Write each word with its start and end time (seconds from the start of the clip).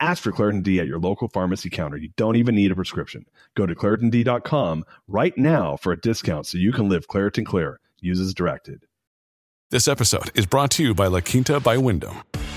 Ask 0.00 0.22
for 0.22 0.32
Claritin 0.32 0.62
D 0.62 0.80
at 0.80 0.86
your 0.86 0.98
local 0.98 1.28
pharmacy 1.28 1.68
counter. 1.68 1.98
You 1.98 2.08
don't 2.16 2.36
even 2.36 2.54
need 2.54 2.72
a 2.72 2.74
prescription. 2.74 3.26
Go 3.54 3.66
to 3.66 3.74
ClaritinD.com 3.74 4.84
right 5.08 5.36
now 5.36 5.76
for 5.76 5.92
a 5.92 6.00
discount 6.00 6.46
so 6.46 6.56
you 6.56 6.72
can 6.72 6.88
live 6.88 7.06
Claritin 7.06 7.44
Clear. 7.44 7.80
Use 8.00 8.18
as 8.18 8.32
directed. 8.32 8.86
This 9.70 9.86
episode 9.86 10.36
is 10.36 10.46
brought 10.46 10.70
to 10.72 10.82
you 10.82 10.94
by 10.94 11.06
La 11.06 11.20
Quinta 11.20 11.60
by 11.60 11.76
Wyndham. 11.76 12.16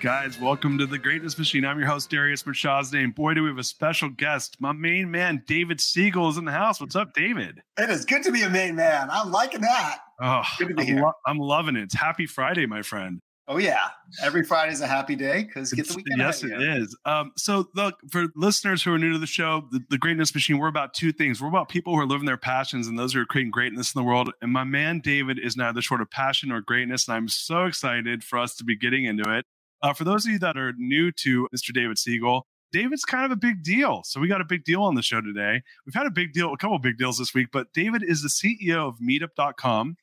Guys, 0.00 0.38
welcome 0.38 0.78
to 0.78 0.86
the 0.86 0.96
Greatness 0.96 1.36
Machine. 1.36 1.64
I'm 1.64 1.76
your 1.80 1.88
host, 1.88 2.08
Darius 2.08 2.44
Mirshahzadeh. 2.44 3.02
And 3.02 3.12
boy, 3.12 3.34
do 3.34 3.42
we 3.42 3.48
have 3.48 3.58
a 3.58 3.64
special 3.64 4.08
guest. 4.08 4.56
My 4.60 4.70
main 4.70 5.10
man, 5.10 5.42
David 5.44 5.80
Siegel, 5.80 6.28
is 6.28 6.36
in 6.36 6.44
the 6.44 6.52
house. 6.52 6.80
What's 6.80 6.94
up, 6.94 7.14
David? 7.14 7.62
It 7.76 7.90
is 7.90 8.04
good 8.04 8.22
to 8.22 8.30
be 8.30 8.42
a 8.42 8.48
main 8.48 8.76
man. 8.76 9.08
I'm 9.10 9.32
liking 9.32 9.60
that. 9.62 9.98
Oh, 10.22 10.44
good 10.56 10.68
to 10.68 10.74
be 10.74 10.82
I'm, 10.82 10.86
here. 10.86 11.02
Lo- 11.02 11.12
I'm 11.26 11.38
loving 11.38 11.74
it. 11.74 11.82
It's 11.82 11.96
happy 11.96 12.26
Friday, 12.26 12.64
my 12.64 12.82
friend. 12.82 13.18
Oh 13.48 13.56
yeah, 13.56 13.88
every 14.22 14.44
Friday 14.44 14.72
is 14.72 14.82
a 14.82 14.86
happy 14.86 15.16
day 15.16 15.42
because 15.42 15.72
get 15.72 15.88
the 15.88 15.94
weekend. 15.96 16.20
Yes, 16.20 16.44
it 16.44 16.62
is. 16.62 16.96
Um, 17.04 17.32
so 17.36 17.66
look 17.74 17.96
for 18.10 18.26
listeners 18.36 18.82
who 18.82 18.92
are 18.92 18.98
new 18.98 19.14
to 19.14 19.18
the 19.18 19.26
show, 19.26 19.66
the, 19.72 19.82
the, 19.88 19.98
Greatness 19.98 20.34
Machine. 20.34 20.58
We're 20.58 20.68
about 20.68 20.92
two 20.92 21.12
things. 21.12 21.40
We're 21.40 21.48
about 21.48 21.70
people 21.70 21.94
who 21.94 22.00
are 22.00 22.06
living 22.06 22.26
their 22.26 22.36
passions 22.36 22.86
and 22.86 22.98
those 22.98 23.14
who 23.14 23.20
are 23.20 23.26
creating 23.26 23.50
greatness 23.50 23.94
in 23.94 23.98
the 23.98 24.04
world. 24.04 24.30
And 24.42 24.52
my 24.52 24.64
man 24.64 25.00
David 25.00 25.38
is 25.42 25.56
neither 25.56 25.80
short 25.80 26.02
of 26.02 26.10
passion 26.10 26.52
or 26.52 26.60
greatness, 26.60 27.08
and 27.08 27.16
I'm 27.16 27.26
so 27.26 27.64
excited 27.64 28.22
for 28.22 28.38
us 28.38 28.54
to 28.56 28.64
be 28.64 28.76
getting 28.76 29.06
into 29.06 29.28
it. 29.34 29.46
Uh, 29.82 29.92
for 29.92 30.04
those 30.04 30.26
of 30.26 30.32
you 30.32 30.38
that 30.38 30.56
are 30.56 30.72
new 30.76 31.12
to 31.12 31.48
Mr. 31.54 31.72
David 31.72 31.98
Siegel, 31.98 32.46
David's 32.72 33.04
kind 33.04 33.24
of 33.24 33.30
a 33.30 33.36
big 33.36 33.62
deal. 33.62 34.02
So 34.04 34.20
we 34.20 34.28
got 34.28 34.40
a 34.40 34.46
big 34.46 34.64
deal 34.64 34.82
on 34.82 34.94
the 34.94 35.02
show 35.02 35.20
today. 35.20 35.62
We've 35.86 35.94
had 35.94 36.06
a 36.06 36.10
big 36.10 36.32
deal, 36.32 36.52
a 36.52 36.56
couple 36.56 36.78
big 36.78 36.98
deals 36.98 37.18
this 37.18 37.32
week, 37.32 37.48
but 37.52 37.72
David 37.72 38.02
is 38.02 38.22
the 38.22 38.28
CEO 38.28 38.88
of 38.88 38.96
meetup.com 38.98 39.96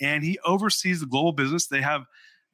and 0.00 0.24
he 0.24 0.38
oversees 0.44 1.00
the 1.00 1.06
global 1.06 1.32
business. 1.32 1.66
They 1.66 1.82
have 1.82 2.04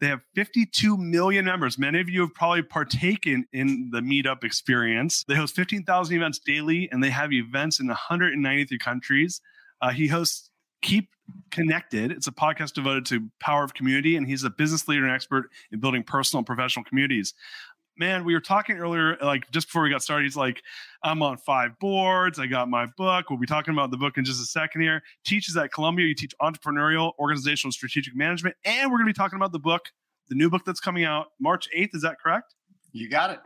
they 0.01 0.09
have 0.09 0.21
52 0.35 0.99
million 0.99 1.45
members. 1.45 1.79
Many 1.79 2.01
of 2.01 2.11
you 2.11 2.23
have 2.23 2.35
probably 2.35 2.63
partaken 2.63 3.47
in 3.53 3.91
the 3.93 4.01
meetup 4.01 4.43
experience. 4.43 5.25
They 5.29 5.37
host 5.37 5.55
15,000 5.55 6.17
events 6.17 6.41
daily 6.45 6.89
and 6.91 7.03
they 7.03 7.11
have 7.11 7.33
events 7.33 7.79
in 7.79 7.87
193 7.87 8.77
countries. 8.79 9.41
Uh, 9.81 9.91
he 9.91 10.09
hosts 10.09 10.51
Keep 10.85 11.09
Connected. 11.51 12.11
It's 12.11 12.27
a 12.27 12.33
podcast 12.33 12.75
devoted 12.75 13.07
to 13.07 13.29
power 13.41 13.65
of 13.65 13.75
community, 13.75 14.17
and 14.17 14.27
he's 14.27 14.45
a 14.45 14.51
business 14.51 14.89
leader 14.89 15.05
and 15.05 15.15
expert 15.15 15.51
in 15.73 15.81
building 15.81 16.03
personal 16.03 16.41
and 16.41 16.47
professional 16.47 16.85
communities. 16.85 17.35
Man, 17.97 18.25
we 18.25 18.35
were 18.35 18.41
talking 18.41 18.77
earlier, 18.77 19.17
like 19.23 19.49
just 19.53 19.69
before 19.69 19.83
we 19.83 19.91
got 19.91 20.03
started. 20.03 20.25
He's 20.25 20.37
like, 20.37 20.63
I'm 21.05 21.23
on 21.23 21.37
five 21.37 21.79
boards. 21.79 22.41
I 22.41 22.47
got 22.47 22.69
my 22.69 22.87
book. 22.97 23.31
We'll 23.31 23.39
be 23.39 23.47
talking 23.47 23.73
about 23.73 23.93
the 23.93 23.97
book 23.97 24.19
in 24.19 24.25
just 24.25 24.43
a 24.43 24.47
second 24.47 24.81
here. 24.81 25.01
Teaches 25.25 25.57
at 25.57 25.73
Columbia. 25.73 26.07
You 26.07 26.15
teach 26.15 26.35
entrepreneurial, 26.43 27.13
organizational, 27.21 27.71
strategic 27.71 28.17
management. 28.17 28.57
And 28.65 28.91
we're 28.91 28.99
going 28.99 29.07
to 29.07 29.13
be 29.13 29.17
talking 29.17 29.37
about 29.37 29.53
the 29.53 29.61
book, 29.61 29.93
the 30.29 30.35
new 30.35 30.51
book 30.51 30.65
that's 30.67 30.81
coming 30.81 31.05
out 31.05 31.29
March 31.41 31.69
8th. 31.77 31.95
Is 31.95 32.03
that 32.03 32.17
correct? 32.21 32.57
You 32.91 33.09
got 33.09 33.31
it. 33.31 33.39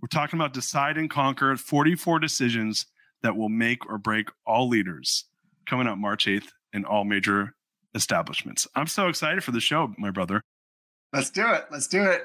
We're 0.00 0.08
talking 0.08 0.40
about 0.40 0.52
Decide 0.52 0.98
and 0.98 1.08
Conquer 1.08 1.56
44 1.56 2.18
decisions 2.18 2.86
that 3.22 3.36
will 3.36 3.48
make 3.48 3.88
or 3.88 3.96
break 3.96 4.28
all 4.44 4.68
leaders 4.68 5.24
coming 5.66 5.86
out 5.86 5.98
March 5.98 6.26
8th 6.26 6.48
in 6.74 6.84
all 6.84 7.04
major 7.04 7.54
establishments. 7.94 8.66
I'm 8.74 8.86
so 8.86 9.08
excited 9.08 9.42
for 9.42 9.52
the 9.52 9.60
show, 9.60 9.94
my 9.96 10.10
brother. 10.10 10.42
Let's 11.12 11.30
do 11.30 11.48
it. 11.52 11.64
Let's 11.70 11.86
do 11.86 12.02
it. 12.02 12.22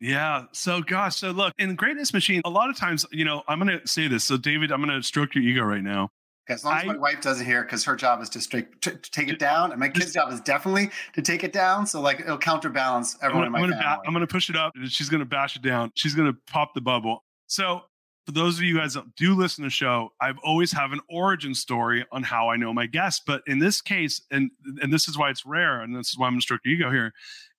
Yeah. 0.00 0.46
So, 0.50 0.82
gosh. 0.82 1.16
So, 1.16 1.30
look, 1.30 1.54
in 1.58 1.76
Greatness 1.76 2.12
Machine, 2.12 2.42
a 2.44 2.50
lot 2.50 2.68
of 2.68 2.76
times, 2.76 3.06
you 3.12 3.24
know, 3.24 3.44
I'm 3.46 3.60
going 3.60 3.78
to 3.78 3.86
say 3.86 4.08
this. 4.08 4.24
So, 4.24 4.36
David, 4.36 4.72
I'm 4.72 4.84
going 4.84 5.00
to 5.00 5.06
stroke 5.06 5.36
your 5.36 5.44
ego 5.44 5.62
right 5.62 5.82
now. 5.82 6.08
As 6.48 6.64
long 6.64 6.76
as 6.76 6.82
I, 6.82 6.86
my 6.88 6.96
wife 6.96 7.20
doesn't 7.20 7.46
hear, 7.46 7.62
because 7.62 7.84
her 7.84 7.94
job 7.94 8.20
is 8.20 8.28
to, 8.30 8.40
straight, 8.40 8.82
to, 8.82 8.90
to, 8.90 9.10
take 9.12 9.28
it 9.28 9.38
down, 9.38 9.70
and 9.70 9.78
my 9.78 9.88
kid's 9.88 10.12
job 10.12 10.32
is 10.32 10.40
definitely 10.40 10.90
to 11.14 11.22
take 11.22 11.44
it 11.44 11.52
down. 11.52 11.86
So, 11.86 12.00
like, 12.00 12.18
it'll 12.18 12.36
counterbalance 12.36 13.16
everyone 13.22 13.46
I'm 13.46 13.52
gonna, 13.52 13.62
in 13.64 13.70
my 13.70 13.74
I'm 13.76 13.80
gonna 13.80 13.82
family. 13.82 13.96
Ba- 14.02 14.08
I'm 14.08 14.12
going 14.12 14.26
to 14.26 14.32
push 14.32 14.50
it 14.50 14.56
up, 14.56 14.72
and 14.74 14.90
she's 14.90 15.08
going 15.08 15.20
to 15.20 15.24
bash 15.24 15.54
it 15.54 15.62
down. 15.62 15.92
She's 15.94 16.16
going 16.16 16.32
to 16.32 16.36
pop 16.50 16.74
the 16.74 16.80
bubble. 16.80 17.22
So, 17.46 17.82
for 18.24 18.32
those 18.32 18.56
of 18.56 18.64
you 18.64 18.76
guys 18.76 18.94
that 18.94 19.16
do 19.16 19.34
listen 19.34 19.62
to 19.62 19.66
the 19.66 19.70
show, 19.70 20.12
I've 20.20 20.38
always 20.44 20.72
have 20.72 20.92
an 20.92 21.00
origin 21.08 21.54
story 21.54 22.04
on 22.12 22.22
how 22.22 22.48
I 22.48 22.56
know 22.56 22.72
my 22.72 22.86
guests. 22.86 23.22
But 23.26 23.42
in 23.46 23.58
this 23.58 23.80
case, 23.80 24.22
and 24.30 24.50
and 24.80 24.92
this 24.92 25.08
is 25.08 25.18
why 25.18 25.30
it's 25.30 25.44
rare, 25.44 25.80
and 25.80 25.96
this 25.96 26.10
is 26.10 26.18
why 26.18 26.28
I'm 26.28 26.40
stroke 26.40 26.60
your 26.64 26.74
ego 26.74 26.90
here, 26.90 27.12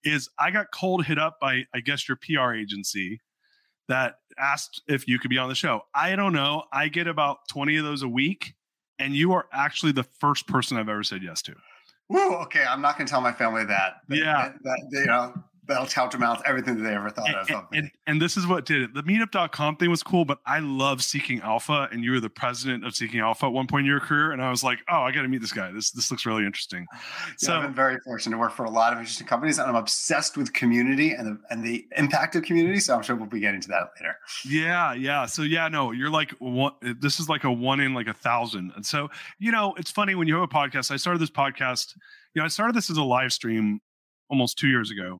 is 0.03 0.29
I 0.39 0.51
got 0.51 0.67
cold 0.73 1.05
hit 1.05 1.19
up 1.19 1.39
by 1.41 1.65
I 1.73 1.81
guess 1.81 2.07
your 2.07 2.17
PR 2.17 2.53
agency 2.53 3.19
that 3.89 4.15
asked 4.39 4.81
if 4.87 5.07
you 5.07 5.19
could 5.19 5.29
be 5.29 5.37
on 5.37 5.49
the 5.49 5.55
show. 5.55 5.81
I 5.93 6.15
don't 6.15 6.33
know. 6.33 6.63
I 6.71 6.87
get 6.87 7.07
about 7.07 7.39
20 7.49 7.77
of 7.77 7.83
those 7.83 8.01
a 8.01 8.07
week, 8.07 8.53
and 8.97 9.13
you 9.13 9.33
are 9.33 9.47
actually 9.51 9.91
the 9.91 10.03
first 10.03 10.47
person 10.47 10.77
I've 10.77 10.87
ever 10.87 11.03
said 11.03 11.21
yes 11.21 11.41
to. 11.43 11.55
Woo, 12.07 12.35
okay. 12.35 12.63
I'm 12.63 12.81
not 12.81 12.97
gonna 12.97 13.09
tell 13.09 13.21
my 13.21 13.33
family 13.33 13.65
that. 13.65 13.95
yeah. 14.09 14.53
That, 14.63 14.63
that, 14.63 14.99
you 14.99 15.05
know, 15.07 15.33
that'll 15.65 15.87
counterbalance 15.87 16.41
everything 16.45 16.77
that 16.77 16.83
they 16.83 16.95
ever 16.95 17.09
thought 17.09 17.27
and, 17.27 17.51
of. 17.51 17.65
And, 17.71 17.91
and, 18.05 18.21
this 18.21 18.35
is 18.37 18.45
what 18.45 18.65
did 18.65 18.81
it. 18.81 18.93
The 18.93 19.03
meetup.com 19.03 19.77
thing 19.77 19.89
was 19.89 20.03
cool, 20.03 20.25
but 20.25 20.39
I 20.45 20.59
love 20.59 21.03
Seeking 21.03 21.41
Alpha, 21.41 21.87
and 21.91 22.03
you 22.03 22.11
were 22.11 22.19
the 22.19 22.29
president 22.29 22.85
of 22.85 22.95
Seeking 22.95 23.19
Alpha 23.19 23.45
at 23.45 23.53
one 23.53 23.67
point 23.67 23.81
in 23.81 23.85
your 23.85 23.99
career. 23.99 24.31
And 24.31 24.41
I 24.41 24.49
was 24.49 24.63
like, 24.63 24.79
oh, 24.89 25.01
I 25.01 25.11
got 25.11 25.21
to 25.21 25.27
meet 25.27 25.41
this 25.41 25.53
guy. 25.53 25.71
This 25.71 25.91
this 25.91 26.11
looks 26.11 26.25
really 26.25 26.45
interesting. 26.45 26.87
Yeah, 27.23 27.47
so 27.47 27.55
I've 27.55 27.63
been 27.63 27.73
very 27.73 27.99
fortunate 27.99 28.35
to 28.35 28.39
work 28.39 28.51
for 28.51 28.65
a 28.65 28.69
lot 28.69 28.93
of 28.93 28.99
interesting 28.99 29.27
companies, 29.27 29.57
and 29.57 29.67
I'm 29.67 29.75
obsessed 29.75 30.37
with 30.37 30.53
community 30.53 31.11
and 31.11 31.27
the 31.27 31.39
and 31.49 31.63
the 31.63 31.85
impact 31.97 32.35
of 32.35 32.43
community. 32.43 32.79
So 32.79 32.95
I'm 32.95 33.01
sure 33.01 33.15
we'll 33.15 33.27
be 33.27 33.39
getting 33.39 33.61
to 33.61 33.67
that 33.69 33.89
later. 33.99 34.15
Yeah, 34.45 34.93
yeah. 34.93 35.25
So 35.25 35.41
yeah, 35.41 35.67
no, 35.67 35.91
you're 35.91 36.09
like 36.09 36.31
one. 36.39 36.73
This 36.81 37.19
is 37.19 37.29
like 37.29 37.43
a 37.43 37.51
one 37.51 37.79
in 37.79 37.93
like 37.93 38.07
a 38.07 38.13
thousand. 38.13 38.71
And 38.75 38.85
so 38.85 39.09
you 39.39 39.51
know, 39.51 39.73
it's 39.77 39.91
funny 39.91 40.15
when 40.15 40.27
you 40.27 40.35
have 40.35 40.43
a 40.43 40.47
podcast. 40.47 40.91
I 40.91 40.97
started 40.97 41.19
this 41.19 41.31
podcast. 41.31 41.95
You 42.33 42.41
know, 42.41 42.45
I 42.45 42.49
started 42.49 42.75
this 42.75 42.89
as 42.89 42.97
a 42.97 43.03
live 43.03 43.31
stream 43.31 43.79
almost 44.29 44.57
two 44.57 44.67
years 44.67 44.91
ago 44.91 45.19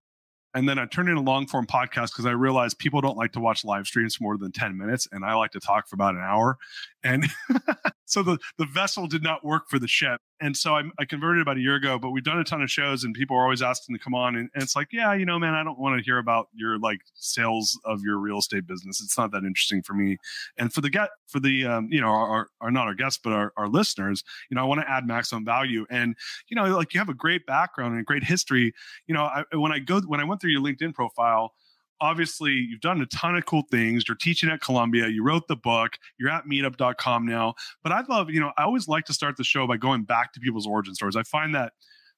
and 0.54 0.70
then 0.70 0.78
I 0.78 0.86
turned 0.86 1.10
in 1.10 1.18
a 1.18 1.22
long 1.22 1.48
form 1.48 1.66
podcast 1.66 2.12
because 2.12 2.26
I 2.26 2.32
realized 2.32 2.78
people 2.78 3.02
don't 3.02 3.18
like 3.18 3.32
to 3.34 3.40
watch 3.40 3.66
live 3.66 3.88
streams 3.88 4.16
for 4.16 4.24
more 4.24 4.38
than 4.38 4.52
10 4.52 4.78
minutes. 4.78 5.08
And 5.12 5.26
I 5.26 5.34
like 5.34 5.52
to 5.52 5.60
talk 5.60 5.88
for 5.88 5.96
about 5.96 6.16
an 6.16 6.22
hour. 6.22 6.58
And 7.04 7.26
so 8.06 8.22
the, 8.22 8.38
the 8.58 8.66
vessel 8.66 9.08
did 9.08 9.24
not 9.24 9.44
work 9.44 9.70
for 9.70 9.80
the 9.80 9.88
ship. 9.88 10.22
And 10.44 10.58
so 10.58 10.76
I, 10.76 10.84
I, 11.00 11.06
converted 11.06 11.42
about 11.42 11.56
a 11.56 11.62
year 11.62 11.76
ago, 11.76 11.98
but 11.98 12.10
we've 12.10 12.24
done 12.24 12.38
a 12.38 12.44
ton 12.44 12.62
of 12.62 12.70
shows 12.70 13.06
and 13.06 13.14
people 13.14 13.38
are 13.38 13.44
always 13.44 13.62
asking 13.62 13.96
to 13.96 14.00
come 14.00 14.14
on. 14.14 14.36
And, 14.36 14.50
and 14.54 14.62
it's 14.62 14.76
like, 14.76 14.90
yeah, 14.92 15.14
you 15.14 15.26
know, 15.26 15.40
man, 15.40 15.54
I 15.54 15.64
don't 15.64 15.80
want 15.80 15.98
to 15.98 16.04
hear 16.04 16.18
about 16.18 16.50
your 16.54 16.78
like 16.78 17.00
sales 17.14 17.80
of 17.86 18.02
your 18.02 18.18
real 18.18 18.40
estate 18.40 18.68
business. 18.68 19.02
It's 19.02 19.18
not 19.18 19.32
that 19.32 19.46
interesting 19.46 19.82
for 19.82 19.94
me. 19.94 20.18
And 20.58 20.74
for 20.74 20.82
the 20.82 20.90
get 20.90 21.12
for 21.28 21.40
the, 21.40 21.66
um, 21.66 21.88
you 21.90 22.02
know, 22.02 22.10
our, 22.10 22.50
our, 22.60 22.72
not 22.72 22.88
our 22.88 22.94
guests, 22.94 23.22
but 23.24 23.32
our, 23.32 23.54
our 23.56 23.70
listeners, 23.70 24.26
you 24.50 24.56
know, 24.56 24.62
I 24.62 24.66
want 24.66 24.82
to 24.82 24.90
add 24.90 25.08
maximum 25.08 25.46
value. 25.46 25.86
And, 25.90 26.14
you 26.50 26.56
know, 26.56 26.66
like 26.76 26.94
you 26.94 27.00
have 27.00 27.08
a 27.08 27.14
great 27.14 27.46
background 27.46 27.94
and 27.94 28.02
a 28.02 28.04
great 28.04 28.26
history. 28.26 28.74
You 29.08 29.14
know, 29.14 29.24
I, 29.24 29.46
when 29.56 29.72
I 29.72 29.80
go, 29.80 30.02
when 30.02 30.20
I 30.20 30.26
went 30.26 30.42
through 30.42 30.52
your 30.52 30.62
LinkedIn 30.62 30.94
profile, 30.94 31.54
obviously 32.04 32.52
you've 32.52 32.82
done 32.82 33.02
a 33.02 33.06
ton 33.06 33.36
of 33.38 33.46
cool 33.46 33.64
things. 33.72 34.04
You're 34.08 34.18
teaching 34.18 34.50
at 34.50 34.60
Columbia, 34.60 35.08
you 35.08 35.24
wrote 35.24 35.48
the 35.48 35.56
book, 35.56 35.98
you're 36.20 36.30
at 36.30 36.44
meetup.com 36.44 37.26
now. 37.26 37.54
But 37.82 37.94
I'd 37.94 38.10
love, 38.10 38.30
you 38.30 38.42
know, 38.42 38.52
I 38.58 38.64
always 38.64 38.90
like 38.90 39.06
to 39.06 39.14
start 39.14 39.38
the 39.38 39.46
show 39.46 39.66
by 39.66 39.78
going 39.78 40.04
back 40.04 40.34
to 40.34 40.42
people's 40.42 40.68
origin 40.68 40.94
stories. 40.96 41.16
I 41.16 41.24
find 41.24 41.56
that 41.56 41.72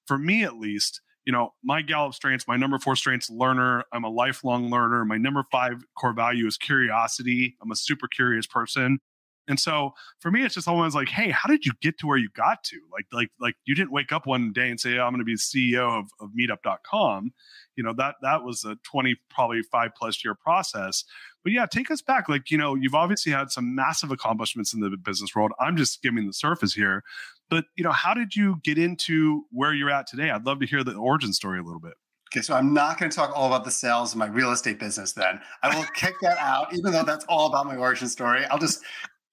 for 0.08 0.18
me 0.18 0.44
at 0.44 0.56
least, 0.56 1.02
you 1.24 1.32
know, 1.32 1.54
my 1.64 1.84
Gallup 1.84 2.16
strengths, 2.16 2.48
my 2.48 2.58
number 2.58 2.80
four 2.80 2.96
strengths, 2.96 3.30
learner. 3.30 3.84
I'm 3.94 4.04
a 4.04 4.10
lifelong 4.10 4.72
learner. 4.72 5.06
My 5.06 5.18
number 5.18 5.44
five 5.52 5.84
core 5.96 6.14
value 6.14 6.48
is 6.48 6.58
curiosity. 6.58 7.56
I'm 7.62 7.72
a 7.72 7.76
super 7.76 8.08
curious 8.08 8.48
person. 8.48 9.00
And 9.48 9.60
so 9.60 9.92
for 10.20 10.32
me, 10.32 10.44
it's 10.44 10.56
just 10.56 10.68
always 10.68 10.96
like, 10.96 11.10
hey, 11.10 11.30
how 11.30 11.48
did 11.48 11.66
you 11.66 11.72
get 11.82 11.98
to 12.00 12.08
where 12.08 12.18
you 12.18 12.30
got 12.36 12.64
to? 12.66 12.80
Like, 12.92 13.06
like, 13.12 13.30
like 13.40 13.56
you 13.66 13.76
didn't 13.76 13.92
wake 13.92 14.12
up 14.12 14.26
one 14.26 14.52
day 14.54 14.70
and 14.70 14.80
say, 14.80 14.98
oh, 14.98 15.06
I'm 15.06 15.12
going 15.12 15.20
to 15.20 15.26
be 15.26 15.36
the 15.36 15.38
CEO 15.78 16.00
of, 16.00 16.06
of 16.20 16.30
meetup.com. 16.38 17.32
You 17.76 17.84
know, 17.84 17.94
that 17.98 18.16
that 18.22 18.44
was 18.44 18.64
a 18.64 18.78
20, 18.84 19.16
probably 19.30 19.62
five 19.62 19.92
plus 19.96 20.24
year 20.24 20.34
process. 20.36 21.04
But 21.44 21.54
yeah, 21.54 21.66
take 21.66 21.92
us 21.92 22.02
back. 22.02 22.28
Like, 22.28 22.50
you 22.50 22.58
know, 22.58 22.76
you've 22.76 22.96
obviously 22.96 23.32
had 23.32 23.52
some 23.52 23.76
massive 23.76 24.12
accomplishments 24.12 24.74
in 24.74 24.80
the 24.80 24.96
business 24.98 25.36
world. 25.36 25.52
I'm 25.60 25.78
just 25.78 25.94
skimming 25.94 26.26
the 26.26 26.34
surface 26.34 26.74
here. 26.74 27.04
But 27.50 27.66
you 27.76 27.84
know, 27.84 27.92
how 27.92 28.14
did 28.14 28.36
you 28.36 28.60
get 28.64 28.78
into 28.78 29.46
where 29.52 29.74
you're 29.74 29.92
at 29.92 30.08
today? 30.08 30.32
I'd 30.32 30.46
love 30.46 30.60
to 30.62 30.66
hear 30.66 30.84
the 30.84 30.96
origin 30.96 31.34
story 31.34 31.60
a 31.60 31.64
little 31.64 31.80
bit. 31.80 31.94
Okay, 32.34 32.42
so 32.42 32.54
I'm 32.54 32.74
not 32.74 33.00
going 33.00 33.10
to 33.10 33.16
talk 33.16 33.32
all 33.36 33.48
about 33.48 33.64
the 33.64 33.72
sales 33.72 34.14
of 34.14 34.18
my 34.18 34.26
real 34.26 34.52
estate 34.52 34.80
business 34.80 35.14
then. 35.14 35.40
I 35.62 35.76
will 35.76 35.86
kick 35.94 36.16
that 36.22 36.38
out, 36.38 36.74
even 36.74 36.92
though 36.92 37.04
that's 37.04 37.24
all 37.26 37.48
about 37.48 37.66
my 37.68 37.76
origin 37.76 38.10
story. 38.10 38.46
I'll 38.46 38.58
just 38.58 38.82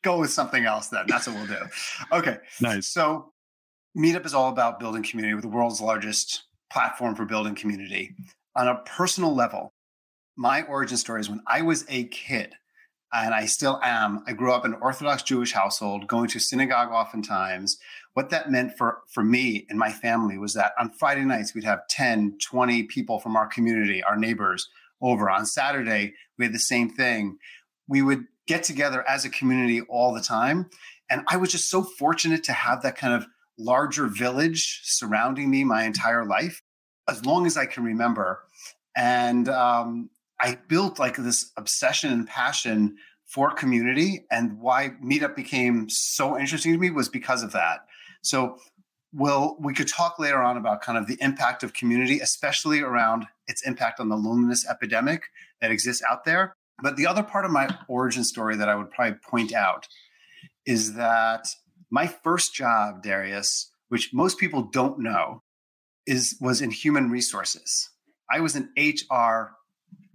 go 0.02 0.19
with 0.19 0.31
something 0.31 0.64
else 0.64 0.88
then. 0.88 1.04
That's 1.08 1.26
what 1.26 1.37
we'll 1.37 1.46
do. 1.46 1.64
Okay. 2.12 2.38
Nice. 2.60 2.88
So 2.88 3.32
Meetup 3.96 4.26
is 4.26 4.34
all 4.34 4.50
about 4.50 4.81
building 4.81 5.02
community 5.02 5.34
with 5.34 5.43
the 5.43 5.49
world's 5.49 5.81
largest 5.81 6.44
platform 6.70 7.14
for 7.14 7.25
building 7.25 7.54
community. 7.54 8.14
On 8.56 8.69
a 8.69 8.76
personal 8.87 9.34
level, 9.34 9.72
my 10.37 10.62
origin 10.62 10.96
story 10.96 11.20
is 11.20 11.28
when 11.28 11.43
I 11.46 11.62
was 11.62 11.84
a 11.88 12.04
kid, 12.04 12.54
and 13.12 13.34
I 13.34 13.44
still 13.44 13.78
am. 13.82 14.25
I 14.26 14.32
grew 14.32 14.52
up 14.52 14.64
in 14.64 14.72
an 14.72 14.81
Orthodox 14.81 15.22
Jewish 15.22 15.52
household, 15.52 16.08
going 16.08 16.28
to 16.31 16.40
synagogue 16.40 16.90
oftentimes. 16.90 17.78
What 18.14 18.31
that 18.31 18.50
meant 18.50 18.72
for, 18.78 19.02
for 19.08 19.22
me 19.22 19.66
and 19.69 19.78
my 19.78 19.93
family 19.93 20.38
was 20.38 20.54
that 20.54 20.72
on 20.78 20.90
Friday 20.90 21.25
nights, 21.25 21.54
we'd 21.54 21.64
have 21.64 21.87
10, 21.88 22.38
20 22.43 22.84
people 22.84 23.20
from 23.20 23.37
our 23.37 23.46
community, 23.46 24.02
our 24.02 24.16
neighbors, 24.16 24.69
over. 25.02 25.28
On 25.28 25.44
Saturday, 25.44 26.14
we 26.38 26.46
had 26.46 26.54
the 26.54 26.58
same 26.58 26.88
thing. 26.88 27.37
We 27.88 28.00
would 28.00 28.25
get 28.52 28.64
together 28.64 29.02
as 29.08 29.25
a 29.25 29.31
community 29.31 29.81
all 29.88 30.12
the 30.12 30.20
time. 30.20 30.69
And 31.08 31.22
I 31.28 31.38
was 31.38 31.50
just 31.50 31.70
so 31.70 31.82
fortunate 31.82 32.44
to 32.44 32.52
have 32.52 32.82
that 32.82 32.96
kind 32.96 33.14
of 33.14 33.26
larger 33.58 34.08
village 34.08 34.81
surrounding 34.84 35.50
me 35.50 35.64
my 35.64 35.84
entire 35.84 36.26
life, 36.26 36.60
as 37.08 37.25
long 37.25 37.46
as 37.46 37.56
I 37.56 37.64
can 37.64 37.82
remember. 37.82 38.43
And 38.94 39.49
um, 39.49 40.10
I 40.38 40.58
built 40.69 40.99
like 40.99 41.16
this 41.16 41.50
obsession 41.56 42.12
and 42.12 42.26
passion 42.26 42.96
for 43.25 43.50
community. 43.50 44.26
And 44.31 44.60
why 44.60 44.90
Meetup 45.02 45.34
became 45.34 45.88
so 45.88 46.38
interesting 46.38 46.72
to 46.72 46.78
me 46.78 46.90
was 46.90 47.08
because 47.08 47.43
of 47.43 47.52
that. 47.52 47.78
So, 48.22 48.58
well, 49.14 49.56
we 49.60 49.72
could 49.72 49.88
talk 49.88 50.19
later 50.19 50.43
on 50.43 50.58
about 50.58 50.82
kind 50.82 50.99
of 50.99 51.06
the 51.06 51.16
impact 51.22 51.62
of 51.62 51.72
community, 51.72 52.20
especially 52.20 52.81
around 52.81 53.26
its 53.46 53.66
impact 53.66 53.99
on 53.99 54.10
the 54.10 54.16
loneliness 54.16 54.69
epidemic 54.69 55.22
that 55.62 55.70
exists 55.70 56.02
out 56.10 56.26
there. 56.26 56.54
But 56.81 56.97
the 56.97 57.07
other 57.07 57.23
part 57.23 57.45
of 57.45 57.51
my 57.51 57.69
origin 57.89 58.25
story 58.25 58.57
that 58.57 58.69
I 58.69 58.75
would 58.75 58.91
probably 58.91 59.19
point 59.29 59.53
out 59.53 59.89
is 60.67 60.95
that 60.95 61.49
my 61.91 62.07
first 62.07 62.55
job, 62.55 63.03
Darius, 63.03 63.71
which 63.89 64.11
most 64.15 64.39
people 64.39 64.63
don't 64.63 64.99
know, 64.99 65.43
is 66.07 66.37
was 66.41 66.63
in 66.63 66.71
human 66.71 67.11
resources. 67.11 67.91
I 68.31 68.41
was 68.41 68.57
an 68.57 68.71
HR 68.77 69.57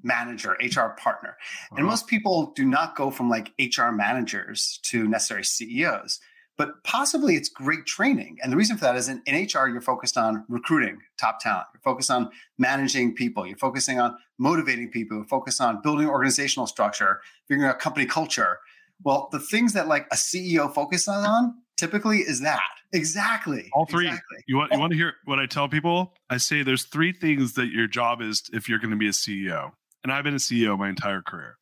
manager, 0.03 0.57
HR 0.61 0.95
partner. 0.97 1.37
And 1.75 1.85
most 1.85 2.07
people 2.07 2.53
do 2.55 2.65
not 2.65 2.95
go 2.95 3.11
from 3.11 3.29
like 3.29 3.53
HR 3.59 3.91
managers 3.91 4.79
to 4.83 5.07
necessary 5.07 5.43
CEOs 5.43 6.19
but 6.57 6.83
possibly 6.83 7.35
it's 7.35 7.49
great 7.49 7.85
training. 7.85 8.37
And 8.41 8.51
the 8.51 8.57
reason 8.57 8.77
for 8.77 8.85
that 8.85 8.95
is 8.95 9.07
in, 9.07 9.21
in, 9.25 9.35
HR, 9.35 9.67
you're 9.67 9.81
focused 9.81 10.17
on 10.17 10.43
recruiting 10.49 10.99
top 11.19 11.39
talent, 11.39 11.67
you're 11.73 11.81
focused 11.81 12.11
on 12.11 12.29
managing 12.57 13.13
people, 13.13 13.45
you're 13.45 13.57
focusing 13.57 13.99
on 13.99 14.17
motivating 14.37 14.89
people, 14.89 15.17
you're 15.17 15.27
focused 15.27 15.61
on 15.61 15.81
building 15.81 16.09
organizational 16.09 16.67
structure, 16.67 17.21
figuring 17.47 17.69
out 17.69 17.79
company 17.79 18.05
culture. 18.05 18.59
Well, 19.03 19.29
the 19.31 19.39
things 19.39 19.73
that 19.73 19.87
like 19.87 20.07
a 20.11 20.15
CEO 20.15 20.73
focuses 20.73 21.07
on 21.07 21.55
typically 21.77 22.19
is 22.19 22.41
that. 22.41 22.61
Exactly. 22.93 23.69
All 23.73 23.85
three. 23.85 24.07
Exactly. 24.07 24.37
You 24.47 24.57
want 24.57 24.71
you 24.71 24.79
want 24.79 24.91
to 24.91 24.97
hear 24.97 25.13
what 25.25 25.39
I 25.39 25.45
tell 25.45 25.69
people? 25.69 26.13
I 26.29 26.37
say 26.37 26.63
there's 26.63 26.85
three 26.85 27.11
things 27.11 27.53
that 27.53 27.67
your 27.67 27.87
job 27.87 28.21
is 28.21 28.43
if 28.53 28.67
you're 28.67 28.79
going 28.79 28.91
to 28.91 28.97
be 28.97 29.07
a 29.07 29.11
CEO. 29.11 29.71
And 30.03 30.11
I've 30.11 30.23
been 30.23 30.35
a 30.35 30.37
CEO 30.37 30.77
my 30.77 30.89
entire 30.89 31.21
career. 31.21 31.57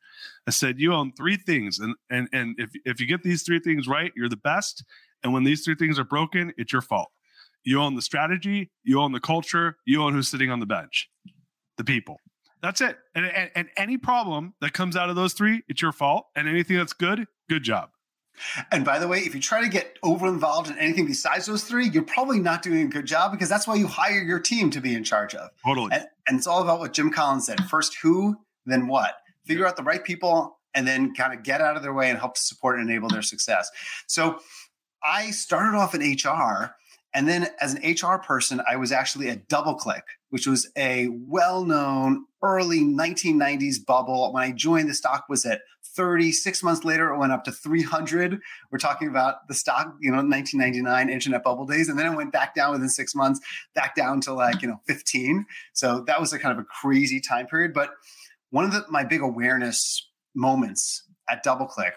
I 0.47 0.51
said, 0.51 0.79
you 0.79 0.93
own 0.93 1.11
three 1.13 1.37
things. 1.37 1.79
And 1.79 1.95
and 2.09 2.27
and 2.31 2.55
if 2.57 2.71
if 2.85 2.99
you 2.99 3.07
get 3.07 3.23
these 3.23 3.43
three 3.43 3.59
things 3.59 3.87
right, 3.87 4.11
you're 4.15 4.29
the 4.29 4.37
best. 4.37 4.83
And 5.23 5.33
when 5.33 5.43
these 5.43 5.63
three 5.63 5.75
things 5.75 5.97
are 5.97 6.03
broken, 6.03 6.53
it's 6.57 6.71
your 6.71 6.81
fault. 6.81 7.09
You 7.63 7.81
own 7.81 7.95
the 7.95 8.01
strategy, 8.01 8.71
you 8.83 9.01
own 9.01 9.11
the 9.11 9.19
culture, 9.19 9.77
you 9.85 10.03
own 10.03 10.13
who's 10.13 10.27
sitting 10.27 10.51
on 10.51 10.59
the 10.59 10.67
bench, 10.67 11.09
the 11.77 11.83
people. 11.83 12.19
That's 12.61 12.79
it. 12.81 12.97
And, 13.15 13.25
and, 13.25 13.51
and 13.55 13.67
any 13.75 13.97
problem 13.97 14.53
that 14.61 14.73
comes 14.73 14.95
out 14.95 15.09
of 15.09 15.15
those 15.15 15.33
three, 15.33 15.63
it's 15.67 15.81
your 15.81 15.91
fault. 15.91 16.27
And 16.35 16.47
anything 16.47 16.77
that's 16.77 16.93
good, 16.93 17.27
good 17.49 17.63
job. 17.63 17.89
And 18.71 18.83
by 18.83 18.99
the 18.99 19.07
way, 19.07 19.19
if 19.19 19.33
you 19.33 19.41
try 19.41 19.61
to 19.61 19.69
get 19.69 19.97
over 20.03 20.27
involved 20.27 20.69
in 20.69 20.77
anything 20.77 21.05
besides 21.05 21.45
those 21.45 21.63
three, 21.63 21.87
you're 21.89 22.03
probably 22.03 22.39
not 22.39 22.61
doing 22.61 22.81
a 22.81 22.89
good 22.89 23.05
job 23.05 23.31
because 23.31 23.49
that's 23.49 23.67
why 23.67 23.75
you 23.75 23.87
hire 23.87 24.21
your 24.21 24.39
team 24.39 24.69
to 24.71 24.81
be 24.81 24.93
in 24.93 25.03
charge 25.03 25.33
of. 25.35 25.51
Totally. 25.65 25.89
And, 25.91 26.05
and 26.27 26.37
it's 26.37 26.47
all 26.47 26.61
about 26.61 26.79
what 26.79 26.93
Jim 26.93 27.11
Collins 27.11 27.45
said 27.45 27.63
first 27.65 27.97
who, 28.01 28.37
then 28.65 28.87
what 28.87 29.15
figure 29.45 29.65
out 29.65 29.77
the 29.77 29.83
right 29.83 30.03
people, 30.03 30.59
and 30.73 30.87
then 30.87 31.13
kind 31.13 31.33
of 31.33 31.43
get 31.43 31.61
out 31.61 31.77
of 31.77 31.83
their 31.83 31.93
way 31.93 32.09
and 32.09 32.19
help 32.19 32.35
to 32.35 32.41
support 32.41 32.77
and 32.77 32.89
enable 32.89 33.07
their 33.07 33.21
success. 33.21 33.69
So 34.07 34.39
I 35.03 35.31
started 35.31 35.77
off 35.77 35.95
in 35.95 36.01
HR. 36.01 36.75
And 37.13 37.29
then 37.29 37.47
as 37.61 37.73
an 37.73 37.81
HR 37.89 38.17
person, 38.17 38.61
I 38.69 38.75
was 38.75 38.91
actually 38.91 39.29
at 39.29 39.47
DoubleClick, 39.47 40.01
which 40.31 40.45
was 40.45 40.69
a 40.77 41.07
well-known 41.07 42.25
early 42.43 42.81
1990s 42.81 43.77
bubble. 43.85 44.33
When 44.33 44.43
I 44.43 44.51
joined, 44.51 44.89
the 44.89 44.93
stock 44.93 45.27
was 45.29 45.45
at 45.45 45.61
30. 45.95 46.33
Six 46.33 46.61
months 46.61 46.83
later, 46.83 47.13
it 47.13 47.17
went 47.17 47.31
up 47.31 47.45
to 47.45 47.53
300. 47.53 48.37
We're 48.69 48.79
talking 48.79 49.07
about 49.07 49.47
the 49.47 49.53
stock, 49.53 49.95
you 50.01 50.11
know, 50.11 50.17
1999 50.17 51.09
internet 51.09 51.41
bubble 51.41 51.65
days. 51.65 51.87
And 51.87 51.97
then 51.97 52.11
it 52.11 52.17
went 52.17 52.33
back 52.33 52.53
down 52.53 52.73
within 52.73 52.89
six 52.89 53.15
months, 53.15 53.39
back 53.75 53.95
down 53.95 54.19
to 54.21 54.33
like, 54.33 54.61
you 54.61 54.67
know, 54.67 54.81
15. 54.85 55.45
So 55.71 56.01
that 56.07 56.19
was 56.19 56.33
a 56.33 56.39
kind 56.39 56.51
of 56.51 56.61
a 56.61 56.67
crazy 56.67 57.21
time 57.21 57.47
period. 57.47 57.73
But 57.73 57.91
one 58.55 58.63
of 58.63 58.71
the, 58.71 58.85
my 58.87 59.03
big 59.03 59.19
awareness 59.19 60.09
moments 60.33 61.03
at 61.29 61.43
DoubleClick 61.43 61.91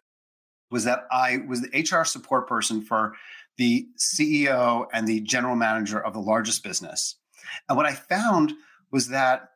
was 0.72 0.82
that 0.82 1.04
I 1.08 1.36
was 1.46 1.62
the 1.62 1.68
HR 1.68 2.02
support 2.02 2.48
person 2.48 2.82
for 2.82 3.14
the 3.58 3.86
CEO 3.96 4.86
and 4.92 5.06
the 5.06 5.20
general 5.20 5.54
manager 5.54 6.04
of 6.04 6.14
the 6.14 6.18
largest 6.18 6.64
business. 6.64 7.14
And 7.68 7.76
what 7.76 7.86
I 7.86 7.92
found 7.92 8.54
was 8.90 9.06
that 9.10 9.50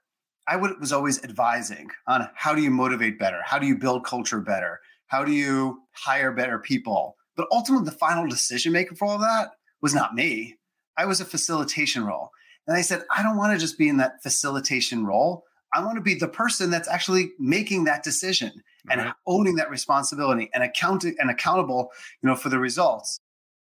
I 0.46 0.54
would, 0.54 0.78
was 0.78 0.92
always 0.92 1.24
advising 1.24 1.90
on 2.06 2.28
how 2.36 2.54
do 2.54 2.62
you 2.62 2.70
motivate 2.70 3.18
better? 3.18 3.40
How 3.44 3.58
do 3.58 3.66
you 3.66 3.76
build 3.76 4.04
culture 4.04 4.38
better? 4.38 4.78
How 5.08 5.24
do 5.24 5.32
you 5.32 5.82
hire 5.90 6.30
better 6.30 6.60
people? 6.60 7.16
But 7.36 7.48
ultimately, 7.50 7.84
the 7.84 7.98
final 7.98 8.28
decision 8.28 8.72
maker 8.72 8.94
for 8.94 9.08
all 9.08 9.18
that 9.18 9.48
was 9.80 9.92
not 9.92 10.14
me. 10.14 10.54
I 10.96 11.06
was 11.06 11.20
a 11.20 11.24
facilitation 11.24 12.04
role. 12.04 12.30
And 12.68 12.76
I 12.76 12.82
said, 12.82 13.02
I 13.10 13.24
don't 13.24 13.36
want 13.36 13.54
to 13.54 13.58
just 13.58 13.76
be 13.76 13.88
in 13.88 13.96
that 13.96 14.22
facilitation 14.22 15.04
role. 15.04 15.42
I 15.74 15.84
want 15.84 15.96
to 15.96 16.02
be 16.02 16.14
the 16.14 16.28
person 16.28 16.70
that's 16.70 16.88
actually 16.88 17.32
making 17.38 17.84
that 17.84 18.02
decision 18.02 18.62
and 18.90 19.00
right. 19.00 19.14
owning 19.26 19.56
that 19.56 19.70
responsibility 19.70 20.50
and 20.52 20.62
accounting 20.62 21.14
and 21.18 21.30
accountable, 21.30 21.90
you 22.22 22.28
know, 22.28 22.36
for 22.36 22.48
the 22.48 22.58
results. 22.58 23.18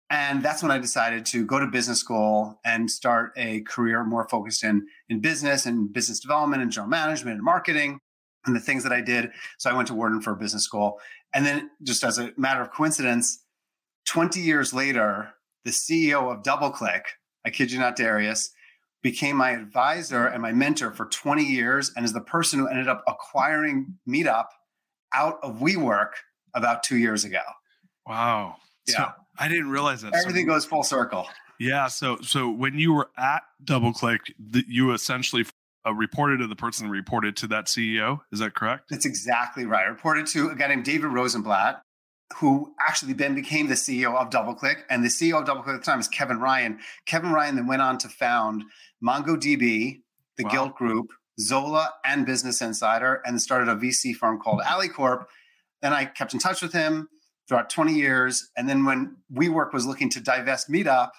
And 0.10 0.44
that's 0.44 0.62
when 0.62 0.72
I 0.72 0.78
decided 0.78 1.26
to 1.28 1.46
go 1.46 1.60
to 1.60 1.66
business 1.66 2.00
school 2.00 2.60
and 2.64 2.92
start 2.92 3.34
a 3.38 3.62
career 3.62 4.04
more 4.04 4.28
focused 4.30 4.64
in 4.64 4.88
in 5.10 5.20
business 5.20 5.66
and 5.66 5.92
business 5.92 6.20
development 6.20 6.62
and 6.62 6.72
general 6.72 6.90
management 6.90 7.36
and 7.36 7.44
marketing 7.44 8.00
and 8.46 8.56
the 8.56 8.60
things 8.60 8.84
that 8.84 8.92
I 8.92 9.02
did. 9.02 9.32
So 9.58 9.70
I 9.70 9.74
went 9.74 9.88
to 9.88 9.96
Wharton 9.96 10.22
for 10.22 10.36
business 10.36 10.64
school. 10.64 11.00
And 11.34 11.46
then 11.46 11.72
just 11.84 12.04
as 12.04 12.20
a 12.20 12.32
matter 12.38 12.62
of 12.62 12.72
coincidence, 12.72 13.44
20 14.06 14.40
years 14.40 14.74
later, 14.74 15.34
the 15.64 15.72
CEO 15.72 16.32
of 16.32 16.44
DoubleClick, 16.44 17.02
I 17.44 17.50
kid 17.50 17.72
you 17.72 17.80
not, 17.80 17.96
Darius, 17.96 18.52
became 19.06 19.38
my 19.38 19.52
advisor 19.52 20.26
and 20.26 20.42
my 20.42 20.52
mentor 20.52 20.90
for 20.90 21.06
20 21.06 21.44
years 21.44 21.92
and 21.96 22.04
is 22.04 22.12
the 22.12 22.22
person 22.22 22.58
who 22.58 22.68
ended 22.68 22.88
up 22.88 23.04
acquiring 23.08 24.00
Meetup 24.10 24.48
out 25.14 25.38
of 25.44 25.60
WeWork 25.60 26.10
about 26.56 26.82
two 26.82 26.98
years 26.98 27.24
ago. 27.24 27.44
Wow. 28.08 28.56
Yeah. 28.88 28.96
So 28.96 29.08
I 29.38 29.48
didn't 29.48 29.70
realize 29.70 30.02
that. 30.02 30.16
Everything 30.16 30.48
so, 30.48 30.54
goes 30.54 30.66
full 30.66 30.82
circle. 30.82 31.28
Yeah. 31.60 31.86
So 31.86 32.18
so 32.22 32.50
when 32.50 32.80
you 32.80 32.94
were 32.94 33.12
at 33.16 33.44
DoubleClick, 33.64 34.22
you 34.68 34.92
essentially 34.92 35.46
uh, 35.86 35.94
reported 35.94 36.38
to 36.38 36.48
the 36.48 36.56
person 36.56 36.90
reported 36.90 37.38
to 37.38 37.48
that 37.50 37.66
CEO. 37.66 38.22
Is 38.32 38.40
that 38.40 38.56
correct? 38.56 38.86
That's 38.90 39.06
exactly 39.06 39.68
right. 39.68 39.86
I 39.86 39.90
reported 39.90 40.26
to 40.30 40.50
a 40.50 40.56
guy 40.56 40.66
named 40.66 40.84
David 40.84 41.10
Rosenblatt, 41.10 41.84
who 42.38 42.74
actually 42.80 43.14
then 43.14 43.36
became 43.36 43.68
the 43.68 43.76
CEO 43.76 44.16
of 44.16 44.30
DoubleClick. 44.30 44.82
And 44.90 45.04
the 45.04 45.10
CEO 45.10 45.40
of 45.40 45.48
DoubleClick 45.48 45.76
at 45.76 45.80
the 45.80 45.86
time 45.86 46.00
is 46.00 46.08
Kevin 46.08 46.40
Ryan. 46.40 46.80
Kevin 47.06 47.32
Ryan 47.32 47.56
then 47.56 47.68
went 47.68 47.82
on 47.82 47.98
to 48.00 48.10
found 48.10 48.64
MongoDB, 49.04 50.02
the 50.38 50.44
wow. 50.44 50.50
Gilt 50.50 50.76
Group, 50.76 51.12
Zola, 51.40 51.94
and 52.04 52.26
Business 52.26 52.62
Insider, 52.62 53.22
and 53.26 53.42
started 53.42 53.70
a 53.70 53.76
VC 53.76 54.16
firm 54.16 54.40
called 54.40 54.62
AlleyCorp. 54.62 55.26
Then 55.82 55.94
I 55.94 56.06
kept 56.06 56.34
in 56.34 56.40
touch 56.40 56.62
with 56.62 56.74
him 56.74 57.10
throughout 57.48 57.70
20 57.70 57.94
years. 57.94 58.50
And 58.58 58.68
then 58.68 58.86
when 58.86 59.18
WeWork 59.34 59.72
was 59.72 59.86
looking 59.86 60.10
to 60.12 60.20
divest 60.20 60.70
Meetup, 60.70 61.12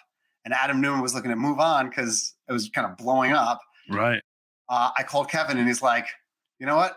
and 0.47 0.55
Adam 0.55 0.81
Neumann 0.81 1.03
was 1.03 1.13
looking 1.13 1.31
to 1.31 1.37
move 1.37 1.59
on 1.59 1.89
because 1.89 2.35
it 2.49 2.53
was 2.53 2.69
kind 2.69 2.89
of 2.89 2.97
blowing 2.97 3.33
up. 3.33 3.61
Right. 3.91 4.23
Uh, 4.69 4.91
I 4.97 5.03
called 5.03 5.29
Kevin 5.29 5.59
and 5.59 5.67
he's 5.67 5.83
like, 5.83 6.07
you 6.61 6.67
know 6.67 6.77
what? 6.77 6.97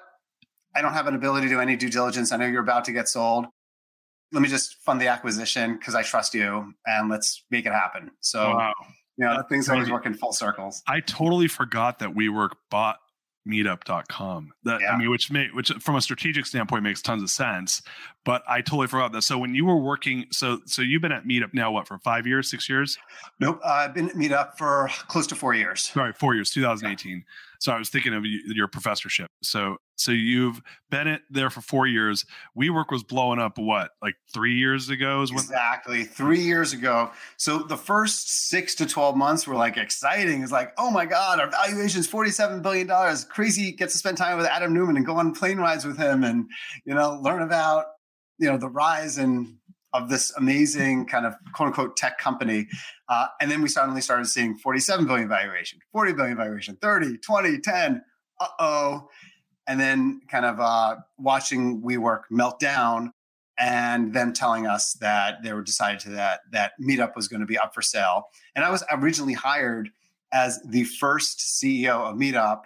I 0.76 0.84
don't 0.84 0.94
have 0.94 1.08
an 1.08 1.16
ability 1.16 1.48
to 1.48 1.56
do 1.56 1.60
any 1.60 1.76
due 1.76 1.90
diligence. 1.90 2.32
I 2.32 2.38
know 2.38 2.46
you're 2.46 2.62
about 2.62 2.86
to 2.86 2.92
get 2.92 3.10
sold. 3.10 3.48
Let 4.32 4.42
me 4.42 4.50
just 4.50 4.76
fund 4.84 5.02
the 5.02 5.08
acquisition 5.08 5.78
because 5.78 5.96
I 5.96 6.04
trust 6.04 6.34
you 6.34 6.74
and 6.86 7.10
let's 7.10 7.44
make 7.50 7.66
it 7.66 7.74
happen. 7.74 8.12
So, 8.20 8.56
wow. 8.56 8.74
you 9.18 9.26
know, 9.26 9.42
things 9.50 9.70
always 9.70 9.90
work 9.90 10.06
in 10.06 10.14
full 10.14 10.34
circles. 10.34 10.82
I 10.88 11.00
totally 11.00 11.48
forgot 11.48 12.00
that 12.00 12.10
WeWork 12.10 12.52
bought 12.70 12.98
meetup.com 13.48 14.52
that 14.64 14.82
yeah. 14.82 14.92
i 14.92 14.98
mean 14.98 15.10
which 15.10 15.32
may 15.32 15.48
which 15.54 15.72
from 15.80 15.96
a 15.96 16.02
strategic 16.02 16.46
standpoint 16.46 16.84
makes 16.84 17.02
tons 17.02 17.24
of 17.24 17.30
sense 17.30 17.82
but 18.26 18.44
i 18.48 18.62
totally 18.62 18.86
forgot 18.86 19.12
that 19.14 19.22
so 19.22 19.38
when 19.40 19.56
you 19.56 19.66
were 19.66 19.78
working 19.78 20.26
so 20.30 20.60
so 20.66 20.82
you've 20.82 21.02
been 21.02 21.12
at 21.12 21.24
meetup 21.24 21.52
now 21.54 21.72
what 21.72 21.88
for 21.88 21.98
five 22.00 22.28
years 22.28 22.50
six 22.52 22.68
years 22.68 22.98
nope 23.40 23.60
uh, 23.64 23.70
i've 23.70 23.94
been 23.94 24.10
at 24.10 24.16
meetup 24.16 24.58
for 24.58 24.90
close 25.08 25.26
to 25.26 25.36
four 25.36 25.56
years 25.56 25.86
sorry 25.86 26.12
four 26.14 26.36
years 26.36 26.52
2018 26.52 27.12
yeah. 27.12 27.24
So 27.60 27.74
I 27.74 27.78
was 27.78 27.90
thinking 27.90 28.14
of 28.14 28.26
your 28.26 28.68
professorship. 28.68 29.30
So 29.44 29.78
so 30.00 30.12
you've 30.12 30.62
been 30.90 31.20
there 31.30 31.50
for 31.50 31.62
four 31.62 31.86
years. 31.86 32.26
WeWork 32.58 32.90
was 32.90 33.04
blowing 33.04 33.40
up 33.40 33.58
what 33.58 33.92
like 34.02 34.16
three 34.34 34.56
years 34.56 34.90
ago 34.90 35.22
is 35.22 35.32
exactly 35.32 36.06
three 36.06 36.42
years 36.42 36.72
ago. 36.72 37.12
So 37.38 37.60
the 37.60 37.78
first 37.78 38.48
six 38.50 38.76
to 38.76 38.86
twelve 38.86 39.18
months 39.18 39.46
were 39.46 39.56
like 39.56 39.78
exciting. 39.78 40.42
It's 40.42 40.52
like 40.52 40.74
oh 40.78 40.90
my 40.90 41.06
god, 41.06 41.40
our 41.40 41.50
valuation 41.50 42.00
is 42.00 42.08
forty 42.08 42.32
seven 42.32 42.62
billion 42.62 42.88
dollars. 42.88 43.26
Crazy. 43.26 43.74
Gets 43.74 43.94
to 43.94 44.00
spend 44.00 44.18
time 44.18 44.38
with 44.38 44.46
Adam 44.46 44.74
Neumann 44.74 44.96
and 44.96 45.06
go 45.06 45.18
on 45.18 45.34
plane 45.34 45.58
rides 45.58 45.86
with 45.86 45.98
him 45.98 46.24
and 46.24 46.50
you 46.86 46.94
know 46.94 47.20
learn 47.22 47.42
about 47.42 47.86
you 48.38 48.50
know 48.50 48.58
the 48.58 48.70
rise 48.70 49.18
and 49.18 49.58
of 49.94 50.10
this 50.10 50.32
amazing 50.38 51.06
kind 51.08 51.26
of 51.26 51.34
quote 51.54 51.68
unquote 51.68 51.98
tech 51.98 52.18
company. 52.18 52.68
Uh, 53.08 53.28
and 53.42 53.50
then 53.50 53.62
we 53.62 53.68
suddenly 53.68 54.02
started 54.02 54.26
seeing 54.26 54.56
47 54.56 55.06
billion 55.06 55.28
valuation, 55.28 55.80
40 55.92 56.14
billion 56.14 56.38
valuation, 56.38 56.78
30, 56.82 57.18
20, 57.18 57.60
10. 57.60 58.02
Uh 58.40 58.48
oh. 58.60 59.10
And 59.70 59.80
then 59.80 60.22
kind 60.28 60.46
of 60.46 60.60
uh, 60.60 60.96
watching 61.18 61.82
WeWork 61.82 62.24
melt 62.30 62.60
down 62.60 63.14
and 63.60 64.14
them 64.14 64.34
telling 64.34 64.66
us 64.66 64.94
that 64.94 65.44
they 65.44 65.54
were 65.54 65.62
decided 65.62 66.00
to 66.00 66.10
that 66.10 66.40
that 66.52 66.72
meetup 66.82 67.16
was 67.16 67.28
going 67.28 67.42
to 67.42 67.46
be 67.46 67.58
up 67.58 67.74
for 67.74 67.82
sale. 67.82 68.24
And 68.56 68.66
I 68.66 68.72
was 68.72 68.84
originally 68.92 69.34
hired 69.34 69.90
as 70.34 70.60
the 70.64 70.86
first 70.86 71.40
CEO 71.40 72.10
of 72.10 72.16
Meetup 72.16 72.64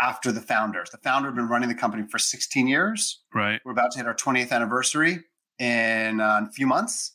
after 0.00 0.32
the 0.32 0.40
founders. 0.40 0.90
The 0.90 0.98
founder 0.98 1.28
had 1.28 1.36
been 1.36 1.48
running 1.48 1.68
the 1.68 1.74
company 1.74 2.04
for 2.10 2.18
16 2.18 2.66
years. 2.66 3.22
Right. 3.34 3.60
We're 3.64 3.72
about 3.72 3.90
to 3.92 3.98
hit 3.98 4.06
our 4.06 4.14
20th 4.14 4.50
anniversary 4.50 5.18
in 5.58 6.20
a 6.20 6.48
few 6.52 6.66
months, 6.66 7.12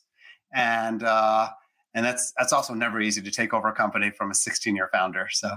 and 0.54 1.02
uh, 1.02 1.48
and 1.94 2.04
that's 2.04 2.32
that's 2.38 2.52
also 2.52 2.74
never 2.74 3.00
easy 3.00 3.22
to 3.22 3.30
take 3.30 3.52
over 3.52 3.68
a 3.68 3.74
company 3.74 4.10
from 4.10 4.30
a 4.30 4.34
16 4.34 4.76
year 4.76 4.88
founder. 4.92 5.26
So 5.30 5.50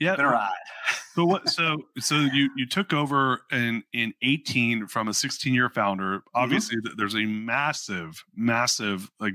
yeah, 0.00 0.16
been 0.16 0.24
a 0.24 0.30
ride. 0.30 0.50
so 1.14 1.24
what? 1.24 1.48
So 1.48 1.76
so 1.98 2.16
you 2.16 2.50
you 2.56 2.66
took 2.66 2.92
over 2.92 3.42
in 3.52 3.84
in 3.92 4.14
18 4.22 4.86
from 4.86 5.08
a 5.08 5.14
16 5.14 5.54
year 5.54 5.68
founder. 5.68 6.18
Mm-hmm. 6.18 6.42
Obviously, 6.42 6.76
mm-hmm. 6.78 6.96
there's 6.96 7.14
a 7.14 7.26
massive, 7.26 8.24
massive 8.34 9.10
like 9.20 9.34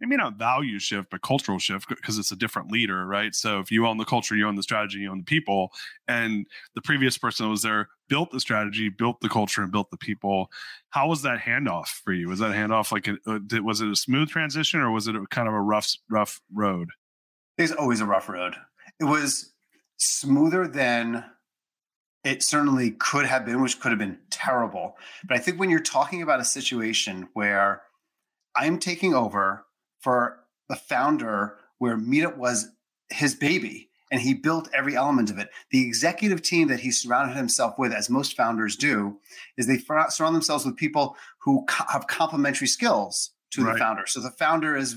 maybe 0.00 0.16
not 0.16 0.34
value 0.34 0.80
shift, 0.80 1.10
but 1.10 1.22
cultural 1.22 1.60
shift 1.60 1.88
because 1.88 2.18
it's 2.18 2.32
a 2.32 2.36
different 2.36 2.72
leader, 2.72 3.06
right? 3.06 3.34
So 3.36 3.60
if 3.60 3.70
you 3.70 3.86
own 3.86 3.98
the 3.98 4.04
culture, 4.04 4.34
you 4.34 4.48
own 4.48 4.56
the 4.56 4.64
strategy, 4.64 4.98
you 4.98 5.10
own 5.10 5.18
the 5.18 5.24
people. 5.24 5.70
And 6.08 6.46
the 6.74 6.82
previous 6.82 7.16
person 7.16 7.46
that 7.46 7.50
was 7.50 7.62
there 7.62 7.88
built 8.08 8.32
the 8.32 8.40
strategy, 8.40 8.88
built 8.88 9.20
the 9.20 9.28
culture, 9.28 9.62
and 9.62 9.70
built 9.70 9.92
the 9.92 9.96
people. 9.96 10.50
How 10.90 11.08
was 11.08 11.22
that 11.22 11.38
handoff 11.38 11.86
for 11.86 12.12
you? 12.12 12.28
Was 12.28 12.40
that 12.40 12.52
handoff 12.52 12.90
like 12.90 13.06
a, 13.06 13.16
uh, 13.26 13.62
was 13.62 13.80
it 13.80 13.88
a 13.88 13.94
smooth 13.94 14.28
transition 14.28 14.80
or 14.80 14.90
was 14.90 15.06
it 15.06 15.14
a 15.14 15.24
kind 15.30 15.46
of 15.46 15.54
a 15.54 15.60
rough, 15.60 15.92
rough 16.10 16.40
road? 16.52 16.88
It's 17.56 17.72
always 17.72 18.00
a 18.00 18.06
rough 18.06 18.28
road. 18.28 18.56
It 18.98 19.04
was 19.04 19.52
smoother 20.00 20.66
than 20.66 21.24
it 22.24 22.42
certainly 22.42 22.90
could 22.90 23.26
have 23.26 23.46
been, 23.46 23.62
which 23.62 23.80
could 23.80 23.92
have 23.92 23.98
been 23.98 24.18
terrible. 24.30 24.96
But 25.26 25.36
I 25.36 25.40
think 25.40 25.58
when 25.58 25.70
you're 25.70 25.80
talking 25.80 26.22
about 26.22 26.40
a 26.40 26.44
situation 26.44 27.28
where 27.32 27.82
I'm 28.56 28.78
taking 28.78 29.14
over 29.14 29.64
for 30.00 30.40
the 30.68 30.76
founder 30.76 31.56
where 31.78 31.96
Meetup 31.96 32.36
was 32.36 32.68
his 33.10 33.34
baby 33.34 33.88
and 34.10 34.20
he 34.20 34.34
built 34.34 34.68
every 34.74 34.96
element 34.96 35.30
of 35.30 35.38
it. 35.38 35.50
The 35.70 35.86
executive 35.86 36.42
team 36.42 36.68
that 36.68 36.80
he 36.80 36.90
surrounded 36.90 37.36
himself 37.36 37.78
with, 37.78 37.92
as 37.92 38.10
most 38.10 38.36
founders 38.36 38.76
do, 38.76 39.18
is 39.56 39.66
they 39.66 39.78
surround 39.78 40.34
themselves 40.34 40.64
with 40.64 40.76
people 40.76 41.16
who 41.42 41.64
co- 41.66 41.84
have 41.88 42.06
complementary 42.08 42.66
skills 42.66 43.30
to 43.52 43.64
right. 43.64 43.72
the 43.72 43.78
founder. 43.78 44.06
So 44.06 44.20
the 44.20 44.30
founder 44.30 44.76
is, 44.76 44.96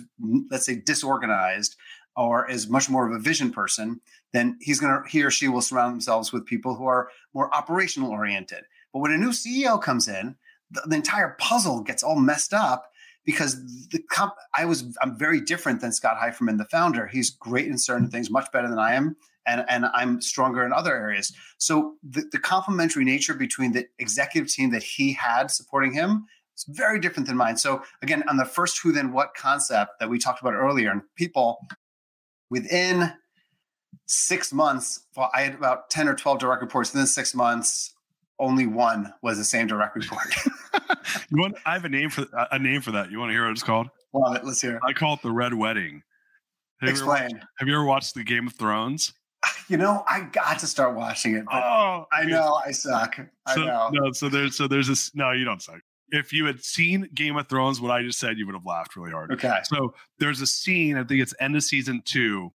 let's 0.50 0.66
say, 0.66 0.76
disorganized 0.76 1.76
or 2.16 2.50
is 2.50 2.70
much 2.70 2.90
more 2.90 3.08
of 3.08 3.14
a 3.14 3.20
vision 3.20 3.52
person, 3.52 4.02
then 4.34 4.58
he's 4.60 4.80
going 4.80 4.92
to, 4.92 5.10
he 5.10 5.24
or 5.24 5.32
she 5.32 5.48
will 5.48 5.62
surround 5.62 5.94
themselves 5.94 6.34
with 6.34 6.46
people 6.46 6.76
who 6.76 6.86
are 6.86 7.10
more 7.34 7.54
operational 7.56 8.12
oriented. 8.12 8.64
But 8.92 9.00
when 9.00 9.12
a 9.12 9.18
new 9.18 9.30
CEO 9.30 9.82
comes 9.82 10.08
in, 10.08 10.36
the, 10.72 10.82
the 10.86 10.96
entire 10.96 11.36
puzzle 11.40 11.82
gets 11.82 12.04
all 12.04 12.20
messed 12.20 12.54
up 12.54 12.92
because 13.26 13.64
the 13.90 14.00
comp, 14.10 14.34
I 14.58 14.66
was 14.66 14.98
I'm 15.02 15.18
very 15.18 15.40
different 15.40 15.82
than 15.82 15.92
Scott 15.92 16.18
Heiferman, 16.18 16.58
the 16.58 16.66
founder. 16.66 17.08
He's 17.08 17.30
great 17.30 17.68
in 17.68 17.78
certain 17.78 18.10
things, 18.10 18.30
much 18.30 18.52
better 18.52 18.68
than 18.68 18.80
I 18.80 18.96
am, 18.96 19.16
and 19.48 19.66
and 19.70 19.86
I'm 19.94 20.22
stronger 20.22 20.66
in 20.66 20.74
other 20.74 20.96
areas. 20.96 21.34
So 21.58 21.96
the, 22.04 22.26
the 22.32 22.40
complementary 22.40 23.06
nature 23.06 23.34
between 23.34 23.72
the 23.72 23.88
executive 24.00 24.52
team 24.52 24.72
that 24.72 24.84
he 24.84 25.14
had 25.14 25.52
supporting 25.52 25.94
him 25.94 26.26
is 26.58 26.66
very 26.68 27.00
different 27.00 27.28
than 27.28 27.38
mine. 27.38 27.58
So 27.58 27.84
again, 28.02 28.24
on 28.28 28.38
the 28.38 28.46
first 28.46 28.80
who 28.80 28.92
then 28.92 29.14
what 29.14 29.34
concept 29.36 30.00
that 30.00 30.10
we 30.10 30.20
talked 30.20 30.42
about 30.42 30.54
earlier, 30.54 30.92
and 30.92 31.02
people 31.16 31.66
within 32.50 33.14
six 34.06 34.54
months, 34.54 35.02
well, 35.16 35.30
I 35.34 35.42
had 35.42 35.56
about 35.56 35.90
ten 35.90 36.08
or 36.08 36.16
twelve 36.16 36.40
direct 36.40 36.62
reports. 36.62 36.94
Within 36.94 37.08
six 37.08 37.34
months, 37.34 37.94
only 38.40 38.68
one 38.68 39.14
was 39.22 39.38
the 39.38 39.44
same 39.44 39.68
direct 39.68 39.96
report. 39.96 40.36
you 41.30 41.38
want? 41.38 41.56
I 41.66 41.74
have 41.74 41.86
a 41.86 41.90
name 41.90 42.10
for 42.10 42.26
a 42.52 42.60
name 42.60 42.82
for 42.82 42.92
that. 42.92 43.12
You 43.12 43.20
want 43.20 43.30
to 43.30 43.34
hear 43.34 43.46
what 43.46 43.52
it's 43.52 43.64
called? 43.64 43.90
Love 44.14 44.36
it. 44.36 44.46
Let's 44.46 44.62
hear. 44.62 44.76
It. 44.76 44.82
I 44.86 44.94
call 44.94 45.16
it 45.16 45.22
the 45.22 45.32
Red 45.32 45.54
Wedding. 45.54 46.04
Have 46.82 46.90
Explain. 46.90 47.30
You 47.30 47.40
have 47.58 47.68
you 47.68 47.76
ever 47.76 47.86
watched 47.86 48.16
the 48.16 48.24
Game 48.24 48.48
of 48.48 48.54
Thrones? 48.54 49.14
You 49.70 49.78
know, 49.78 50.04
I 50.10 50.20
got 50.34 50.60
to 50.60 50.68
start 50.68 50.94
watching 50.94 51.36
it. 51.36 51.46
oh, 51.50 52.06
I 52.12 52.26
know 52.26 52.62
I 52.66 52.72
suck. 52.72 53.18
I 53.46 53.56
know. 53.56 53.90
No, 53.94 54.12
so 54.12 54.28
there's 54.28 54.58
so 54.58 54.68
there's 54.68 54.90
this. 54.90 55.16
No, 55.16 55.32
you 55.32 55.46
don't 55.46 55.62
suck. 55.62 55.80
If 56.10 56.34
you 56.34 56.46
had 56.46 56.62
seen 56.62 57.10
Game 57.14 57.38
of 57.38 57.48
Thrones, 57.48 57.80
what 57.80 57.90
I 57.90 58.04
just 58.04 58.20
said, 58.20 58.38
you 58.38 58.46
would 58.46 58.56
have 58.56 58.66
laughed 58.66 58.98
really 58.98 59.12
hard. 59.12 59.32
Okay. 59.32 59.60
So 59.64 59.94
there's 60.20 60.42
a 60.42 60.46
scene. 60.46 60.98
I 60.98 61.06
think 61.06 61.22
it's 61.22 61.34
end 61.40 61.56
of 61.56 61.64
season 61.64 62.02
two 62.04 62.52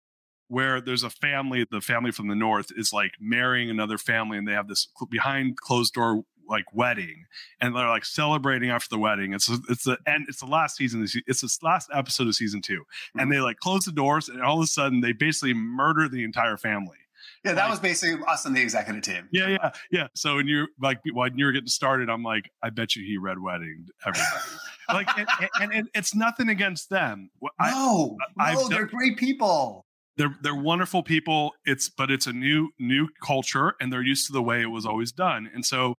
where 0.48 0.80
there's 0.80 1.02
a 1.02 1.10
family, 1.10 1.66
the 1.70 1.80
family 1.80 2.10
from 2.10 2.28
the 2.28 2.34
north 2.34 2.70
is 2.76 2.92
like 2.92 3.12
marrying 3.20 3.70
another 3.70 3.98
family, 3.98 4.38
and 4.38 4.48
they 4.48 4.52
have 4.52 4.68
this 4.68 4.88
behind 5.10 5.56
closed 5.58 5.94
door 5.94 6.24
like 6.48 6.64
wedding 6.72 7.26
and 7.60 7.76
they're 7.76 7.88
like 7.88 8.04
celebrating 8.04 8.70
after 8.70 8.88
the 8.88 8.98
wedding 8.98 9.34
it's 9.34 9.48
it's 9.68 9.84
the 9.84 9.98
end 10.06 10.24
it's 10.28 10.40
the 10.40 10.46
last 10.46 10.76
season 10.76 11.06
it's 11.26 11.40
the 11.42 11.58
last 11.62 11.90
episode 11.92 12.26
of 12.26 12.34
season 12.34 12.62
2 12.62 12.72
mm-hmm. 12.72 13.20
and 13.20 13.30
they 13.30 13.38
like 13.38 13.58
close 13.58 13.84
the 13.84 13.92
doors 13.92 14.28
and 14.28 14.42
all 14.42 14.56
of 14.56 14.64
a 14.64 14.66
sudden 14.66 15.00
they 15.00 15.12
basically 15.12 15.52
murder 15.52 16.08
the 16.08 16.24
entire 16.24 16.56
family 16.56 16.96
yeah, 17.44 17.52
that 17.52 17.62
like, 17.62 17.70
was 17.70 17.80
basically 17.80 18.24
us 18.26 18.46
and 18.46 18.56
the 18.56 18.60
executive 18.60 19.02
team. 19.02 19.28
Yeah, 19.30 19.48
yeah, 19.48 19.70
yeah. 19.90 20.08
So 20.14 20.36
when 20.36 20.48
you're 20.48 20.68
like 20.80 21.00
when 21.12 21.38
you're 21.38 21.52
getting 21.52 21.68
started, 21.68 22.10
I'm 22.10 22.22
like, 22.22 22.50
I 22.62 22.70
bet 22.70 22.96
you 22.96 23.04
he 23.04 23.16
red 23.16 23.38
wedding 23.38 23.86
everybody. 24.04 24.44
like, 24.88 25.08
and, 25.18 25.28
and, 25.60 25.72
and, 25.72 25.88
it's 25.94 26.14
nothing 26.14 26.48
against 26.48 26.90
them. 26.90 27.30
No, 27.42 27.50
I, 27.60 27.70
no, 27.70 28.16
I've 28.38 28.68
they're 28.68 28.86
done, 28.86 28.96
great 28.96 29.16
people 29.18 29.84
they're 30.18 30.36
they're 30.42 30.54
wonderful 30.54 31.02
people. 31.02 31.52
It's 31.64 31.88
but 31.88 32.10
it's 32.10 32.26
a 32.26 32.32
new 32.32 32.70
new 32.78 33.08
culture 33.22 33.74
and 33.80 33.92
they're 33.92 34.02
used 34.02 34.26
to 34.26 34.32
the 34.32 34.42
way 34.42 34.60
it 34.60 34.66
was 34.66 34.84
always 34.84 35.12
done. 35.12 35.50
And 35.52 35.64
so 35.64 35.94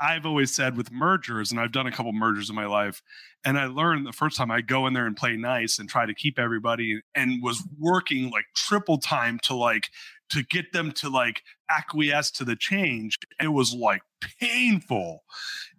i've 0.00 0.26
always 0.26 0.52
said 0.52 0.76
with 0.76 0.90
mergers 0.90 1.52
and 1.52 1.60
i've 1.60 1.70
done 1.70 1.86
a 1.86 1.92
couple 1.92 2.12
mergers 2.12 2.50
in 2.50 2.56
my 2.56 2.66
life 2.66 3.00
and 3.44 3.56
i 3.56 3.66
learned 3.66 4.04
the 4.04 4.12
first 4.12 4.36
time 4.36 4.50
i 4.50 4.60
go 4.60 4.88
in 4.88 4.92
there 4.92 5.06
and 5.06 5.16
play 5.16 5.36
nice 5.36 5.78
and 5.78 5.88
try 5.88 6.04
to 6.04 6.12
keep 6.12 6.36
everybody 6.36 7.00
and 7.14 7.40
was 7.40 7.62
working 7.78 8.28
like 8.28 8.44
triple 8.56 8.98
time 8.98 9.38
to 9.40 9.54
like 9.54 9.88
to 10.30 10.42
get 10.42 10.72
them 10.72 10.90
to 10.90 11.08
like 11.08 11.42
acquiesce 11.70 12.30
to 12.32 12.44
the 12.44 12.56
change. 12.56 13.18
It 13.40 13.52
was 13.52 13.72
like 13.72 14.02
painful. 14.40 15.22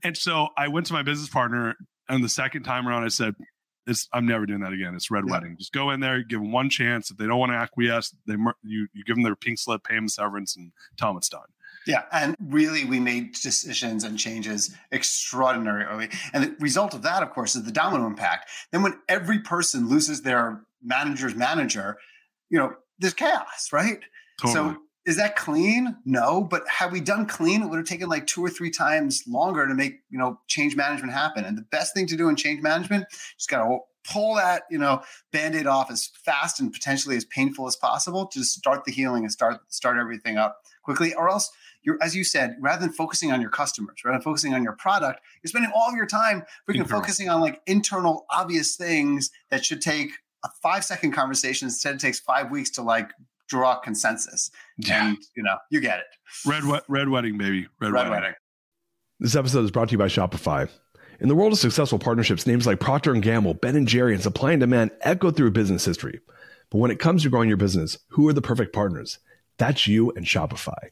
And 0.04 0.16
so 0.16 0.50
i 0.58 0.68
went 0.68 0.86
to 0.88 0.94
my 0.94 1.04
business 1.04 1.30
partner 1.30 1.76
and 2.08 2.24
the 2.24 2.30
second 2.30 2.64
time 2.64 2.88
around 2.88 3.04
i 3.04 3.10
said 3.10 3.34
it's 3.88 4.08
I'm 4.14 4.26
never 4.26 4.46
doing 4.46 4.62
that 4.62 4.74
again. 4.74 4.96
It's 4.96 5.12
red 5.12 5.26
yeah. 5.28 5.34
wedding. 5.34 5.56
Just 5.58 5.74
go 5.74 5.92
in 5.92 6.00
there, 6.00 6.24
give 6.24 6.40
them 6.40 6.52
one 6.52 6.70
chance. 6.70 7.12
If 7.12 7.18
they 7.18 7.28
don't 7.28 7.40
want 7.40 7.52
to 7.52 7.58
acquiesce, 7.58 8.16
they 8.28 8.36
you 8.64 8.88
you 8.94 9.04
give 9.06 9.16
them 9.16 9.24
their 9.24 9.36
pink 9.36 9.60
slip, 9.60 9.84
pay 9.84 9.96
them 9.96 10.08
severance, 10.08 10.56
and 10.56 10.72
tell 10.98 11.10
them 11.10 11.18
it's 11.18 11.30
done. 11.30 11.48
Yeah, 11.86 12.04
and 12.12 12.36
really, 12.40 12.84
we 12.84 13.00
made 13.00 13.34
decisions 13.34 14.04
and 14.04 14.18
changes 14.18 14.76
extraordinarily. 14.92 16.10
And 16.34 16.44
the 16.44 16.56
result 16.60 16.96
of 16.96 17.04
that, 17.04 17.22
of 17.22 17.30
course, 17.30 17.56
is 17.56 17.64
the 17.64 17.72
domino 17.72 18.08
impact. 18.08 18.50
Then, 18.72 18.82
when 18.82 19.00
every 19.08 19.40
person 19.40 19.88
loses 19.88 20.24
their 20.24 20.62
manager's 20.84 21.36
manager, 21.36 21.98
you 22.50 22.58
know, 22.58 22.74
there's 22.98 23.14
chaos, 23.14 23.70
right? 23.72 24.00
Totally. 24.42 24.74
So, 24.74 24.78
is 25.06 25.18
that 25.18 25.36
clean? 25.36 25.98
No, 26.04 26.44
but 26.44 26.68
had 26.68 26.92
we 26.92 27.00
done 27.00 27.28
clean, 27.28 27.62
it 27.62 27.68
would 27.68 27.78
have 27.78 27.86
taken 27.86 28.10
like 28.10 28.26
two 28.26 28.44
or 28.44 28.50
three 28.50 28.72
times 28.72 29.24
longer 29.28 29.68
to 29.68 29.76
make 29.76 30.00
you 30.10 30.18
know 30.18 30.40
change 30.48 30.76
management 30.76 31.14
happen. 31.14 31.46
And 31.46 31.58
the 31.58 31.64
best 31.64 31.94
thing 31.94 32.08
to 32.08 32.18
do 32.18 32.28
in 32.28 32.36
change 32.36 32.62
management, 32.62 33.06
just 33.38 33.50
got 33.50 33.64
to 33.64 33.80
pull 34.12 34.36
that 34.36 34.64
you 34.70 34.78
know 34.78 35.02
band-aid 35.32 35.68
off 35.68 35.92
as 35.92 36.10
fast 36.24 36.60
and 36.60 36.74
potentially 36.74 37.16
as 37.16 37.26
painful 37.26 37.68
as 37.68 37.76
possible 37.76 38.26
to 38.28 38.44
start 38.44 38.86
the 38.86 38.92
healing 38.92 39.24
and 39.24 39.32
start 39.32 39.60
start 39.70 39.98
everything 39.98 40.38
up 40.38 40.58
quickly, 40.84 41.14
or 41.14 41.30
else 41.30 41.52
you're, 41.84 42.02
as 42.02 42.16
you 42.16 42.24
said, 42.24 42.56
rather 42.60 42.82
than 42.82 42.92
focusing 42.92 43.32
on 43.32 43.42
your 43.42 43.52
customers, 43.52 43.98
rather 44.04 44.18
than 44.18 44.24
focusing 44.24 44.56
on 44.56 44.64
your 44.64 44.74
product, 44.74 45.22
you're 45.44 45.50
spending 45.50 45.72
all 45.76 45.88
of 45.88 45.96
your 45.96 46.08
time 46.08 46.44
freaking 46.68 46.88
focusing 46.90 47.30
on 47.30 47.42
like 47.42 47.62
internal 47.68 48.26
obvious 48.32 48.76
things 48.76 49.30
that 49.52 49.64
should 49.64 49.82
take 49.82 50.10
a 50.44 50.50
five 50.64 50.84
second 50.84 51.12
conversation. 51.12 51.68
Instead, 51.68 51.96
it 51.96 52.00
takes 52.00 52.20
five 52.20 52.50
weeks 52.50 52.72
to 52.72 52.82
like 52.82 53.12
draw 53.48 53.80
consensus. 53.80 54.52
Yeah. 54.78 55.10
And 55.10 55.18
you 55.36 55.44
know, 55.44 55.58
you 55.70 55.80
get 55.80 56.00
it. 56.00 56.06
Red 56.46 56.64
red 56.88 57.10
wedding, 57.10 57.38
baby. 57.38 57.68
Red, 57.80 57.92
red 57.92 58.10
wedding. 58.10 58.12
wedding. 58.12 58.34
This 59.20 59.36
episode 59.36 59.64
is 59.64 59.72
brought 59.72 59.90
to 59.90 59.94
you 59.94 59.98
by 59.98 60.08
Shopify. 60.08 60.70
In 61.22 61.30
the 61.30 61.36
world 61.36 61.54
of 61.54 61.60
successful 61.60 61.98
partnerships, 61.98 62.46
names 62.46 62.68
like 62.68 62.82
Procter 62.82 63.14
& 63.14 63.22
Gamble, 63.22 63.54
Ben 63.54 63.86
& 63.86 63.88
Jerry, 63.88 64.14
and 64.14 64.22
Supply 64.22 64.52
and 64.52 64.60
Demand 64.60 64.92
echo 65.02 65.32
through 65.32 65.52
business 65.52 65.86
history. 65.86 66.20
But 66.70 66.80
when 66.80 66.92
it 66.92 67.00
comes 67.00 67.24
to 67.24 67.30
growing 67.30 67.48
your 67.48 67.58
business, 67.58 67.98
who 68.10 68.28
are 68.28 68.34
the 68.34 68.42
perfect 68.42 68.74
partners? 68.74 69.20
That's 69.58 69.88
you 69.88 70.12
and 70.12 70.26
Shopify. 70.26 70.90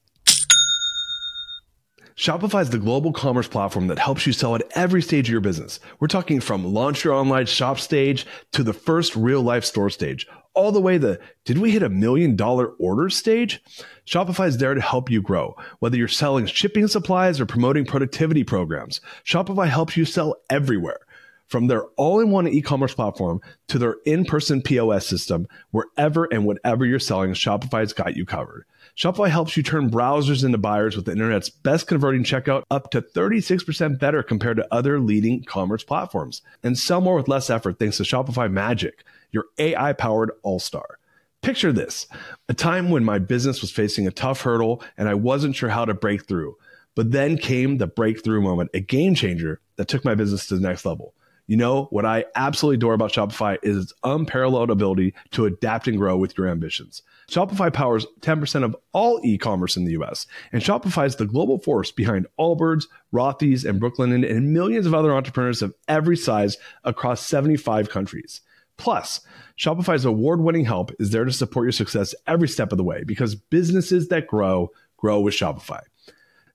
Shopify 2.15 2.62
is 2.62 2.69
the 2.69 2.77
global 2.77 3.12
commerce 3.12 3.48
platform 3.48 3.88
that 3.88 4.00
helps 4.00 4.25
you 4.25 4.33
sell 4.33 4.55
at 4.55 4.63
every 4.75 5.01
stage 5.01 5.27
of 5.27 5.31
your 5.31 5.41
business. 5.41 5.79
We're 6.00 6.07
talking 6.07 6.39
from 6.39 6.74
launch 6.74 7.03
your 7.03 7.15
online 7.15 7.48
shop 7.48 7.79
stage 7.79 8.25
to 8.53 8.63
the 8.63 8.72
first 8.72 9.15
real 9.15 9.41
life 9.41 9.65
store 9.65 9.89
stage, 9.89 10.27
all 10.53 10.72
the 10.72 10.81
way 10.81 10.98
to 10.98 11.19
did 11.45 11.57
we 11.57 11.72
hit 11.72 11.83
a 11.83 11.89
million 11.89 12.36
dollar 12.36 12.67
order 12.79 13.10
stage? 13.10 13.62
Shopify 14.05 14.48
is 14.48 14.57
there 14.57 14.74
to 14.74 14.81
help 14.81 15.10
you 15.10 15.22
grow. 15.22 15.55
Whether 15.79 15.98
you're 15.98 16.07
selling 16.07 16.45
shipping 16.45 16.88
supplies 16.88 17.39
or 17.39 17.45
promoting 17.45 17.86
productivity 17.86 18.43
programs, 18.43 19.01
Shopify 19.25 19.67
helps 19.67 19.98
you 19.98 20.05
sell 20.05 20.36
everywhere. 20.50 21.00
From 21.48 21.67
their 21.67 21.83
all 21.98 22.19
in 22.19 22.31
one 22.31 22.48
e 22.48 22.62
commerce 22.62 22.95
platform 22.95 23.39
to 23.67 23.77
their 23.77 23.98
in 24.05 24.25
person 24.25 24.62
POS 24.62 25.05
system, 25.05 25.48
wherever 25.72 26.25
and 26.25 26.45
whatever 26.45 26.86
you're 26.86 27.00
selling, 27.00 27.33
Shopify's 27.33 27.93
got 27.93 28.15
you 28.15 28.25
covered. 28.25 28.65
Shopify 28.98 29.29
helps 29.29 29.57
you 29.57 29.63
turn 29.63 29.91
browsers 29.91 30.43
into 30.43 30.57
buyers 30.57 30.95
with 30.95 31.05
the 31.05 31.12
internet's 31.12 31.50
best 31.50 31.88
converting 31.88 32.24
checkout 32.24 32.63
up 32.72 32.91
to 32.91 33.01
36% 33.01 34.00
better 34.00 34.24
compared 34.24 34.57
to 34.57 34.67
other 34.74 35.00
leading 35.00 35.43
commerce 35.43 35.83
platforms. 35.83 36.41
And 36.63 36.77
sell 36.77 37.01
more 37.01 37.15
with 37.15 37.27
less 37.27 37.50
effort 37.50 37.79
thanks 37.79 37.98
to 37.98 38.03
Shopify 38.03 38.51
Magic, 38.51 39.03
your 39.33 39.45
AI 39.57 39.91
powered 39.91 40.31
all 40.43 40.59
star. 40.59 40.99
Picture 41.41 41.73
this 41.73 42.07
a 42.47 42.53
time 42.53 42.89
when 42.89 43.03
my 43.03 43.19
business 43.19 43.59
was 43.59 43.71
facing 43.71 44.07
a 44.07 44.11
tough 44.11 44.41
hurdle 44.41 44.81
and 44.97 45.09
I 45.09 45.13
wasn't 45.13 45.57
sure 45.57 45.69
how 45.69 45.83
to 45.83 45.93
break 45.93 46.25
through. 46.25 46.55
But 46.95 47.11
then 47.11 47.37
came 47.37 47.77
the 47.77 47.87
breakthrough 47.87 48.41
moment, 48.41 48.69
a 48.73 48.79
game 48.79 49.15
changer 49.15 49.59
that 49.75 49.87
took 49.87 50.05
my 50.05 50.15
business 50.15 50.47
to 50.47 50.55
the 50.55 50.61
next 50.61 50.85
level. 50.85 51.13
You 51.47 51.57
know, 51.57 51.85
what 51.89 52.05
I 52.05 52.23
absolutely 52.35 52.75
adore 52.75 52.93
about 52.93 53.11
Shopify 53.11 53.57
is 53.61 53.77
its 53.77 53.93
unparalleled 54.03 54.69
ability 54.69 55.13
to 55.31 55.45
adapt 55.45 55.87
and 55.87 55.97
grow 55.97 56.15
with 56.15 56.37
your 56.37 56.47
ambitions. 56.47 57.01
Shopify 57.29 57.73
powers 57.73 58.05
10% 58.21 58.63
of 58.63 58.75
all 58.93 59.19
e 59.23 59.37
commerce 59.37 59.75
in 59.75 59.83
the 59.83 59.91
US, 59.93 60.25
and 60.53 60.61
Shopify 60.61 61.05
is 61.05 61.17
the 61.17 61.25
global 61.25 61.57
force 61.57 61.91
behind 61.91 62.27
Allbirds, 62.39 62.85
Rothy's, 63.13 63.65
and 63.65 63.81
Brooklinen, 63.81 64.29
and 64.29 64.53
millions 64.53 64.85
of 64.85 64.93
other 64.93 65.13
entrepreneurs 65.13 65.61
of 65.61 65.73
every 65.89 66.15
size 66.15 66.57
across 66.85 67.25
75 67.25 67.89
countries. 67.89 68.39
Plus, 68.77 69.21
Shopify's 69.57 70.05
award 70.05 70.41
winning 70.41 70.65
help 70.65 70.91
is 70.99 71.12
there 71.12 71.25
to 71.25 71.31
support 71.31 71.65
your 71.65 71.71
success 71.71 72.15
every 72.27 72.47
step 72.47 72.71
of 72.71 72.77
the 72.77 72.83
way 72.83 73.03
because 73.03 73.36
businesses 73.36 74.07
that 74.07 74.27
grow, 74.27 74.71
grow 74.97 75.19
with 75.19 75.33
Shopify. 75.33 75.81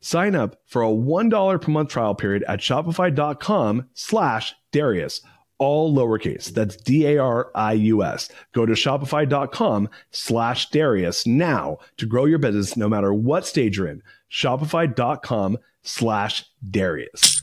Sign 0.00 0.34
up 0.34 0.60
for 0.66 0.82
a 0.82 0.88
$1 0.88 1.60
per 1.60 1.72
month 1.72 1.90
trial 1.90 2.14
period 2.14 2.44
at 2.46 2.60
shopify.com 2.60 3.88
slash 3.94 4.54
Darius, 4.70 5.20
all 5.58 5.94
lowercase. 5.94 6.46
That's 6.46 6.76
D-A-R-I-U-S. 6.76 8.30
Go 8.52 8.66
to 8.66 8.72
shopify.com 8.74 9.88
slash 10.10 10.70
Darius 10.70 11.26
now 11.26 11.78
to 11.96 12.06
grow 12.06 12.26
your 12.26 12.38
business 12.38 12.76
no 12.76 12.88
matter 12.88 13.12
what 13.12 13.46
stage 13.46 13.76
you're 13.76 13.88
in. 13.88 14.02
Shopify.com 14.30 15.58
slash 15.82 16.44
Darius. 16.70 17.42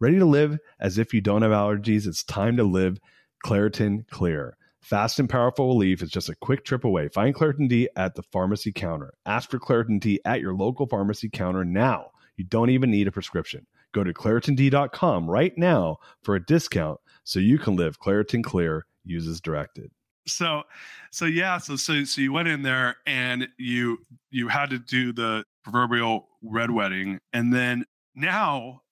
Ready 0.00 0.18
to 0.18 0.24
live 0.24 0.58
as 0.80 0.98
if 0.98 1.14
you 1.14 1.20
don't 1.20 1.42
have 1.42 1.52
allergies? 1.52 2.06
It's 2.06 2.24
time 2.24 2.56
to 2.56 2.64
live 2.64 2.98
Claritin 3.46 4.08
Clear. 4.08 4.56
Fast 4.80 5.18
and 5.18 5.30
powerful 5.30 5.68
relief 5.68 6.02
is 6.02 6.10
just 6.10 6.28
a 6.28 6.34
quick 6.34 6.64
trip 6.64 6.84
away. 6.84 7.08
Find 7.08 7.34
Claritin 7.34 7.68
D 7.68 7.88
at 7.96 8.16
the 8.16 8.22
pharmacy 8.24 8.72
counter. 8.72 9.14
Ask 9.24 9.50
for 9.50 9.58
Claritin 9.58 10.00
D 10.00 10.20
at 10.24 10.40
your 10.40 10.54
local 10.54 10.86
pharmacy 10.86 11.30
counter 11.30 11.64
now. 11.64 12.10
You 12.36 12.44
don't 12.44 12.70
even 12.70 12.90
need 12.90 13.06
a 13.06 13.12
prescription. 13.12 13.66
Go 13.92 14.02
to 14.02 14.12
ClaritinD.com 14.12 15.30
right 15.30 15.56
now 15.56 15.98
for 16.22 16.34
a 16.34 16.44
discount 16.44 16.98
so 17.22 17.38
you 17.38 17.58
can 17.58 17.76
live 17.76 18.00
Claritin 18.00 18.42
Clear, 18.42 18.86
uses 19.04 19.40
directed. 19.40 19.90
So, 20.26 20.64
so 21.12 21.24
yeah, 21.24 21.58
so 21.58 21.76
so 21.76 22.02
so 22.04 22.20
you 22.20 22.32
went 22.32 22.48
in 22.48 22.62
there 22.62 22.96
and 23.06 23.48
you 23.58 23.98
you 24.30 24.48
had 24.48 24.70
to 24.70 24.78
do 24.78 25.12
the 25.12 25.44
proverbial 25.62 26.28
red 26.42 26.70
wedding, 26.70 27.20
and 27.32 27.52
then 27.52 27.84
now 28.14 28.82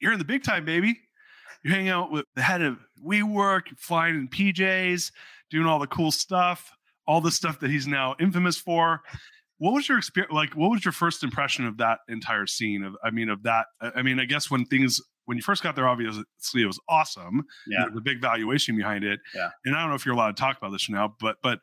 you're 0.00 0.12
in 0.12 0.18
the 0.18 0.24
big 0.24 0.42
time, 0.42 0.64
baby. 0.64 0.98
You're 1.62 1.74
hanging 1.74 1.90
out 1.90 2.10
with 2.10 2.24
the 2.34 2.42
head 2.42 2.62
of 2.62 2.78
WeWork, 3.04 3.78
flying 3.78 4.14
in 4.14 4.28
PJs, 4.28 5.12
doing 5.50 5.66
all 5.66 5.78
the 5.78 5.86
cool 5.86 6.10
stuff, 6.10 6.72
all 7.06 7.20
the 7.20 7.30
stuff 7.30 7.60
that 7.60 7.70
he's 7.70 7.86
now 7.86 8.14
infamous 8.18 8.56
for. 8.56 9.02
What 9.58 9.74
was 9.74 9.88
your 9.88 9.98
experience 9.98 10.32
like 10.32 10.54
what 10.54 10.70
was 10.70 10.86
your 10.86 10.92
first 10.92 11.22
impression 11.22 11.66
of 11.66 11.76
that 11.78 11.98
entire 12.08 12.46
scene 12.46 12.82
of 12.82 12.96
i 13.04 13.10
mean 13.10 13.28
of 13.28 13.42
that 13.42 13.66
i 13.82 14.00
mean 14.00 14.18
i 14.18 14.24
guess 14.24 14.50
when 14.50 14.64
things 14.64 15.02
when 15.26 15.36
you 15.36 15.42
first 15.42 15.62
got 15.62 15.76
there 15.76 15.86
obviously 15.86 16.24
it 16.54 16.66
was 16.66 16.80
awesome. 16.88 17.42
Yeah. 17.66 17.84
The, 17.92 18.00
big 18.00 18.22
valuation 18.22 18.74
behind 18.74 19.04
it. 19.04 19.20
Yeah. 19.34 19.50
And 19.66 19.76
i 19.76 19.80
don't 19.80 19.90
know 19.90 19.96
if 19.96 20.06
you're 20.06 20.14
allowed 20.14 20.34
to 20.34 20.40
talk 20.40 20.56
about 20.56 20.70
this 20.70 20.88
now 20.88 21.14
but 21.20 21.36
but 21.42 21.58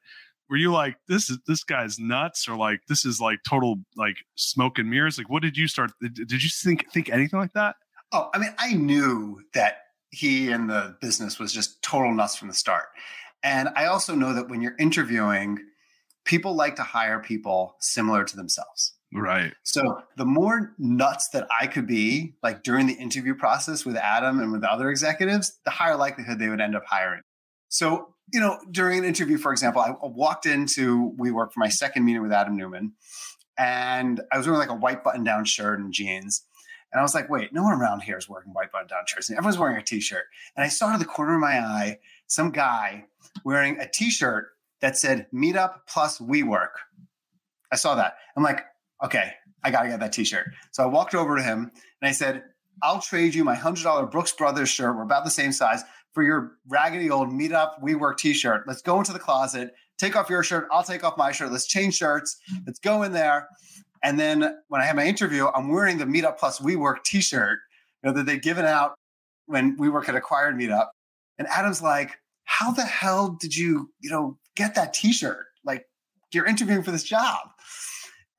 were 0.50 0.58
you 0.58 0.72
like 0.72 0.98
this 1.08 1.30
is 1.30 1.40
this 1.48 1.64
guy's 1.64 2.00
nuts 2.00 2.48
or 2.48 2.56
like 2.56 2.82
this 2.88 3.06
is 3.06 3.20
like 3.20 3.40
total 3.48 3.78
like 3.96 4.18
smoke 4.36 4.78
and 4.80 4.90
mirrors? 4.90 5.18
Like 5.18 5.30
what 5.30 5.42
did 5.42 5.58
you 5.58 5.68
start 5.68 5.92
did 6.02 6.44
you 6.44 6.50
think 6.50 6.92
think 6.92 7.10
anything 7.10 7.40
like 7.40 7.54
that 7.54 7.76
oh 8.12 8.30
i 8.34 8.38
mean 8.38 8.54
i 8.58 8.74
knew 8.74 9.40
that 9.54 9.78
he 10.10 10.52
and 10.52 10.70
the 10.70 10.96
business 11.02 11.40
was 11.40 11.52
just 11.52 11.82
total 11.82 12.14
nuts 12.14 12.36
from 12.36 12.48
the 12.48 12.54
start 12.54 12.86
and 13.44 13.70
i 13.76 13.86
also 13.86 14.16
know 14.16 14.34
that 14.34 14.50
when 14.50 14.62
you're 14.62 14.76
interviewing 14.80 15.60
people 16.28 16.54
like 16.54 16.76
to 16.76 16.84
hire 16.84 17.20
people 17.20 17.76
similar 17.80 18.24
to 18.24 18.36
themselves. 18.36 18.94
Right. 19.14 19.54
So 19.64 20.04
the 20.18 20.26
more 20.26 20.76
nuts 20.78 21.30
that 21.32 21.48
I 21.50 21.66
could 21.66 21.88
be, 21.88 22.36
like 22.44 22.62
during 22.62 22.86
the 22.86 22.94
interview 22.94 23.34
process 23.34 23.86
with 23.86 23.96
Adam 23.96 24.40
and 24.40 24.52
with 24.52 24.64
other 24.64 24.92
executives, 24.92 25.58
the 25.64 25.72
higher 25.72 25.96
likelihood 25.96 26.38
they 26.38 26.50
would 26.50 26.62
end 26.62 26.76
up 26.76 26.84
hiring. 26.86 27.22
So, 27.70 28.14
you 28.34 28.42
know, 28.42 28.60
during 28.70 29.00
an 29.00 29.06
interview, 29.06 29.38
for 29.38 29.54
example, 29.54 29.82
I 29.82 29.94
walked 30.02 30.46
into 30.46 31.14
WeWork 31.18 31.54
for 31.54 31.60
my 31.60 31.70
second 31.70 32.04
meeting 32.04 32.22
with 32.22 32.34
Adam 32.34 32.58
Neumann, 32.58 32.92
and 33.58 34.22
I 34.32 34.38
was 34.38 34.46
wearing 34.46 34.60
like 34.60 34.70
a 34.70 34.76
white 34.76 35.04
button 35.04 35.24
down 35.24 35.46
shirt 35.46 35.80
and 35.80 35.94
jeans. 35.94 36.44
And 36.92 37.00
I 37.00 37.04
was 37.04 37.14
like, 37.14 37.30
wait, 37.30 37.54
no 37.54 37.64
one 37.64 37.74
around 37.74 38.02
here 38.02 38.18
is 38.18 38.30
wearing 38.30 38.54
white 38.54 38.72
button 38.72 38.88
down 38.88 39.04
shirts. 39.06 39.30
Everyone's 39.30 39.58
wearing 39.58 39.78
a 39.78 39.84
t-shirt. 39.84 40.26
And 40.56 40.64
I 40.64 40.70
saw 40.70 40.94
to 40.94 40.98
the 40.98 41.06
corner 41.06 41.36
of 41.36 41.42
my 41.42 41.60
eye 41.60 42.00
some 42.28 42.52
guy 42.52 43.06
wearing 43.44 43.80
a 43.80 43.88
t-shirt 43.88 44.48
that 44.80 44.98
said 44.98 45.28
meetup 45.34 45.80
plus 45.88 46.20
WeWork. 46.20 46.70
I 47.72 47.76
saw 47.76 47.96
that. 47.96 48.16
I'm 48.36 48.44
like, 48.44 48.62
okay, 49.04 49.34
I 49.64 49.72
got 49.72 49.84
to 49.84 49.90
get 49.90 50.00
that 50.00 50.14
t-shirt. 50.14 50.48
So 50.72 50.84
I 50.84 50.86
walked 50.86 51.14
over 51.14 51.36
to 51.36 51.44
him 51.44 51.72
and 52.02 52.10
I 52.10 52.12
said, 52.12 52.44
I'll 52.84 53.02
trade 53.02 53.36
you 53.36 53.44
my 53.44 53.56
$100 53.56 54.12
Brooks 54.12 54.32
Brothers 54.34 54.70
shirt. 54.70 54.96
We're 54.96 55.04
about 55.04 55.26
the 55.26 55.32
same 55.32 55.52
size 55.52 55.84
for 56.14 56.24
your 56.24 56.58
raggedy 56.68 57.10
old 57.10 57.30
meetup 57.30 57.82
WeWork 57.82 58.18
t-shirt. 58.18 58.64
Let's 58.68 58.82
go 58.82 59.00
into 59.00 59.14
the 59.14 59.20
closet, 59.20 59.74
take 59.98 60.16
off 60.16 60.30
your 60.30 60.44
shirt. 60.44 60.68
I'll 60.72 60.84
take 60.84 61.04
off 61.04 61.18
my 61.18 61.32
shirt. 61.32 61.52
Let's 61.52 61.68
change 61.68 61.96
shirts. 61.96 62.38
Let's 62.66 62.80
go 62.80 63.04
in 63.04 63.12
there. 63.12 63.50
And 64.04 64.20
then 64.20 64.58
when 64.68 64.82
I 64.82 64.86
have 64.86 64.96
my 64.96 65.06
interview, 65.06 65.48
I'm 65.48 65.70
wearing 65.70 65.98
the 65.98 66.06
Meetup 66.06 66.38
Plus 66.38 66.60
WeWork 66.60 67.04
T-shirt 67.04 67.60
you 68.04 68.10
know, 68.10 68.16
that 68.16 68.26
they'd 68.26 68.42
given 68.42 68.66
out 68.66 68.96
when 69.46 69.78
WeWork 69.78 70.06
had 70.06 70.16
acquired 70.16 70.56
Meetup. 70.56 70.88
And 71.38 71.48
Adam's 71.48 71.82
like, 71.82 72.20
"How 72.46 72.72
the 72.72 72.84
hell 72.84 73.38
did 73.40 73.56
you, 73.56 73.92
you 74.00 74.10
know, 74.10 74.38
get 74.56 74.76
that 74.76 74.94
T-shirt? 74.94 75.46
Like, 75.64 75.86
you're 76.34 76.46
interviewing 76.46 76.84
for 76.84 76.92
this 76.92 77.04
job." 77.04 77.50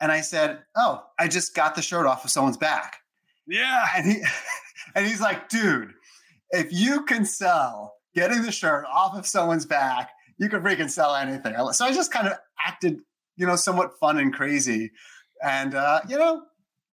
And 0.01 0.13
I 0.13 0.21
said, 0.21 0.63
"Oh, 0.77 1.05
I 1.19 1.29
just 1.29 1.55
got 1.55 1.75
the 1.75 1.83
shirt 1.83 2.07
off 2.07 2.25
of 2.25 2.31
someone's 2.31 2.57
back." 2.57 2.99
Yeah. 3.47 3.87
And 3.97 4.07
he 4.07 4.23
and 4.95 5.07
he's 5.07 5.21
like, 5.21 5.49
"Dude, 5.49 5.93
if 6.51 6.73
you 6.73 7.05
can 7.05 7.25
sell 7.25 7.95
getting 8.15 8.43
the 8.43 8.53
shirt 8.53 8.85
off 8.87 9.17
of 9.17 9.27
someone's 9.27 9.67
back, 9.67 10.11
you 10.39 10.49
can 10.49 10.63
freaking 10.63 10.91
sell 10.91 11.15
anything." 11.15 11.55
So 11.73 11.85
I 11.85 11.93
just 11.93 12.13
kind 12.13 12.29
of 12.29 12.35
acted, 12.65 12.99
you 13.37 13.47
know, 13.47 13.57
somewhat 13.57 13.99
fun 14.01 14.19
and 14.19 14.33
crazy 14.33 14.91
and 15.43 15.75
uh, 15.75 16.01
you 16.09 16.19
know, 16.19 16.43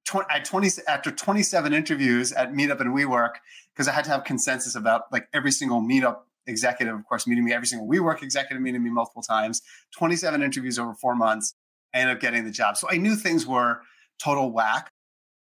tw- 0.04 0.28
at 0.30 0.44
twenty 0.44 0.70
after 0.88 1.10
twenty 1.10 1.42
seven 1.42 1.72
interviews 1.72 2.32
at 2.32 2.52
Meetup 2.52 2.80
and 2.80 2.94
WeWork, 2.94 3.34
because 3.74 3.88
I 3.88 3.92
had 3.92 4.04
to 4.04 4.10
have 4.10 4.24
consensus 4.24 4.74
about 4.74 5.02
like 5.12 5.28
every 5.32 5.50
single 5.50 5.80
Meetup 5.80 6.18
executive, 6.46 6.94
of 6.94 7.04
course, 7.06 7.26
meeting 7.26 7.44
me, 7.44 7.52
every 7.52 7.66
single 7.66 7.88
WeWork 7.88 8.22
executive 8.22 8.62
meeting 8.62 8.82
me 8.82 8.90
multiple 8.90 9.22
times. 9.22 9.62
Twenty 9.96 10.16
seven 10.16 10.42
interviews 10.42 10.78
over 10.78 10.94
four 10.94 11.14
months. 11.14 11.54
I 11.94 11.98
ended 11.98 12.16
up 12.16 12.20
getting 12.20 12.44
the 12.44 12.50
job. 12.50 12.76
So 12.76 12.88
I 12.90 12.96
knew 12.96 13.14
things 13.14 13.46
were 13.46 13.80
total 14.18 14.50
whack. 14.50 14.90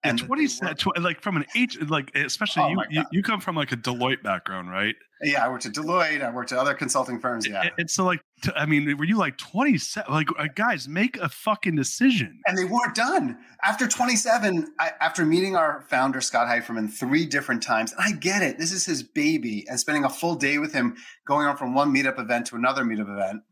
And 0.05 0.19
yeah, 0.19 0.27
20, 0.27 0.49
tw- 0.49 0.99
like 1.01 1.21
from 1.21 1.37
an 1.37 1.45
H, 1.55 1.81
like 1.83 2.11
especially 2.17 2.65
oh 2.65 2.69
you, 2.71 2.83
you, 2.91 3.05
you, 3.13 3.23
come 3.23 3.41
from 3.41 3.55
like 3.55 3.71
a 3.71 3.77
Deloitte 3.77 4.23
background, 4.23 4.69
right? 4.69 4.97
Yeah, 5.23 5.45
I 5.45 5.49
worked 5.49 5.65
at 5.65 5.73
Deloitte. 5.73 6.23
I 6.23 6.31
worked 6.31 6.51
at 6.51 6.59
other 6.59 6.75
consulting 6.75 7.21
firms. 7.21 7.47
Yeah. 7.47 7.69
And 7.79 7.89
so 7.89 8.05
like, 8.05 8.21
t- 8.43 8.51
I 8.57 8.67
mean, 8.67 8.97
were 8.97 9.05
you 9.05 9.17
like 9.17 9.39
27? 9.39 10.13
Like, 10.13 10.27
uh, 10.37 10.49
guys, 10.55 10.89
make 10.89 11.17
a 11.19 11.29
fucking 11.29 11.77
decision. 11.77 12.41
And 12.47 12.59
they 12.59 12.65
weren't 12.65 12.97
done. 12.97 13.39
After 13.63 13.87
27, 13.87 14.67
I, 14.81 14.91
after 15.01 15.25
meeting 15.25 15.55
our 15.55 15.87
founder, 15.89 16.21
Scott 16.21 16.49
Heiferman, 16.49 16.93
three 16.93 17.25
different 17.25 17.63
times, 17.63 17.93
and 17.93 18.01
I 18.03 18.19
get 18.19 18.43
it. 18.43 18.59
This 18.59 18.73
is 18.73 18.85
his 18.85 19.05
baby. 19.05 19.65
And 19.69 19.79
spending 19.79 20.05
a 20.05 20.11
full 20.11 20.35
day 20.35 20.59
with 20.59 20.73
him, 20.73 20.97
going 21.25 21.47
on 21.47 21.57
from 21.57 21.75
one 21.75 21.95
meetup 21.95 22.19
event 22.19 22.47
to 22.49 22.57
another 22.57 22.83
meetup 22.83 23.13
event. 23.13 23.43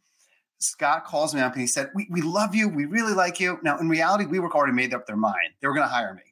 Scott 0.59 1.05
calls 1.05 1.35
me 1.35 1.41
up 1.41 1.53
and 1.53 1.61
he 1.61 1.67
said, 1.67 1.91
we, 1.95 2.07
we 2.11 2.21
love 2.21 2.55
you. 2.55 2.69
We 2.69 2.85
really 2.85 3.15
like 3.15 3.41
you. 3.41 3.59
Now, 3.63 3.79
in 3.79 3.89
reality, 3.89 4.25
WeWork 4.25 4.51
already 4.51 4.75
made 4.75 4.93
up 4.93 5.07
their 5.07 5.17
mind. 5.17 5.55
They 5.63 5.69
were 5.69 5.75
going 5.75 5.89
to 5.89 5.93
hire 5.93 6.13
me. 6.15 6.23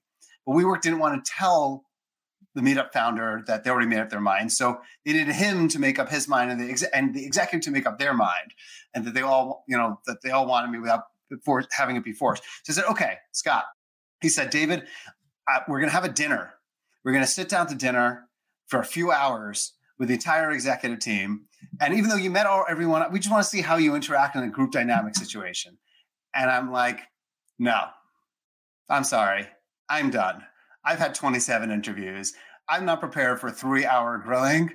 But 0.48 0.54
WeWork 0.54 0.80
didn't 0.80 0.98
want 0.98 1.22
to 1.22 1.30
tell 1.30 1.84
the 2.54 2.62
meetup 2.62 2.90
founder 2.94 3.44
that 3.46 3.64
they 3.64 3.70
already 3.70 3.86
made 3.86 3.98
up 3.98 4.08
their 4.08 4.18
mind. 4.18 4.50
So 4.50 4.80
they 5.04 5.12
needed 5.12 5.34
him 5.34 5.68
to 5.68 5.78
make 5.78 5.98
up 5.98 6.08
his 6.08 6.26
mind 6.26 6.50
and 6.50 6.58
the, 6.58 6.70
ex- 6.70 6.82
and 6.84 7.14
the 7.14 7.26
executive 7.26 7.60
to 7.66 7.70
make 7.70 7.84
up 7.84 7.98
their 7.98 8.14
mind. 8.14 8.54
And 8.94 9.04
that 9.04 9.12
they 9.12 9.20
all, 9.20 9.64
you 9.68 9.76
know, 9.76 10.00
that 10.06 10.22
they 10.22 10.30
all 10.30 10.46
wanted 10.46 10.70
me 10.70 10.78
without 10.78 11.02
before 11.28 11.62
having 11.70 11.96
it 11.96 12.02
be 12.02 12.12
forced. 12.12 12.42
So 12.64 12.72
I 12.72 12.74
said, 12.74 12.84
okay, 12.90 13.18
Scott. 13.32 13.64
He 14.22 14.30
said, 14.30 14.48
David, 14.48 14.84
we're 15.68 15.80
going 15.80 15.90
to 15.90 15.94
have 15.94 16.04
a 16.04 16.08
dinner. 16.08 16.54
We're 17.04 17.12
going 17.12 17.24
to 17.24 17.30
sit 17.30 17.50
down 17.50 17.66
to 17.66 17.74
dinner 17.74 18.26
for 18.68 18.80
a 18.80 18.84
few 18.86 19.12
hours 19.12 19.74
with 19.98 20.08
the 20.08 20.14
entire 20.14 20.50
executive 20.50 20.98
team. 20.98 21.42
And 21.78 21.92
even 21.92 22.08
though 22.08 22.16
you 22.16 22.30
met 22.30 22.46
all 22.46 22.64
everyone, 22.70 23.04
we 23.12 23.18
just 23.18 23.30
want 23.30 23.44
to 23.44 23.50
see 23.50 23.60
how 23.60 23.76
you 23.76 23.94
interact 23.94 24.34
in 24.34 24.42
a 24.42 24.48
group 24.48 24.72
dynamic 24.72 25.14
situation. 25.14 25.76
And 26.34 26.50
I'm 26.50 26.72
like, 26.72 27.00
no, 27.58 27.84
I'm 28.88 29.04
sorry. 29.04 29.46
I'm 29.88 30.10
done. 30.10 30.44
I've 30.84 30.98
had 30.98 31.14
27 31.14 31.70
interviews. 31.70 32.34
I'm 32.68 32.84
not 32.84 33.00
prepared 33.00 33.40
for 33.40 33.50
three 33.50 33.84
hour 33.84 34.18
grilling. 34.18 34.70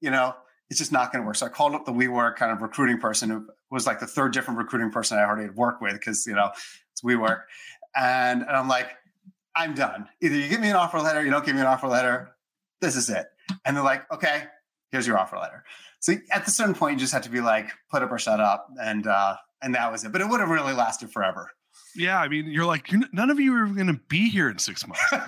You 0.00 0.10
know, 0.10 0.34
it's 0.68 0.78
just 0.78 0.92
not 0.92 1.12
going 1.12 1.22
to 1.22 1.26
work. 1.26 1.36
So 1.36 1.46
I 1.46 1.48
called 1.48 1.74
up 1.74 1.84
the 1.84 1.92
WeWork 1.92 2.36
kind 2.36 2.52
of 2.52 2.60
recruiting 2.60 2.98
person 2.98 3.30
who 3.30 3.46
was 3.70 3.86
like 3.86 4.00
the 4.00 4.06
third 4.06 4.32
different 4.32 4.58
recruiting 4.58 4.90
person 4.90 5.18
I 5.18 5.24
already 5.24 5.44
had 5.44 5.56
worked 5.56 5.80
with 5.80 5.92
because, 5.92 6.26
you 6.26 6.34
know, 6.34 6.50
it's 6.92 7.02
WeWork. 7.02 7.42
And, 7.94 8.42
and 8.42 8.50
I'm 8.50 8.68
like, 8.68 8.90
I'm 9.54 9.74
done. 9.74 10.08
Either 10.20 10.36
you 10.36 10.48
give 10.48 10.60
me 10.60 10.68
an 10.68 10.76
offer 10.76 10.98
letter, 10.98 11.24
you 11.24 11.30
don't 11.30 11.44
give 11.44 11.54
me 11.54 11.60
an 11.60 11.66
offer 11.66 11.88
letter. 11.88 12.36
This 12.80 12.96
is 12.96 13.08
it. 13.08 13.26
And 13.64 13.76
they're 13.76 13.84
like, 13.84 14.10
okay, 14.12 14.44
here's 14.90 15.06
your 15.06 15.18
offer 15.18 15.38
letter. 15.38 15.64
So 16.00 16.14
at 16.30 16.46
a 16.46 16.50
certain 16.50 16.74
point, 16.74 16.94
you 16.94 17.00
just 17.00 17.12
have 17.12 17.22
to 17.22 17.30
be 17.30 17.40
like, 17.40 17.70
put 17.90 18.02
up 18.02 18.12
or 18.12 18.18
shut 18.18 18.40
up. 18.40 18.68
And, 18.80 19.06
uh, 19.06 19.36
and 19.62 19.74
that 19.74 19.90
was 19.90 20.04
it. 20.04 20.12
But 20.12 20.20
it 20.20 20.28
would 20.28 20.40
have 20.40 20.50
really 20.50 20.74
lasted 20.74 21.10
forever. 21.10 21.50
Yeah, 21.96 22.20
I 22.20 22.28
mean, 22.28 22.46
you're 22.46 22.66
like, 22.66 22.90
you're, 22.90 23.02
none 23.12 23.30
of 23.30 23.40
you 23.40 23.54
are 23.54 23.66
going 23.66 23.86
to 23.86 24.00
be 24.08 24.28
here 24.28 24.50
in 24.50 24.58
six 24.58 24.86
months. 24.86 25.02
yeah, 25.12 25.24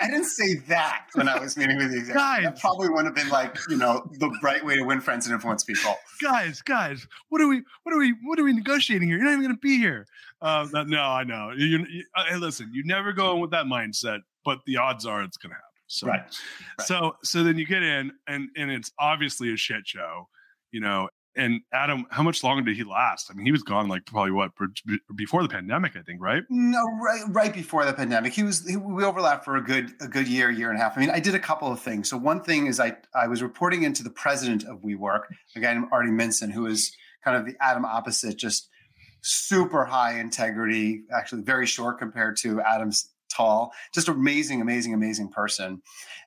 I 0.00 0.08
didn't 0.10 0.24
say 0.24 0.56
that 0.68 1.06
when 1.14 1.28
I 1.28 1.38
was 1.38 1.56
meeting 1.56 1.76
with 1.76 1.90
the 1.90 1.98
executive. 1.98 2.14
Guys, 2.14 2.44
that 2.44 2.60
probably 2.60 2.88
wouldn't 2.88 3.06
have 3.06 3.14
been 3.14 3.32
like, 3.32 3.56
you 3.68 3.76
know, 3.76 4.08
the 4.18 4.30
right 4.42 4.64
way 4.64 4.76
to 4.76 4.82
win 4.82 5.00
friends 5.00 5.26
and 5.26 5.34
influence 5.34 5.64
people. 5.64 5.94
Guys, 6.22 6.62
guys, 6.62 7.06
what 7.28 7.40
are 7.40 7.48
we, 7.48 7.62
what 7.82 7.94
are 7.94 7.98
we, 7.98 8.14
what 8.24 8.38
are 8.38 8.44
we 8.44 8.52
negotiating 8.52 9.08
here? 9.08 9.16
You're 9.16 9.26
not 9.26 9.32
even 9.32 9.44
going 9.44 9.54
to 9.54 9.60
be 9.60 9.78
here. 9.78 10.06
Uh, 10.40 10.66
no, 10.86 11.02
I 11.02 11.24
know. 11.24 11.52
You, 11.56 11.86
you, 11.88 12.04
uh, 12.16 12.24
hey, 12.28 12.36
listen, 12.36 12.70
you 12.72 12.82
never 12.84 13.12
go 13.12 13.34
in 13.34 13.40
with 13.40 13.50
that 13.50 13.66
mindset, 13.66 14.20
but 14.44 14.60
the 14.66 14.78
odds 14.78 15.06
are 15.06 15.22
it's 15.22 15.36
going 15.36 15.50
to 15.50 15.54
happen. 15.54 15.66
So, 15.86 16.06
right. 16.06 16.20
right. 16.20 16.86
so, 16.86 17.16
so 17.24 17.42
then 17.42 17.58
you 17.58 17.66
get 17.66 17.82
in, 17.82 18.12
and 18.28 18.48
and 18.56 18.70
it's 18.70 18.92
obviously 19.00 19.52
a 19.52 19.56
shit 19.56 19.88
show, 19.88 20.28
you 20.70 20.80
know, 20.80 21.08
and 21.40 21.62
Adam, 21.72 22.04
how 22.10 22.22
much 22.22 22.44
longer 22.44 22.62
did 22.62 22.76
he 22.76 22.84
last? 22.84 23.30
I 23.30 23.34
mean, 23.34 23.46
he 23.46 23.52
was 23.52 23.62
gone 23.62 23.88
like 23.88 24.04
probably 24.04 24.30
what 24.30 24.50
before 25.16 25.42
the 25.42 25.48
pandemic, 25.48 25.96
I 25.96 26.02
think, 26.02 26.20
right? 26.20 26.42
No, 26.50 26.82
right, 27.02 27.22
right 27.28 27.52
before 27.52 27.86
the 27.86 27.94
pandemic. 27.94 28.34
He 28.34 28.42
was 28.42 28.68
he, 28.68 28.76
we 28.76 29.04
overlapped 29.04 29.46
for 29.46 29.56
a 29.56 29.62
good 29.62 29.94
a 30.02 30.06
good 30.06 30.28
year, 30.28 30.50
year 30.50 30.68
and 30.68 30.78
a 30.78 30.82
half. 30.82 30.98
I 30.98 31.00
mean, 31.00 31.08
I 31.08 31.18
did 31.18 31.34
a 31.34 31.38
couple 31.38 31.72
of 31.72 31.80
things. 31.80 32.10
So 32.10 32.18
one 32.18 32.42
thing 32.42 32.66
is 32.66 32.78
I 32.78 32.96
I 33.14 33.26
was 33.26 33.42
reporting 33.42 33.84
into 33.84 34.02
the 34.02 34.10
president 34.10 34.64
of 34.64 34.82
WeWork, 34.82 35.22
a 35.56 35.60
guy 35.60 35.72
named 35.72 35.88
Artie 35.90 36.10
Minson, 36.10 36.52
who 36.52 36.66
is 36.66 36.94
kind 37.24 37.38
of 37.38 37.46
the 37.46 37.56
Adam 37.58 37.86
opposite, 37.86 38.36
just 38.36 38.68
super 39.22 39.86
high 39.86 40.20
integrity, 40.20 41.04
actually 41.10 41.42
very 41.42 41.66
short 41.66 41.98
compared 41.98 42.36
to 42.38 42.60
Adam's 42.60 43.08
tall, 43.32 43.72
just 43.94 44.08
amazing, 44.08 44.60
amazing, 44.60 44.92
amazing 44.92 45.30
person. 45.30 45.80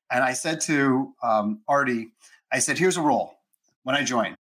And 0.10 0.24
I 0.24 0.34
said 0.34 0.60
to 0.62 1.14
um, 1.22 1.62
Artie, 1.68 2.14
I 2.52 2.60
said, 2.60 2.80
here's 2.80 2.98
a 2.98 3.02
rule 3.02 3.36
when 3.84 3.96
I 3.96 4.04
join 4.04 4.36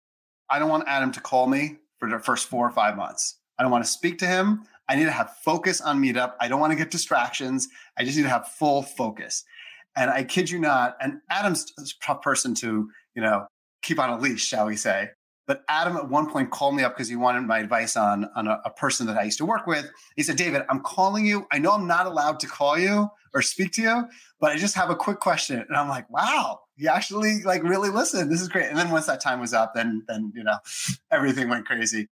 I 0.50 0.58
don't 0.58 0.70
want 0.70 0.84
Adam 0.86 1.12
to 1.12 1.20
call 1.20 1.46
me 1.46 1.78
for 1.98 2.08
the 2.08 2.18
first 2.18 2.46
four 2.48 2.66
or 2.66 2.70
five 2.70 2.96
months. 2.96 3.38
I 3.58 3.62
don't 3.62 3.72
want 3.72 3.84
to 3.84 3.90
speak 3.90 4.18
to 4.18 4.26
him. 4.26 4.64
I 4.88 4.96
need 4.96 5.04
to 5.04 5.10
have 5.10 5.36
focus 5.44 5.80
on 5.80 6.00
Meetup. 6.00 6.34
I 6.40 6.48
don't 6.48 6.60
want 6.60 6.70
to 6.72 6.76
get 6.76 6.90
distractions. 6.90 7.68
I 7.98 8.04
just 8.04 8.16
need 8.16 8.22
to 8.22 8.28
have 8.28 8.48
full 8.48 8.82
focus. 8.82 9.44
And 9.96 10.10
I 10.10 10.24
kid 10.24 10.48
you 10.48 10.58
not, 10.58 10.96
and 11.00 11.20
Adam's 11.28 11.72
a 11.78 11.82
tough 12.02 12.22
person 12.22 12.54
to, 12.56 12.88
you 13.14 13.22
know, 13.22 13.46
keep 13.82 13.98
on 13.98 14.10
a 14.10 14.18
leash, 14.18 14.44
shall 14.44 14.66
we 14.66 14.76
say. 14.76 15.10
But 15.46 15.64
Adam 15.68 15.96
at 15.96 16.08
one 16.08 16.30
point 16.30 16.50
called 16.50 16.76
me 16.76 16.84
up 16.84 16.94
because 16.94 17.08
he 17.08 17.16
wanted 17.16 17.42
my 17.42 17.58
advice 17.58 17.96
on, 17.96 18.28
on 18.36 18.46
a, 18.46 18.60
a, 18.66 18.70
person 18.70 19.06
that 19.06 19.16
I 19.16 19.22
used 19.24 19.38
to 19.38 19.46
work 19.46 19.66
with. 19.66 19.90
He 20.14 20.22
said, 20.22 20.36
David, 20.36 20.62
I'm 20.68 20.80
calling 20.80 21.24
you. 21.24 21.46
I 21.50 21.58
know 21.58 21.72
I'm 21.72 21.86
not 21.86 22.06
allowed 22.06 22.38
to 22.40 22.46
call 22.46 22.78
you 22.78 23.08
or 23.32 23.40
speak 23.40 23.72
to 23.72 23.82
you, 23.82 24.04
but 24.40 24.52
I 24.52 24.56
just 24.56 24.74
have 24.74 24.90
a 24.90 24.94
quick 24.94 25.20
question. 25.20 25.58
And 25.66 25.74
I'm 25.74 25.88
like, 25.88 26.08
wow, 26.10 26.60
you 26.78 26.88
actually 26.88 27.42
like 27.42 27.62
really 27.64 27.90
listen. 27.90 28.30
This 28.30 28.40
is 28.40 28.48
great. 28.48 28.68
And 28.68 28.78
then 28.78 28.90
once 28.90 29.06
that 29.06 29.20
time 29.20 29.40
was 29.40 29.52
up, 29.52 29.74
then 29.74 30.04
then 30.08 30.32
you 30.34 30.44
know, 30.44 30.58
everything 31.10 31.48
went 31.48 31.66
crazy. 31.66 32.08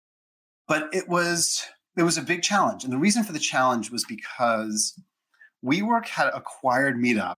But 0.68 0.90
it 0.94 1.08
was 1.08 1.64
it 1.98 2.04
was 2.04 2.18
a 2.18 2.22
big 2.22 2.42
challenge. 2.42 2.84
And 2.84 2.92
the 2.92 2.98
reason 2.98 3.24
for 3.24 3.34
the 3.34 3.40
challenge 3.40 3.92
was 3.92 4.06
because 4.06 5.00
WeWork 5.64 6.08
had 6.08 6.30
acquired 6.34 6.96
Meetup 6.96 7.36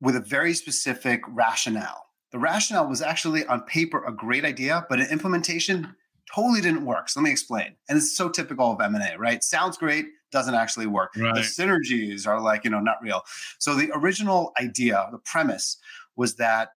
with 0.00 0.16
a 0.16 0.20
very 0.20 0.52
specific 0.52 1.22
rationale. 1.28 2.06
The 2.32 2.38
rationale 2.38 2.88
was 2.88 3.00
actually 3.00 3.46
on 3.46 3.62
paper 3.62 4.04
a 4.04 4.12
great 4.12 4.44
idea, 4.44 4.84
but 4.88 5.00
in 5.00 5.06
implementation 5.06 5.94
totally 6.32 6.60
didn't 6.60 6.84
work. 6.84 7.08
So 7.08 7.20
let 7.20 7.24
me 7.24 7.30
explain. 7.30 7.76
And 7.88 7.96
it's 7.96 8.16
so 8.16 8.28
typical 8.28 8.72
of 8.72 8.80
M&A, 8.80 9.16
right? 9.16 9.42
Sounds 9.42 9.76
great, 9.76 10.06
doesn't 10.32 10.54
actually 10.54 10.86
work. 10.86 11.14
Right. 11.16 11.34
The 11.34 11.40
synergies 11.40 12.26
are 12.26 12.40
like, 12.40 12.64
you 12.64 12.70
know, 12.70 12.80
not 12.80 12.96
real. 13.02 13.22
So 13.58 13.74
the 13.74 13.90
original 13.94 14.52
idea, 14.60 15.08
the 15.12 15.18
premise 15.18 15.78
was 16.16 16.36
that 16.36 16.70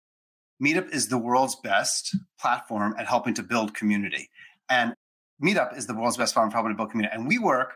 Meetup 0.62 0.90
is 0.92 1.09
the 1.09 1.18
world's 1.18 1.57
best 1.57 2.16
platform 2.40 2.94
at 2.99 3.07
helping 3.07 3.35
to 3.35 3.42
build 3.42 3.75
community. 3.75 4.31
And 4.70 4.94
Meetup 5.42 5.77
is 5.77 5.87
the 5.87 5.94
world's 5.94 6.16
best 6.16 6.35
platform 6.35 6.51
for 6.51 6.57
helping 6.57 6.72
to 6.72 6.77
build 6.77 6.90
community, 6.90 7.14
and 7.14 7.31
WeWork 7.31 7.68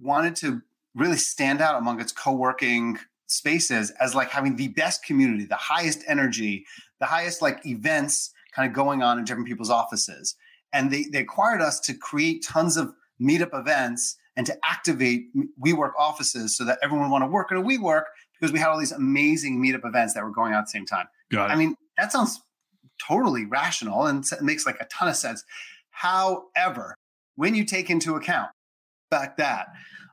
wanted 0.00 0.36
to 0.36 0.62
really 0.94 1.16
stand 1.16 1.60
out 1.60 1.76
among 1.78 2.00
its 2.00 2.12
co-working 2.12 2.98
spaces 3.26 3.90
as 4.00 4.14
like 4.14 4.30
having 4.30 4.56
the 4.56 4.68
best 4.68 5.04
community, 5.04 5.44
the 5.44 5.56
highest 5.56 6.02
energy, 6.06 6.64
the 7.00 7.06
highest 7.06 7.42
like 7.42 7.64
events 7.66 8.32
kind 8.54 8.68
of 8.68 8.74
going 8.74 9.02
on 9.02 9.18
in 9.18 9.24
different 9.24 9.48
people's 9.48 9.68
offices. 9.68 10.36
And 10.72 10.90
they, 10.90 11.04
they 11.04 11.20
acquired 11.20 11.60
us 11.60 11.80
to 11.80 11.94
create 11.94 12.44
tons 12.44 12.76
of 12.76 12.92
meetup 13.20 13.58
events 13.58 14.16
and 14.36 14.46
to 14.46 14.56
activate 14.64 15.28
WeWork 15.64 15.92
offices 15.98 16.56
so 16.56 16.64
that 16.64 16.78
everyone 16.82 17.08
would 17.08 17.12
want 17.12 17.22
to 17.24 17.28
work 17.28 17.50
in 17.50 17.56
a 17.56 17.62
WeWork 17.62 18.04
because 18.38 18.52
we 18.52 18.58
had 18.58 18.68
all 18.68 18.78
these 18.78 18.92
amazing 18.92 19.62
meetup 19.62 19.86
events 19.86 20.14
that 20.14 20.22
were 20.22 20.30
going 20.30 20.52
on 20.52 20.58
at 20.58 20.66
the 20.66 20.70
same 20.70 20.86
time. 20.86 21.06
Got 21.30 21.50
it. 21.50 21.54
I 21.54 21.56
mean, 21.56 21.74
that 21.96 22.12
sounds 22.12 22.40
totally 23.06 23.44
rational 23.46 24.06
and 24.06 24.24
makes 24.42 24.66
like 24.66 24.76
a 24.80 24.86
ton 24.86 25.08
of 25.08 25.16
sense. 25.16 25.44
However, 25.90 26.94
when 27.36 27.54
you 27.54 27.64
take 27.64 27.90
into 27.90 28.14
account 28.14 28.50
fact 29.10 29.38
that 29.38 29.68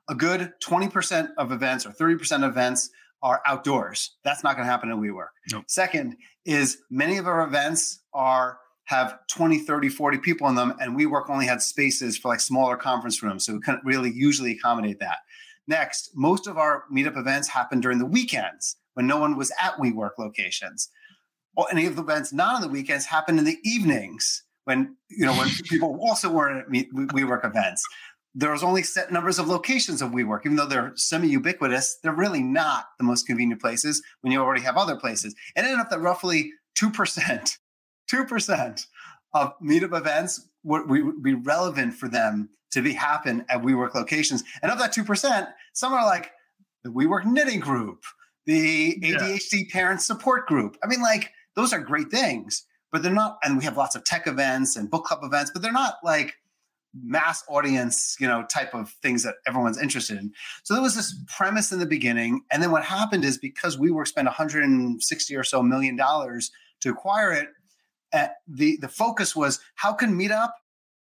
a 0.09 0.15
good 0.15 0.51
20% 0.63 1.29
of 1.37 1.51
events 1.51 1.85
or 1.85 1.91
30% 1.91 2.43
of 2.43 2.51
events 2.51 2.89
are 3.21 3.41
outdoors. 3.45 4.15
That's 4.23 4.43
not 4.43 4.55
going 4.55 4.65
to 4.65 4.71
happen 4.71 4.91
in 4.91 4.99
WeWork. 4.99 5.27
Nope. 5.51 5.63
Second 5.67 6.17
is 6.45 6.79
many 6.89 7.17
of 7.17 7.25
our 7.25 7.45
events 7.45 8.01
are 8.13 8.57
have 8.93 9.19
20, 9.27 9.59
30, 9.59 9.89
40 9.89 10.17
people 10.19 10.47
in 10.47 10.55
them, 10.55 10.73
and 10.79 10.97
WeWork 10.97 11.29
only 11.29 11.45
had 11.45 11.61
spaces 11.61 12.17
for 12.17 12.29
like 12.29 12.39
smaller 12.39 12.77
conference 12.77 13.21
rooms. 13.23 13.45
So 13.45 13.53
we 13.53 13.59
couldn't 13.59 13.83
really 13.83 14.11
usually 14.11 14.51
accommodate 14.51 14.99
that. 14.99 15.17
Next, 15.67 16.11
most 16.15 16.47
of 16.47 16.57
our 16.57 16.83
meetup 16.93 17.17
events 17.17 17.47
happen 17.47 17.79
during 17.79 17.99
the 17.99 18.05
weekends 18.05 18.75
when 18.93 19.07
no 19.07 19.17
one 19.17 19.37
was 19.37 19.51
at 19.61 19.77
WeWork 19.77 20.11
locations. 20.19 20.89
Well, 21.55 21.67
any 21.71 21.85
of 21.85 21.95
the 21.95 22.01
events 22.01 22.33
not 22.33 22.55
on 22.55 22.61
the 22.61 22.67
weekends 22.67 23.05
happen 23.05 23.37
in 23.37 23.45
the 23.45 23.57
evenings 23.63 24.43
when 24.65 24.95
you 25.09 25.25
know 25.25 25.33
when 25.33 25.49
people 25.69 25.99
also 26.01 26.31
weren't 26.31 26.59
at 26.59 26.69
WeWork 26.69 27.45
events 27.45 27.85
there's 28.35 28.63
only 28.63 28.83
set 28.83 29.11
numbers 29.11 29.37
of 29.37 29.47
locations 29.47 30.01
of 30.01 30.11
WeWork, 30.11 30.41
even 30.45 30.55
though 30.55 30.65
they're 30.65 30.93
semi 30.95 31.27
ubiquitous, 31.27 31.99
they're 32.01 32.13
really 32.13 32.41
not 32.41 32.87
the 32.97 33.03
most 33.03 33.27
convenient 33.27 33.61
places 33.61 34.01
when 34.21 34.33
you 34.33 34.41
already 34.41 34.63
have 34.63 34.77
other 34.77 34.95
places. 34.95 35.35
And 35.55 35.65
it 35.65 35.69
ended 35.69 35.81
up 35.81 35.89
that 35.91 35.99
roughly 35.99 36.51
2%, 36.79 37.57
2% 38.13 38.85
of 39.33 39.53
meetup 39.59 39.97
events 39.97 40.49
would, 40.63 40.89
would 40.89 41.23
be 41.23 41.33
relevant 41.33 41.93
for 41.93 42.07
them 42.07 42.49
to 42.71 42.81
be 42.81 42.93
happen 42.93 43.45
at 43.49 43.61
WeWork 43.61 43.95
locations. 43.95 44.43
And 44.61 44.71
of 44.71 44.79
that 44.79 44.93
2%, 44.93 45.47
some 45.73 45.93
are 45.93 46.05
like 46.05 46.31
the 46.83 46.89
WeWork 46.89 47.25
knitting 47.25 47.59
group, 47.59 48.03
the 48.45 48.99
ADHD 49.03 49.53
yeah. 49.53 49.63
parent 49.71 50.01
support 50.01 50.47
group. 50.47 50.77
I 50.83 50.87
mean, 50.87 51.01
like 51.01 51.31
those 51.55 51.73
are 51.73 51.79
great 51.79 52.09
things, 52.09 52.65
but 52.91 53.03
they're 53.03 53.13
not, 53.13 53.37
and 53.43 53.57
we 53.57 53.63
have 53.63 53.77
lots 53.77 53.95
of 53.95 54.03
tech 54.03 54.27
events 54.27 54.75
and 54.75 54.89
book 54.89 55.05
club 55.05 55.19
events, 55.23 55.51
but 55.51 55.61
they're 55.61 55.71
not 55.71 55.95
like 56.03 56.33
mass 56.95 57.43
audience, 57.47 58.15
you 58.19 58.27
know, 58.27 58.45
type 58.51 58.73
of 58.73 58.89
things 59.01 59.23
that 59.23 59.35
everyone's 59.47 59.81
interested 59.81 60.17
in. 60.17 60.31
So 60.63 60.73
there 60.73 60.83
was 60.83 60.95
this 60.95 61.15
premise 61.27 61.71
in 61.71 61.79
the 61.79 61.85
beginning, 61.85 62.41
and 62.51 62.61
then 62.61 62.71
what 62.71 62.83
happened 62.83 63.25
is 63.25 63.37
because 63.37 63.77
WeWork 63.77 64.07
spent 64.07 64.27
160 64.27 65.35
or 65.35 65.43
so 65.43 65.63
million 65.63 65.95
dollars 65.95 66.51
to 66.81 66.89
acquire 66.89 67.31
it, 67.31 67.47
uh, 68.13 68.27
the 68.47 68.77
the 68.77 68.87
focus 68.87 69.35
was 69.35 69.59
how 69.75 69.93
can 69.93 70.17
Meetup 70.17 70.51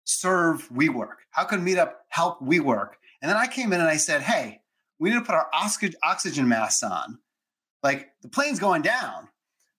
serve 0.04 0.68
WeWork? 0.70 1.16
How 1.30 1.44
can 1.44 1.64
Meetup 1.64 1.92
help 2.08 2.40
WeWork? 2.40 2.90
And 3.22 3.30
then 3.30 3.36
I 3.36 3.46
came 3.46 3.72
in 3.72 3.80
and 3.80 3.88
I 3.88 3.96
said, 3.96 4.22
hey, 4.22 4.60
we 4.98 5.10
need 5.10 5.16
to 5.16 5.22
put 5.22 5.34
our 5.34 5.48
oxygen 5.52 6.48
masks 6.48 6.82
on. 6.82 7.18
Like 7.82 8.10
the 8.22 8.28
plane's 8.28 8.58
going 8.58 8.82
down. 8.82 9.28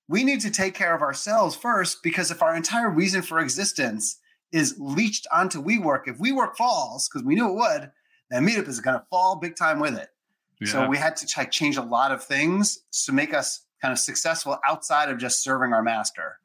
We 0.08 0.24
need 0.24 0.42
to 0.42 0.52
take 0.52 0.74
care 0.74 0.96
of 0.96 1.02
ourselves 1.02 1.56
first 1.56 2.04
because 2.04 2.32
if 2.32 2.42
our 2.42 2.56
entire 2.56 2.90
reason 2.90 3.22
for 3.22 3.40
existence 3.40 4.20
is 4.52 4.76
leached 4.78 5.28
onto 5.32 5.64
WeWork. 5.64 6.08
If 6.08 6.18
WeWork 6.18 6.56
falls, 6.58 7.08
because 7.08 7.26
we 7.26 7.36
knew 7.36 7.50
it 7.50 7.56
would, 7.56 7.92
then 8.30 8.46
Meetup 8.46 8.68
is 8.68 8.82
going 8.82 9.00
to 9.00 9.06
fall 9.10 9.38
big 9.38 9.56
time 9.56 9.80
with 9.80 9.98
it. 9.98 10.10
Yeah. 10.60 10.68
So 10.68 10.88
we 10.88 10.98
had 10.98 11.16
to 11.18 11.46
change 11.50 11.78
a 11.78 11.82
lot 11.82 12.12
of 12.12 12.24
things 12.24 12.80
to 13.06 13.12
make 13.12 13.34
us 13.34 13.66
kind 13.82 13.92
of 13.92 14.00
successful 14.00 14.60
outside 14.68 15.10
of 15.10 15.18
just 15.18 15.44
serving 15.44 15.74
our 15.74 15.82
master. 15.82 16.38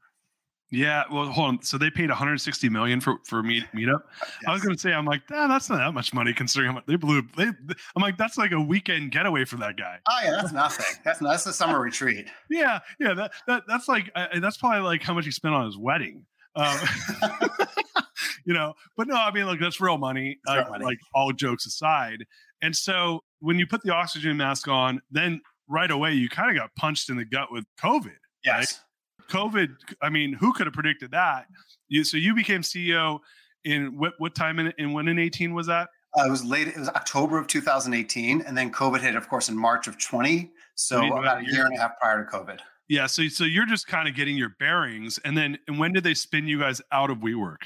Yeah, 0.71 1.05
well, 1.13 1.27
hold 1.27 1.49
on. 1.49 1.63
So 1.63 1.79
they 1.79 1.91
paid 1.91 2.09
160 2.09 2.69
million 2.71 3.01
for 3.01 3.19
for 3.25 3.43
meet 3.43 3.65
meetup. 3.75 4.01
Yes. 4.21 4.45
I 4.49 4.53
was 4.53 4.63
going 4.63 4.75
to 4.75 4.81
say, 4.81 4.93
I'm 4.93 5.05
like, 5.05 5.23
ah, 5.31 5.47
that's 5.47 5.71
not 5.71 5.79
that 5.79 5.93
much 5.93 6.13
money 6.13 6.33
considering 6.33 6.71
how 6.71 6.75
much 6.75 6.87
they 6.87 6.97
blew. 6.97 7.23
They, 7.37 7.45
I'm 7.45 8.03
like, 8.03 8.19
that's 8.19 8.37
like 8.37 8.51
a 8.51 8.61
weekend 8.61 9.13
getaway 9.13 9.45
for 9.45 9.57
that 9.59 9.77
guy. 9.77 9.99
Oh 10.09 10.19
yeah, 10.25 10.31
that's 10.33 10.53
nothing. 10.53 10.87
That's 11.05 11.21
that's 11.21 11.47
a 11.47 11.53
summer 11.53 11.81
retreat. 11.81 12.29
Yeah, 12.51 12.79
yeah. 13.01 13.13
That 13.15 13.33
that 13.47 13.63
that's 13.69 13.89
like 13.89 14.11
uh, 14.15 14.41
that's 14.41 14.57
probably 14.57 14.81
like 14.81 15.03
how 15.03 15.15
much 15.15 15.25
he 15.25 15.31
spent 15.31 15.55
on 15.55 15.67
his 15.67 15.77
wedding. 15.77 16.25
Um, 16.55 16.79
you 18.47 18.55
know, 18.55 18.75
but 18.97 19.09
no, 19.09 19.15
I 19.15 19.33
mean, 19.33 19.47
like 19.47 19.61
that's 19.61 19.81
real 19.81 19.99
money, 19.99 20.39
uh, 20.49 20.57
real 20.57 20.71
money. 20.71 20.85
Like 20.85 20.99
all 21.15 21.33
jokes 21.33 21.67
aside. 21.67 22.25
And 22.63 22.75
so 22.75 23.21
when 23.41 23.59
you 23.59 23.67
put 23.67 23.83
the 23.83 23.93
oxygen 23.93 24.37
mask 24.37 24.69
on, 24.69 25.01
then 25.11 25.41
right 25.69 25.91
away 25.91 26.13
you 26.15 26.29
kind 26.29 26.51
of 26.51 26.57
got 26.57 26.75
punched 26.77 27.11
in 27.11 27.17
the 27.17 27.25
gut 27.25 27.53
with 27.53 27.65
COVID. 27.83 28.17
Yes. 28.45 28.57
Right? 28.57 28.81
COVID. 29.29 29.69
I 30.03 30.09
mean, 30.09 30.33
who 30.33 30.53
could 30.53 30.67
have 30.67 30.75
predicted 30.75 31.11
that? 31.13 31.47
You 31.89 32.05
so 32.05 32.17
you 32.17 32.35
became 32.35 32.63
CEO 32.63 33.21
in 33.65 33.99
what 33.99 34.15
what 34.19 34.35
time 34.35 34.59
in, 34.59 34.73
in 34.79 34.93
when 34.93 35.09
in 35.09 35.19
18 35.19 35.55
was 35.55 35.67
that? 35.67 35.89
Uh, 36.19 36.27
it 36.27 36.31
was 36.31 36.45
late. 36.45 36.69
It 36.69 36.77
was 36.77 36.89
October 36.89 37.39
of 37.39 37.47
2018, 37.47 38.41
and 38.43 38.57
then 38.57 38.73
COVID 38.73 39.01
hit, 39.01 39.17
of 39.17 39.29
course, 39.29 39.49
in 39.49 39.57
March 39.57 39.87
of 39.87 39.99
20. 39.99 40.51
So 40.75 41.05
about 41.19 41.43
a 41.43 41.45
year 41.45 41.67
and 41.67 41.77
a 41.77 41.81
half 41.81 41.99
prior 42.01 42.25
to 42.25 42.31
COVID. 42.31 42.61
Yeah. 42.89 43.07
So 43.07 43.29
so 43.29 43.45
you're 43.45 43.67
just 43.67 43.87
kind 43.87 44.09
of 44.09 44.15
getting 44.15 44.37
your 44.37 44.51
bearings, 44.59 45.19
and 45.25 45.37
then 45.37 45.59
and 45.69 45.79
when 45.79 45.93
did 45.93 46.05
they 46.05 46.15
spin 46.15 46.47
you 46.47 46.59
guys 46.59 46.81
out 46.93 47.11
of 47.11 47.19
WeWork? 47.19 47.59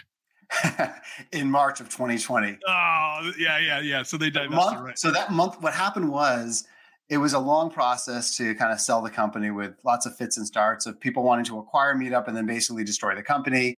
in 1.32 1.50
March 1.50 1.80
of 1.80 1.88
2020. 1.90 2.58
Oh, 2.66 3.32
yeah, 3.38 3.58
yeah, 3.58 3.80
yeah. 3.80 4.02
So 4.02 4.16
they 4.16 4.30
divested, 4.30 4.56
month, 4.56 4.80
right? 4.80 4.98
So 4.98 5.12
that 5.12 5.30
month, 5.30 5.62
what 5.62 5.72
happened 5.74 6.10
was 6.10 6.66
it 7.10 7.18
was 7.18 7.32
a 7.32 7.40
long 7.40 7.70
process 7.70 8.36
to 8.36 8.54
kind 8.54 8.72
of 8.72 8.80
sell 8.80 9.02
the 9.02 9.10
company 9.10 9.50
with 9.50 9.74
lots 9.84 10.06
of 10.06 10.16
fits 10.16 10.38
and 10.38 10.46
starts 10.46 10.86
of 10.86 10.98
people 11.00 11.24
wanting 11.24 11.44
to 11.44 11.58
acquire 11.58 11.94
Meetup 11.96 12.28
and 12.28 12.36
then 12.36 12.46
basically 12.46 12.84
destroy 12.84 13.16
the 13.16 13.22
company. 13.22 13.74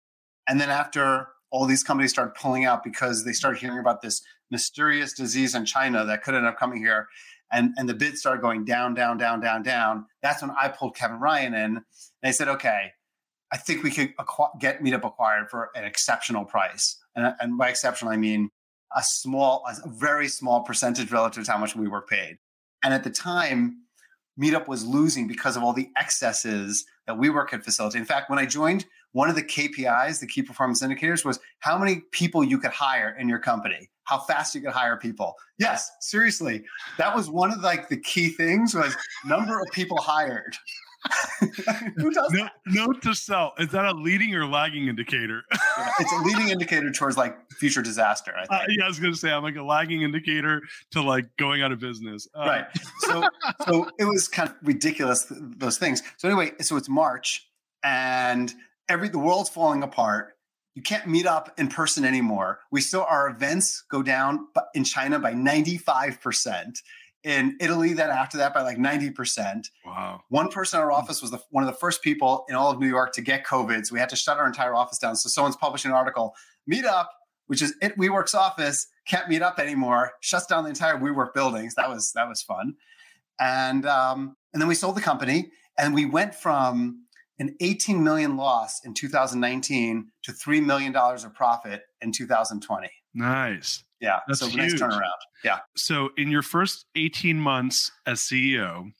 And 0.46 0.60
then 0.60 0.68
after 0.68 1.28
all 1.50 1.64
these 1.64 1.82
companies 1.82 2.10
started 2.10 2.34
pulling 2.34 2.66
out 2.66 2.84
because 2.84 3.24
they 3.24 3.32
started 3.32 3.58
hearing 3.58 3.78
about 3.78 4.02
this 4.02 4.22
mysterious 4.50 5.14
disease 5.14 5.54
in 5.54 5.64
China 5.64 6.04
that 6.04 6.22
could 6.22 6.34
end 6.34 6.44
up 6.44 6.58
coming 6.58 6.78
here, 6.78 7.08
and, 7.50 7.72
and 7.78 7.88
the 7.88 7.94
bids 7.94 8.20
started 8.20 8.42
going 8.42 8.66
down, 8.66 8.92
down, 8.92 9.16
down, 9.16 9.40
down, 9.40 9.62
down. 9.62 10.06
That's 10.22 10.42
when 10.42 10.50
I 10.50 10.68
pulled 10.68 10.94
Kevin 10.94 11.18
Ryan 11.18 11.54
in. 11.54 11.76
And 11.76 11.84
I 12.22 12.30
said, 12.32 12.48
okay, 12.48 12.92
I 13.50 13.56
think 13.56 13.82
we 13.82 13.90
could 13.90 14.14
acqu- 14.16 14.58
get 14.60 14.82
Meetup 14.82 15.04
acquired 15.04 15.48
for 15.50 15.70
an 15.74 15.84
exceptional 15.84 16.44
price. 16.44 16.98
And, 17.16 17.34
and 17.40 17.56
by 17.56 17.70
exceptional, 17.70 18.12
I 18.12 18.16
mean 18.16 18.50
a 18.94 19.02
small, 19.02 19.64
a 19.66 19.88
very 19.88 20.28
small 20.28 20.62
percentage 20.62 21.10
relative 21.10 21.44
to 21.44 21.52
how 21.52 21.58
much 21.58 21.74
we 21.74 21.88
were 21.88 22.02
paid. 22.02 22.38
And 22.82 22.92
at 22.92 23.04
the 23.04 23.10
time, 23.10 23.78
Meetup 24.40 24.66
was 24.66 24.84
losing 24.84 25.26
because 25.26 25.56
of 25.56 25.62
all 25.62 25.72
the 25.72 25.90
excesses 25.96 26.84
that 27.06 27.16
WeWork 27.16 27.50
had 27.50 27.64
facilitated. 27.64 28.00
In 28.00 28.06
fact, 28.06 28.30
when 28.30 28.38
I 28.38 28.46
joined, 28.46 28.86
one 29.12 29.28
of 29.28 29.34
the 29.34 29.42
KPIs, 29.42 30.20
the 30.20 30.26
key 30.26 30.42
performance 30.42 30.82
indicators, 30.82 31.24
was 31.24 31.38
how 31.60 31.78
many 31.78 32.02
people 32.12 32.42
you 32.42 32.58
could 32.58 32.70
hire 32.70 33.14
in 33.18 33.28
your 33.28 33.38
company, 33.38 33.90
how 34.04 34.18
fast 34.18 34.54
you 34.54 34.62
could 34.62 34.72
hire 34.72 34.96
people. 34.96 35.34
Yes, 35.58 35.90
seriously, 36.00 36.64
that 36.98 37.14
was 37.14 37.28
one 37.28 37.52
of 37.52 37.60
like 37.60 37.88
the 37.88 37.98
key 37.98 38.30
things 38.30 38.74
was 38.74 38.96
number 39.24 39.60
of 39.60 39.66
people 39.72 39.98
hired. 39.98 40.56
Who 41.96 42.10
does 42.10 42.32
no, 42.32 42.48
Note 42.66 43.02
to 43.02 43.14
self: 43.14 43.58
Is 43.58 43.70
that 43.70 43.84
a 43.84 43.92
leading 43.92 44.34
or 44.34 44.46
lagging 44.46 44.88
indicator? 44.88 45.42
yeah, 45.52 45.90
it's 45.98 46.12
a 46.12 46.22
leading 46.22 46.48
indicator 46.50 46.90
towards 46.92 47.16
like 47.16 47.36
future 47.52 47.82
disaster. 47.82 48.32
I 48.36 48.42
uh, 48.44 48.64
yeah, 48.68 48.84
I 48.84 48.88
was 48.88 49.00
going 49.00 49.12
to 49.12 49.18
say 49.18 49.30
I'm 49.30 49.42
like 49.42 49.56
a 49.56 49.62
lagging 49.62 50.02
indicator 50.02 50.62
to 50.92 51.02
like 51.02 51.36
going 51.36 51.62
out 51.62 51.72
of 51.72 51.80
business. 51.80 52.28
Uh, 52.34 52.40
right. 52.40 52.66
So, 53.00 53.28
so 53.66 53.90
it 53.98 54.04
was 54.04 54.28
kind 54.28 54.48
of 54.48 54.56
ridiculous 54.62 55.26
those 55.30 55.78
things. 55.78 56.02
So 56.18 56.28
anyway, 56.28 56.52
so 56.60 56.76
it's 56.76 56.88
March, 56.88 57.48
and 57.82 58.52
every 58.88 59.08
the 59.08 59.18
world's 59.18 59.50
falling 59.50 59.82
apart. 59.82 60.36
You 60.74 60.82
can't 60.82 61.06
meet 61.06 61.26
up 61.26 61.52
in 61.58 61.68
person 61.68 62.04
anymore. 62.04 62.60
We 62.70 62.80
still 62.80 63.04
our 63.08 63.28
events 63.28 63.82
go 63.90 64.02
down 64.02 64.46
in 64.74 64.84
China 64.84 65.18
by 65.18 65.32
95 65.32 66.20
percent 66.20 66.80
in 67.24 67.56
Italy 67.60 67.92
then 67.92 68.10
after 68.10 68.36
that 68.38 68.52
by 68.52 68.62
like 68.62 68.78
90%. 68.78 69.68
Wow. 69.86 70.22
One 70.28 70.48
person 70.48 70.78
in 70.78 70.84
our 70.84 70.92
office 70.92 71.22
was 71.22 71.30
the, 71.30 71.40
one 71.50 71.62
of 71.62 71.68
the 71.72 71.78
first 71.78 72.02
people 72.02 72.44
in 72.48 72.54
all 72.54 72.70
of 72.70 72.80
New 72.80 72.88
York 72.88 73.12
to 73.14 73.22
get 73.22 73.44
COVID. 73.44 73.86
So 73.86 73.94
we 73.94 74.00
had 74.00 74.08
to 74.08 74.16
shut 74.16 74.38
our 74.38 74.46
entire 74.46 74.74
office 74.74 74.98
down. 74.98 75.16
So 75.16 75.28
someone's 75.28 75.56
publishing 75.56 75.90
an 75.90 75.96
article, 75.96 76.34
Meetup, 76.70 77.06
which 77.46 77.62
is 77.62 77.74
it 77.80 77.96
WeWork's 77.96 78.34
office, 78.34 78.86
can't 79.06 79.28
meet 79.28 79.42
up 79.42 79.58
anymore, 79.58 80.12
shuts 80.20 80.46
down 80.46 80.64
the 80.64 80.70
entire 80.70 80.96
WeWork 80.96 81.34
buildings. 81.34 81.74
That 81.74 81.88
was 81.88 82.12
that 82.12 82.28
was 82.28 82.42
fun. 82.42 82.74
And 83.38 83.86
um, 83.86 84.36
and 84.52 84.60
then 84.60 84.68
we 84.68 84.74
sold 84.74 84.96
the 84.96 85.00
company 85.00 85.50
and 85.78 85.94
we 85.94 86.06
went 86.06 86.34
from 86.34 87.04
an 87.38 87.56
18 87.60 88.02
million 88.02 88.36
loss 88.36 88.84
in 88.84 88.94
2019 88.94 90.08
to 90.22 90.32
$3 90.32 90.64
million 90.64 90.94
of 90.94 91.34
profit 91.34 91.82
in 92.00 92.12
2020. 92.12 92.88
Nice. 93.14 93.84
Yeah. 94.02 94.18
That's 94.26 94.40
so 94.40 94.48
huge. 94.48 94.72
nice 94.72 94.74
turnaround. 94.74 95.10
Yeah. 95.44 95.60
So 95.76 96.10
in 96.18 96.30
your 96.30 96.42
first 96.42 96.86
18 96.96 97.38
months 97.38 97.90
as 98.04 98.20
CEO, 98.20 98.90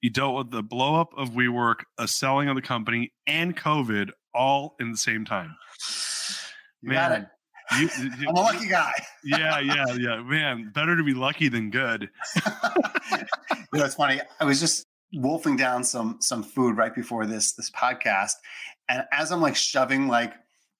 you 0.00 0.10
dealt 0.10 0.36
with 0.36 0.50
the 0.50 0.62
blowup 0.64 1.08
of 1.16 1.30
WeWork, 1.30 1.80
a 1.98 2.08
selling 2.08 2.48
of 2.48 2.56
the 2.56 2.62
company, 2.62 3.12
and 3.26 3.56
COVID 3.56 4.10
all 4.34 4.74
in 4.80 4.90
the 4.90 4.98
same 4.98 5.24
time. 5.24 5.54
You 6.80 6.90
Man, 6.90 7.10
got 7.10 7.20
it. 7.20 7.28
You, 7.98 8.04
you, 8.20 8.28
I'm 8.28 8.36
a 8.36 8.40
lucky 8.40 8.68
guy. 8.68 8.92
yeah, 9.24 9.58
yeah, 9.58 9.86
yeah. 9.98 10.22
Man, 10.22 10.70
better 10.72 10.96
to 10.96 11.02
be 11.02 11.12
lucky 11.12 11.48
than 11.48 11.70
good. 11.70 12.08
you 12.46 13.20
know, 13.72 13.84
it's 13.84 13.96
funny. 13.96 14.20
I 14.38 14.44
was 14.44 14.60
just 14.60 14.84
wolfing 15.12 15.56
down 15.56 15.82
some 15.82 16.18
some 16.20 16.44
food 16.44 16.76
right 16.76 16.94
before 16.94 17.26
this 17.26 17.52
this 17.54 17.68
podcast, 17.72 18.34
and 18.88 19.02
as 19.10 19.32
I'm 19.32 19.40
like 19.40 19.56
shoving 19.56 20.06
like 20.06 20.34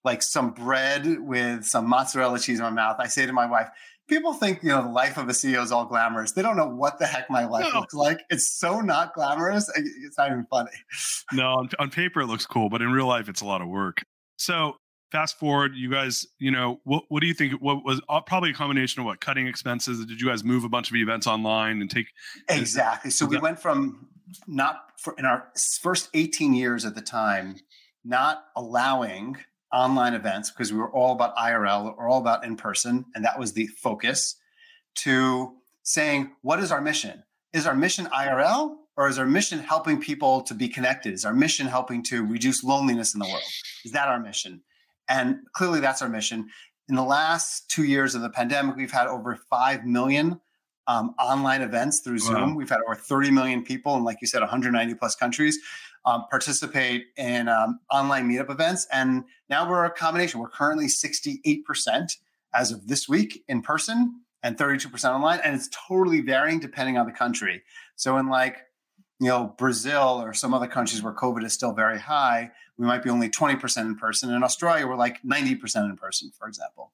like 0.09 0.23
some 0.23 0.49
bread 0.49 1.19
with 1.19 1.65
some 1.65 1.87
mozzarella 1.87 2.39
cheese 2.39 2.57
in 2.57 2.63
my 2.63 2.71
mouth, 2.71 2.95
I 2.97 3.05
say 3.05 3.27
to 3.27 3.31
my 3.31 3.45
wife, 3.45 3.69
people 4.07 4.33
think 4.33 4.63
you 4.63 4.69
know 4.69 4.81
the 4.81 4.89
life 4.89 5.17
of 5.17 5.29
a 5.29 5.33
CEO 5.33 5.61
is 5.63 5.71
all 5.71 5.85
glamorous. 5.85 6.31
They 6.31 6.41
don't 6.41 6.57
know 6.57 6.67
what 6.67 6.97
the 6.97 7.05
heck 7.05 7.29
my 7.29 7.45
life 7.45 7.71
no. 7.71 7.81
looks 7.81 7.93
like. 7.93 8.21
It's 8.31 8.57
so 8.57 8.81
not 8.81 9.13
glamorous. 9.13 9.69
It's 9.75 10.17
not 10.17 10.31
even 10.31 10.47
funny. 10.49 10.71
No, 11.31 11.53
on, 11.53 11.69
on, 11.77 11.91
paper 11.91 12.21
it 12.21 12.25
looks 12.25 12.47
cool, 12.47 12.69
but 12.71 12.81
in 12.81 12.91
real 12.91 13.05
life 13.05 13.29
it's 13.29 13.41
a 13.41 13.45
lot 13.45 13.61
of 13.61 13.67
work. 13.67 14.01
So 14.39 14.77
fast 15.11 15.37
forward, 15.37 15.73
you 15.75 15.91
guys, 15.91 16.25
you 16.39 16.49
know, 16.49 16.79
what 16.85 17.03
what 17.09 17.21
do 17.21 17.27
you 17.27 17.35
think? 17.35 17.53
What 17.61 17.85
was 17.85 18.01
uh, 18.09 18.19
probably 18.21 18.49
a 18.49 18.53
combination 18.55 18.99
of 19.01 19.05
what 19.05 19.21
cutting 19.21 19.45
expenses? 19.45 20.03
Did 20.03 20.19
you 20.19 20.27
guys 20.27 20.43
move 20.43 20.63
a 20.63 20.69
bunch 20.69 20.89
of 20.89 20.95
events 20.95 21.27
online 21.27 21.81
and 21.81 21.89
take 21.89 22.07
exactly? 22.49 23.11
So 23.11 23.27
we 23.27 23.35
that- 23.35 23.43
went 23.43 23.59
from 23.59 24.07
not 24.47 24.85
for 24.97 25.13
in 25.19 25.25
our 25.25 25.51
first 25.83 26.09
18 26.15 26.55
years 26.55 26.83
at 26.83 26.95
the 26.95 27.01
time, 27.01 27.57
not 28.03 28.45
allowing 28.55 29.37
online 29.71 30.13
events 30.13 30.51
because 30.51 30.71
we 30.73 30.79
were 30.79 30.91
all 30.91 31.13
about 31.13 31.35
IRL 31.35 31.95
or 31.97 32.07
all 32.07 32.19
about 32.19 32.43
in 32.43 32.55
person, 32.55 33.05
and 33.15 33.23
that 33.25 33.39
was 33.39 33.53
the 33.53 33.67
focus, 33.67 34.35
to 34.95 35.53
saying, 35.83 36.31
what 36.41 36.59
is 36.59 36.71
our 36.71 36.81
mission? 36.81 37.23
Is 37.53 37.65
our 37.65 37.75
mission 37.75 38.05
IRL 38.07 38.75
or 38.97 39.07
is 39.07 39.17
our 39.17 39.25
mission 39.25 39.59
helping 39.59 39.99
people 39.99 40.41
to 40.41 40.53
be 40.53 40.67
connected? 40.67 41.13
Is 41.13 41.25
our 41.25 41.33
mission 41.33 41.67
helping 41.67 42.03
to 42.05 42.25
reduce 42.25 42.63
loneliness 42.63 43.13
in 43.13 43.19
the 43.19 43.25
world? 43.25 43.43
Is 43.85 43.91
that 43.93 44.07
our 44.07 44.19
mission? 44.19 44.61
And 45.07 45.37
clearly 45.53 45.79
that's 45.79 46.01
our 46.01 46.09
mission. 46.09 46.49
In 46.87 46.95
the 46.95 47.03
last 47.03 47.69
two 47.69 47.83
years 47.83 48.13
of 48.13 48.21
the 48.21 48.29
pandemic, 48.29 48.75
we've 48.75 48.91
had 48.91 49.07
over 49.07 49.39
5 49.49 49.85
million 49.85 50.39
um, 50.89 51.13
online 51.19 51.61
events 51.61 51.99
through 51.99 52.17
Zoom. 52.17 52.51
Wow. 52.51 52.55
We've 52.55 52.69
had 52.69 52.79
over 52.85 52.95
30 52.95 53.29
million 53.29 53.63
people 53.63 53.95
in, 53.95 54.03
like 54.03 54.17
you 54.21 54.27
said, 54.27 54.41
190 54.41 54.95
plus 54.95 55.15
countries 55.15 55.59
um, 56.05 56.25
participate 56.31 57.07
in 57.15 57.47
um, 57.47 57.79
online 57.91 58.27
meetup 58.27 58.49
events. 58.49 58.87
And 58.91 59.23
now 59.49 59.69
we're 59.69 59.85
a 59.85 59.91
combination. 59.91 60.39
We're 60.39 60.49
currently 60.49 60.87
68% 60.87 62.17
as 62.55 62.71
of 62.71 62.87
this 62.87 63.07
week 63.07 63.43
in 63.47 63.61
person 63.61 64.21
and 64.41 64.57
32% 64.57 65.13
online. 65.13 65.39
And 65.43 65.53
it's 65.53 65.69
totally 65.87 66.21
varying 66.21 66.59
depending 66.59 66.97
on 66.97 67.05
the 67.05 67.11
country. 67.11 67.61
So 67.95 68.17
in 68.17 68.27
like, 68.27 68.57
you 69.19 69.27
know, 69.27 69.53
Brazil 69.59 70.19
or 70.23 70.33
some 70.33 70.55
other 70.55 70.67
countries 70.67 71.03
where 71.03 71.13
COVID 71.13 71.43
is 71.43 71.53
still 71.53 71.73
very 71.73 71.99
high, 71.99 72.49
we 72.77 72.87
might 72.87 73.03
be 73.03 73.11
only 73.11 73.29
20% 73.29 73.81
in 73.81 73.95
person. 73.95 74.33
In 74.33 74.41
Australia, 74.41 74.87
we're 74.87 74.95
like 74.95 75.21
90% 75.21 75.87
in 75.87 75.97
person, 75.97 76.31
for 76.39 76.47
example. 76.47 76.93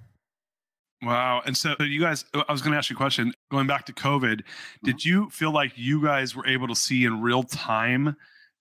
Wow. 1.01 1.41
And 1.45 1.57
so 1.57 1.75
you 1.79 1.99
guys, 1.99 2.25
I 2.33 2.51
was 2.51 2.61
going 2.61 2.73
to 2.73 2.77
ask 2.77 2.89
you 2.89 2.95
a 2.95 2.97
question. 2.97 3.33
Going 3.49 3.67
back 3.67 3.85
to 3.87 3.93
COVID, 3.93 4.41
did 4.83 4.97
mm-hmm. 4.97 5.09
you 5.09 5.29
feel 5.29 5.51
like 5.51 5.73
you 5.75 6.03
guys 6.03 6.35
were 6.35 6.45
able 6.45 6.67
to 6.67 6.75
see 6.75 7.05
in 7.05 7.21
real 7.21 7.43
time 7.43 8.15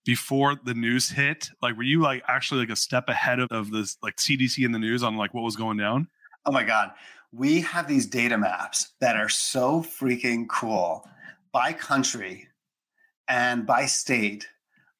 before 0.06 0.56
the 0.64 0.74
news 0.74 1.10
hit? 1.10 1.50
Like, 1.60 1.76
were 1.76 1.82
you 1.82 2.00
like 2.00 2.22
actually 2.26 2.60
like 2.60 2.70
a 2.70 2.76
step 2.76 3.08
ahead 3.08 3.40
of, 3.40 3.48
of 3.50 3.70
this 3.70 3.98
like 4.02 4.16
CDC 4.16 4.64
in 4.64 4.72
the 4.72 4.78
news 4.78 5.02
on 5.02 5.16
like 5.16 5.34
what 5.34 5.42
was 5.42 5.56
going 5.56 5.76
down? 5.76 6.08
Oh 6.46 6.52
my 6.52 6.64
God. 6.64 6.92
We 7.32 7.60
have 7.60 7.86
these 7.86 8.06
data 8.06 8.38
maps 8.38 8.92
that 9.00 9.16
are 9.16 9.28
so 9.28 9.82
freaking 9.82 10.48
cool 10.48 11.06
by 11.52 11.72
country 11.72 12.48
and 13.28 13.66
by 13.66 13.86
state 13.86 14.48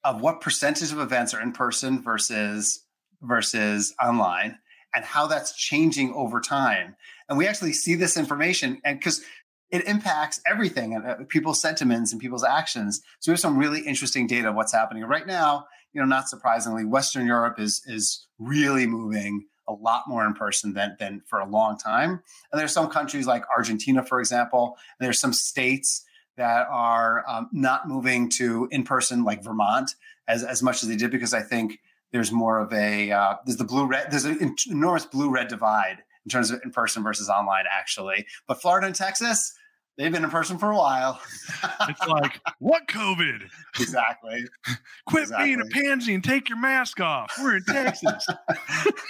of 0.04 0.20
what 0.20 0.40
percentage 0.40 0.92
of 0.92 1.00
events 1.00 1.34
are 1.34 1.40
in 1.40 1.52
person 1.52 2.02
versus 2.02 2.84
versus 3.22 3.94
online 4.02 4.58
and 4.94 5.04
how 5.04 5.26
that's 5.26 5.54
changing 5.56 6.12
over 6.14 6.40
time. 6.40 6.96
And 7.30 7.38
we 7.38 7.46
actually 7.46 7.72
see 7.72 7.94
this 7.94 8.18
information 8.18 8.82
and 8.84 8.98
because 8.98 9.22
it 9.70 9.84
impacts 9.84 10.40
everything 10.50 10.94
and 10.94 11.06
uh, 11.06 11.16
people's 11.28 11.60
sentiments 11.60 12.10
and 12.12 12.20
people's 12.20 12.44
actions. 12.44 13.00
So 13.20 13.30
we 13.30 13.34
have 13.34 13.40
some 13.40 13.56
really 13.56 13.80
interesting 13.80 14.26
data 14.26 14.48
of 14.48 14.56
what's 14.56 14.72
happening 14.72 15.04
right 15.04 15.26
now. 15.26 15.66
You 15.92 16.00
know, 16.00 16.06
not 16.06 16.28
surprisingly, 16.28 16.84
Western 16.84 17.26
Europe 17.26 17.58
is 17.58 17.82
is 17.86 18.26
really 18.38 18.86
moving 18.86 19.46
a 19.68 19.72
lot 19.72 20.02
more 20.08 20.26
in 20.26 20.34
person 20.34 20.74
than 20.74 20.96
than 20.98 21.22
for 21.26 21.38
a 21.38 21.46
long 21.48 21.78
time. 21.78 22.20
And 22.50 22.60
there's 22.60 22.72
some 22.72 22.88
countries 22.88 23.26
like 23.26 23.44
Argentina, 23.56 24.04
for 24.04 24.20
example, 24.20 24.76
and 24.98 25.06
there's 25.06 25.20
some 25.20 25.32
states 25.32 26.04
that 26.36 26.66
are 26.68 27.24
um, 27.28 27.48
not 27.52 27.88
moving 27.88 28.28
to 28.30 28.68
in 28.70 28.82
person, 28.82 29.24
like 29.24 29.44
Vermont, 29.44 29.94
as 30.26 30.42
as 30.42 30.62
much 30.62 30.82
as 30.82 30.88
they 30.88 30.96
did, 30.96 31.10
because 31.10 31.34
I 31.34 31.42
think 31.42 31.78
there's 32.12 32.32
more 32.32 32.58
of 32.58 32.72
a 32.72 33.12
uh, 33.12 33.36
there's 33.46 33.58
the 33.58 33.64
blue 33.64 33.86
red 33.86 34.10
there's 34.10 34.24
an 34.24 34.56
enormous 34.68 35.06
blue 35.06 35.30
red 35.30 35.48
divide 35.48 36.02
in 36.24 36.30
terms 36.30 36.50
of 36.50 36.60
in 36.64 36.70
person 36.70 37.02
versus 37.02 37.28
online 37.28 37.64
actually 37.70 38.26
but 38.46 38.60
florida 38.60 38.86
and 38.86 38.96
texas 38.96 39.54
they've 40.00 40.12
been 40.12 40.24
in 40.24 40.30
person 40.30 40.58
for 40.58 40.70
a 40.70 40.76
while. 40.76 41.20
it's 41.88 42.06
like, 42.06 42.40
what 42.58 42.88
COVID? 42.88 43.42
Exactly. 43.78 44.46
Quit 45.06 45.24
exactly. 45.24 45.46
being 45.46 45.60
a 45.60 45.66
pansy 45.66 46.14
and 46.14 46.24
take 46.24 46.48
your 46.48 46.58
mask 46.58 47.00
off. 47.00 47.32
We're 47.38 47.58
in 47.58 47.64
Texas. 47.64 48.26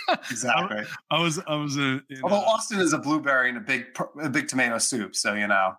exactly. 0.30 0.84
I, 1.10 1.16
I, 1.16 1.22
was, 1.22 1.40
I 1.46 1.54
was, 1.54 1.78
uh, 1.78 2.00
a, 2.10 2.22
although 2.24 2.36
uh, 2.36 2.40
Austin 2.40 2.80
is 2.80 2.92
a 2.92 2.98
blueberry 2.98 3.48
and 3.50 3.58
a 3.58 3.60
big, 3.60 3.86
a 4.20 4.28
big 4.28 4.48
tomato 4.48 4.78
soup. 4.78 5.14
So, 5.14 5.34
you 5.34 5.46
know, 5.46 5.74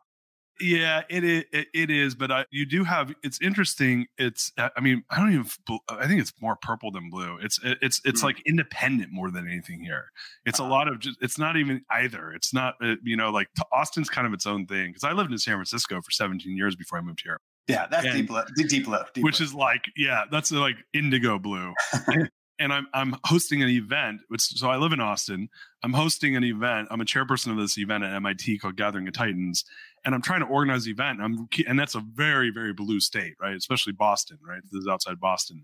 yeah, 0.59 1.03
it 1.09 1.23
is. 1.23 1.43
It 1.51 1.89
is, 1.89 2.15
but 2.15 2.31
I, 2.31 2.45
you 2.51 2.65
do 2.65 2.83
have. 2.83 3.13
It's 3.23 3.41
interesting. 3.41 4.07
It's. 4.17 4.51
I 4.57 4.79
mean, 4.81 5.03
I 5.09 5.17
don't 5.17 5.33
even. 5.33 5.79
I 5.89 6.07
think 6.07 6.21
it's 6.21 6.33
more 6.41 6.55
purple 6.55 6.91
than 6.91 7.09
blue. 7.09 7.37
It's. 7.41 7.59
It's. 7.63 8.01
It's 8.03 8.19
mm-hmm. 8.19 8.25
like 8.25 8.41
independent 8.45 9.11
more 9.11 9.31
than 9.31 9.47
anything 9.47 9.81
here. 9.81 10.11
It's 10.45 10.59
uh-huh. 10.59 10.69
a 10.69 10.71
lot 10.71 10.87
of 10.87 10.99
just. 10.99 11.17
It's 11.21 11.39
not 11.39 11.57
even 11.57 11.81
either. 11.89 12.31
It's 12.31 12.53
not. 12.53 12.75
Uh, 12.81 12.95
you 13.03 13.15
know, 13.15 13.31
like 13.31 13.47
Austin's 13.71 14.09
kind 14.09 14.27
of 14.27 14.33
its 14.33 14.45
own 14.45 14.65
thing 14.67 14.89
because 14.89 15.03
I 15.03 15.13
lived 15.13 15.31
in 15.31 15.37
San 15.37 15.55
Francisco 15.55 16.01
for 16.01 16.11
17 16.11 16.55
years 16.55 16.75
before 16.75 16.99
I 16.99 17.01
moved 17.01 17.21
here. 17.23 17.39
Yeah, 17.67 17.87
that's 17.89 18.05
and, 18.05 18.15
deep 18.15 18.27
blue. 18.27 18.41
Deep 18.55 18.85
blue. 18.85 18.97
Deep 19.13 19.23
which 19.23 19.37
blue. 19.37 19.45
is 19.45 19.53
like, 19.53 19.85
yeah, 19.95 20.23
that's 20.31 20.51
like 20.51 20.75
indigo 20.93 21.39
blue. 21.39 21.73
and 22.61 22.71
I'm 22.71 22.87
I'm 22.93 23.15
hosting 23.25 23.63
an 23.63 23.69
event. 23.69 24.21
Which, 24.27 24.41
so 24.41 24.69
I 24.69 24.77
live 24.77 24.93
in 24.93 25.01
Austin. 25.01 25.49
I'm 25.83 25.93
hosting 25.93 26.35
an 26.35 26.43
event. 26.43 26.87
I'm 26.91 27.01
a 27.01 27.05
chairperson 27.05 27.51
of 27.51 27.57
this 27.57 27.77
event 27.77 28.03
at 28.03 28.13
MIT 28.13 28.59
called 28.59 28.77
Gathering 28.77 29.07
of 29.07 29.13
Titans, 29.13 29.65
and 30.03 30.15
I'm 30.15 30.21
trying 30.21 30.41
to 30.41 30.47
organize 30.47 30.85
the 30.85 30.91
event. 30.91 31.21
And 31.21 31.25
I'm 31.25 31.67
and 31.67 31.79
that's 31.79 31.95
a 31.95 31.99
very 32.13 32.49
very 32.49 32.73
blue 32.73 32.99
state, 32.99 33.35
right? 33.39 33.55
Especially 33.55 33.93
Boston, 33.93 34.37
right? 34.45 34.61
This 34.71 34.81
is 34.81 34.87
outside 34.87 35.19
Boston, 35.19 35.63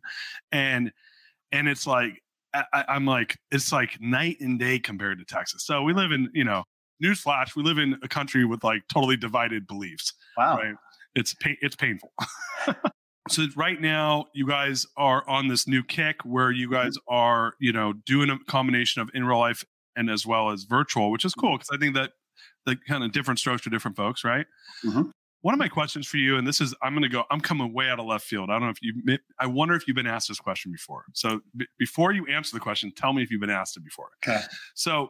and 0.51 0.91
and 1.51 1.67
it's 1.67 1.87
like 1.87 2.21
I, 2.53 2.85
I'm 2.87 3.05
like 3.05 3.37
it's 3.51 3.71
like 3.71 3.99
night 3.99 4.37
and 4.39 4.59
day 4.59 4.79
compared 4.79 5.19
to 5.19 5.25
Texas. 5.25 5.65
So 5.65 5.83
we 5.83 5.93
live 5.93 6.11
in 6.11 6.29
you 6.33 6.43
know 6.43 6.63
newsflash, 7.03 7.55
we 7.55 7.63
live 7.63 7.77
in 7.77 7.97
a 8.03 8.07
country 8.07 8.45
with 8.45 8.63
like 8.63 8.83
totally 8.91 9.17
divided 9.17 9.67
beliefs. 9.67 10.13
Wow. 10.37 10.57
Right? 10.57 10.75
It's 11.15 11.33
pain, 11.35 11.57
it's 11.61 11.75
painful. 11.75 12.11
so 13.29 13.45
right 13.55 13.79
now 13.81 14.25
you 14.33 14.47
guys 14.47 14.85
are 14.95 15.27
on 15.27 15.47
this 15.47 15.67
new 15.67 15.83
kick 15.83 16.21
where 16.23 16.51
you 16.51 16.67
mm-hmm. 16.67 16.75
guys 16.75 16.95
are 17.07 17.53
you 17.59 17.71
know 17.71 17.93
doing 18.05 18.29
a 18.29 18.37
combination 18.45 19.01
of 19.01 19.09
in 19.13 19.25
real 19.25 19.39
life 19.39 19.63
and 19.95 20.09
as 20.09 20.25
well 20.25 20.49
as 20.49 20.63
virtual 20.63 21.11
which 21.11 21.25
is 21.25 21.33
cool 21.33 21.57
because 21.57 21.69
i 21.73 21.77
think 21.77 21.93
that 21.95 22.11
the 22.67 22.75
kind 22.87 23.03
of 23.03 23.11
different 23.11 23.39
strokes 23.39 23.61
for 23.63 23.69
different 23.71 23.97
folks 23.97 24.23
right 24.23 24.45
mm-hmm. 24.85 25.03
one 25.41 25.53
of 25.53 25.59
my 25.59 25.67
questions 25.67 26.05
for 26.05 26.17
you 26.17 26.37
and 26.37 26.47
this 26.47 26.61
is 26.61 26.75
i'm 26.83 26.93
going 26.93 27.01
to 27.01 27.09
go 27.09 27.23
i'm 27.31 27.41
coming 27.41 27.73
way 27.73 27.89
out 27.89 27.99
of 27.99 28.05
left 28.05 28.25
field 28.25 28.49
i 28.49 28.53
don't 28.53 28.63
know 28.63 28.69
if 28.69 28.81
you 28.81 29.17
i 29.39 29.47
wonder 29.47 29.73
if 29.73 29.87
you've 29.87 29.95
been 29.95 30.05
asked 30.05 30.27
this 30.27 30.39
question 30.39 30.71
before 30.71 31.05
so 31.13 31.39
b- 31.55 31.65
before 31.79 32.11
you 32.11 32.25
answer 32.27 32.55
the 32.55 32.59
question 32.59 32.91
tell 32.95 33.13
me 33.13 33.23
if 33.23 33.31
you've 33.31 33.41
been 33.41 33.49
asked 33.49 33.75
it 33.77 33.83
before 33.83 34.09
okay 34.23 34.41
so 34.75 35.09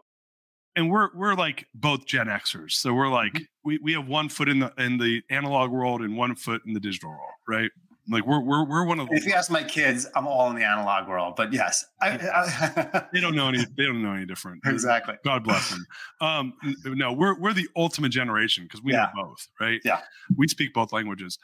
and 0.77 0.91
we're 0.91 1.09
we're 1.15 1.33
like 1.33 1.65
both 1.73 2.05
Gen 2.05 2.27
Xers, 2.27 2.73
so 2.73 2.93
we're 2.93 3.09
like 3.09 3.33
mm-hmm. 3.33 3.43
we 3.65 3.79
we 3.79 3.93
have 3.93 4.07
one 4.07 4.29
foot 4.29 4.47
in 4.47 4.59
the 4.59 4.71
in 4.77 4.99
the 4.99 5.23
analog 5.31 5.71
world 5.71 6.01
and 6.01 6.15
one 6.15 6.35
foot 6.35 6.61
in 6.67 6.73
the 6.73 6.79
digital 6.79 7.09
world, 7.09 7.33
right? 7.47 7.71
Like 8.09 8.25
we're 8.25 8.39
we're 8.39 8.63
we're 8.63 8.85
one 8.85 8.99
of. 8.99 9.09
The 9.09 9.15
if 9.15 9.25
you 9.25 9.33
ask 9.33 9.51
my 9.51 9.63
kids, 9.63 10.07
I'm 10.15 10.27
all 10.27 10.49
in 10.49 10.55
the 10.55 10.63
analog 10.63 11.09
world, 11.09 11.33
but 11.35 11.51
yes, 11.51 11.85
I, 12.01 12.09
I, 12.11 13.03
they 13.11 13.19
don't 13.19 13.35
know 13.35 13.49
any. 13.49 13.65
They 13.77 13.85
don't 13.85 14.01
know 14.01 14.13
any 14.13 14.25
different. 14.25 14.61
Exactly. 14.65 15.15
God 15.25 15.43
bless 15.43 15.69
them. 15.69 15.85
Um, 16.21 16.53
no, 16.85 17.11
we're 17.11 17.37
we're 17.37 17.53
the 17.53 17.67
ultimate 17.75 18.09
generation 18.09 18.63
because 18.63 18.81
we 18.81 18.93
yeah. 18.93 19.09
know 19.15 19.23
both, 19.23 19.47
right? 19.59 19.81
Yeah. 19.83 20.01
We 20.35 20.47
speak 20.47 20.73
both 20.73 20.93
languages. 20.93 21.37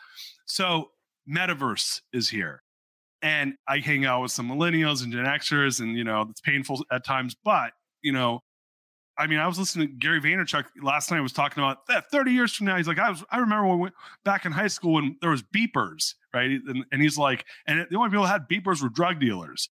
So 0.45 0.91
metaverse 1.29 2.01
is 2.13 2.29
here, 2.29 2.63
and 3.21 3.55
I 3.67 3.79
hang 3.79 4.05
out 4.05 4.21
with 4.21 4.31
some 4.31 4.49
millennials 4.49 5.03
and 5.03 5.11
Gen 5.11 5.25
Xers, 5.25 5.81
and 5.81 5.97
you 5.97 6.05
know 6.05 6.27
it's 6.29 6.41
painful 6.41 6.83
at 6.91 7.05
times, 7.05 7.35
but 7.43 7.71
you 8.01 8.13
know 8.13 8.41
I 9.17 9.27
mean, 9.27 9.39
I 9.39 9.47
was 9.47 9.59
listening 9.59 9.87
to 9.87 9.93
Gary 9.93 10.19
Vaynerchuk 10.19 10.65
last 10.81 11.11
night. 11.11 11.21
Was 11.21 11.33
talking 11.33 11.63
about 11.63 11.85
that 11.87 12.09
30 12.09 12.31
years 12.31 12.53
from 12.53 12.67
now. 12.67 12.77
He's 12.77 12.87
like, 12.87 12.99
I 12.99 13.09
was, 13.09 13.23
I 13.29 13.37
remember 13.37 13.67
when 13.67 13.77
we 13.77 13.81
went 13.83 13.95
back 14.25 14.45
in 14.45 14.51
high 14.51 14.67
school 14.67 14.93
when 14.93 15.17
there 15.21 15.29
was 15.29 15.43
beepers, 15.43 16.15
right? 16.33 16.49
And, 16.49 16.85
and 16.91 17.01
he's 17.01 17.17
like, 17.17 17.45
and 17.67 17.85
the 17.89 17.97
only 17.97 18.09
people 18.09 18.23
that 18.23 18.29
had 18.29 18.49
beepers 18.49 18.81
were 18.81 18.89
drug 18.89 19.19
dealers. 19.19 19.69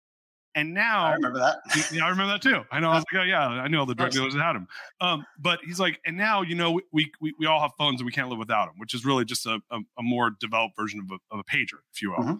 And 0.54 0.72
now 0.72 1.04
I 1.04 1.12
remember 1.12 1.38
that. 1.38 1.58
yeah, 1.92 2.06
I 2.06 2.08
remember 2.08 2.32
that 2.32 2.42
too. 2.42 2.62
I 2.72 2.80
know. 2.80 2.90
I 2.90 2.94
was 2.94 3.04
like, 3.12 3.20
oh 3.20 3.24
yeah, 3.24 3.46
I 3.46 3.68
know 3.68 3.80
all 3.80 3.86
the 3.86 3.94
drug 3.94 4.10
dealers 4.12 4.32
that 4.32 4.42
had 4.42 4.54
them. 4.54 4.66
Um, 5.02 5.26
but 5.38 5.58
he's 5.62 5.78
like, 5.78 6.00
and 6.06 6.16
now 6.16 6.40
you 6.40 6.54
know 6.54 6.80
we, 6.92 7.12
we 7.20 7.34
we 7.38 7.44
all 7.44 7.60
have 7.60 7.72
phones 7.76 8.00
and 8.00 8.06
we 8.06 8.12
can't 8.12 8.30
live 8.30 8.38
without 8.38 8.68
them, 8.68 8.76
which 8.78 8.94
is 8.94 9.04
really 9.04 9.26
just 9.26 9.44
a, 9.44 9.60
a, 9.70 9.80
a 9.98 10.02
more 10.02 10.30
developed 10.40 10.74
version 10.74 10.98
of 11.00 11.10
a, 11.10 11.34
of 11.34 11.40
a 11.40 11.44
pager, 11.44 11.80
if 11.92 12.00
you 12.00 12.12
will. 12.12 12.18
Mm-hmm. 12.20 12.34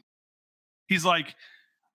He's 0.86 1.05
like, 1.05 1.34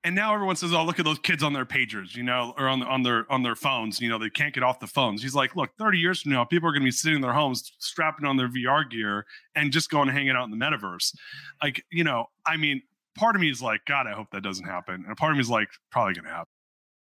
and 0.04 0.16
now 0.16 0.34
everyone 0.34 0.56
says, 0.56 0.74
"Oh, 0.74 0.84
look 0.84 1.00
at 1.00 1.06
those 1.06 1.20
kids 1.20 1.44
on 1.44 1.54
their 1.54 1.66
pagers, 1.66 2.16
you 2.16 2.24
know, 2.24 2.54
or 2.58 2.68
on 2.68 2.82
on 2.84 3.04
their 3.04 3.32
on 3.32 3.44
their 3.44 3.56
phones. 3.56 4.00
You 4.02 4.10
know, 4.10 4.18
they 4.18 4.30
can't 4.30 4.54
get 4.54 4.64
off 4.64 4.80
the 4.80 4.88
phones." 4.88 5.22
He's 5.22 5.36
like, 5.36 5.56
"Look, 5.56 5.72
30 5.78 6.00
years 6.00 6.22
from 6.22 6.32
now, 6.32 6.44
people 6.44 6.68
are 6.68 6.72
going 6.72 6.82
to 6.82 6.88
be 6.88 6.92
sitting 6.92 7.18
in 7.18 7.22
their 7.22 7.34
homes, 7.34 7.72
strapping 7.80 8.26
on 8.26 8.38
their 8.38 8.48
VR 8.48 8.90
gear, 8.90 9.26
and 9.56 9.72
just 9.72 9.90
going 9.90 10.10
hanging 10.10 10.32
out 10.32 10.46
in 10.46 10.52
the 10.52 10.58
metaverse." 10.58 11.16
Like, 11.62 11.84
you 11.92 12.04
know, 12.04 12.26
I 12.46 12.58
mean, 12.58 12.82
part 13.16 13.36
of 13.36 13.42
me 13.42 13.52
is 13.52 13.62
like, 13.62 13.86
"God, 13.86 14.08
I 14.08 14.14
hope 14.14 14.28
that 14.32 14.42
doesn't 14.42 14.66
happen," 14.66 15.06
and 15.08 15.16
part 15.18 15.32
of 15.32 15.38
me 15.38 15.42
is 15.42 15.50
like, 15.50 15.70
"Probably 15.92 16.14
going 16.14 16.26
to 16.26 16.32
happen." 16.32 16.52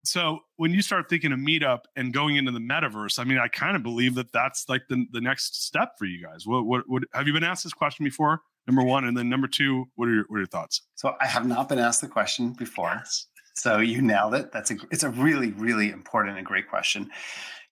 So 0.04 0.40
when 0.58 0.72
you 0.72 0.82
start 0.82 1.10
thinking 1.10 1.32
of 1.32 1.40
Meetup 1.40 1.82
and 1.96 2.12
going 2.12 2.36
into 2.36 2.52
the 2.52 2.60
metaverse, 2.60 3.20
I 3.20 3.24
mean, 3.24 3.38
I 3.38 3.48
kind 3.48 3.76
of 3.76 3.84
believe 3.84 4.16
that 4.16 4.32
that's 4.32 4.68
like 4.68 4.84
the 4.90 5.06
the 5.12 5.22
next 5.22 5.64
step 5.64 5.94
for 5.98 6.06
you 6.06 6.24
guys. 6.24 6.46
What 6.46 6.66
what, 6.66 6.84
what 6.88 7.04
have 7.14 7.28
you 7.28 7.34
been 7.34 7.44
asked 7.44 7.64
this 7.64 7.74
question 7.74 8.04
before? 8.04 8.42
Number 8.68 8.84
one 8.84 9.06
and 9.06 9.18
then 9.18 9.30
number 9.30 9.48
two 9.48 9.86
what 9.96 10.08
are 10.08 10.14
your, 10.14 10.26
what 10.28 10.38
are 10.38 10.40
your 10.40 10.48
thoughts? 10.48 10.82
So 10.96 11.16
i 11.20 11.28
have 11.28 11.46
not 11.46 11.70
been 11.70 11.80
asked 11.80 12.02
the 12.02 12.08
question 12.08 12.54
before. 12.54 12.94
Yes. 12.96 13.28
so 13.56 13.80
you 13.80 14.02
nailed 14.02 14.36
it. 14.36 14.52
That's 14.52 14.72
a 14.72 14.76
it's 14.92 15.04
a 15.04 15.10
really 15.10 15.52
really 15.52 15.90
important 15.90 16.38
and 16.38 16.46
great 16.46 16.70
question. 16.70 17.10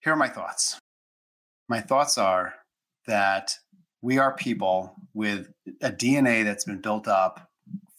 Here 0.01 0.13
are 0.13 0.17
my 0.17 0.29
thoughts. 0.29 0.79
My 1.67 1.81
thoughts 1.81 2.17
are 2.17 2.53
that 3.07 3.53
we 4.01 4.17
are 4.17 4.35
people 4.35 4.95
with 5.13 5.51
a 5.81 5.91
dna 5.91 6.43
that's 6.43 6.65
been 6.65 6.81
built 6.81 7.07
up 7.07 7.49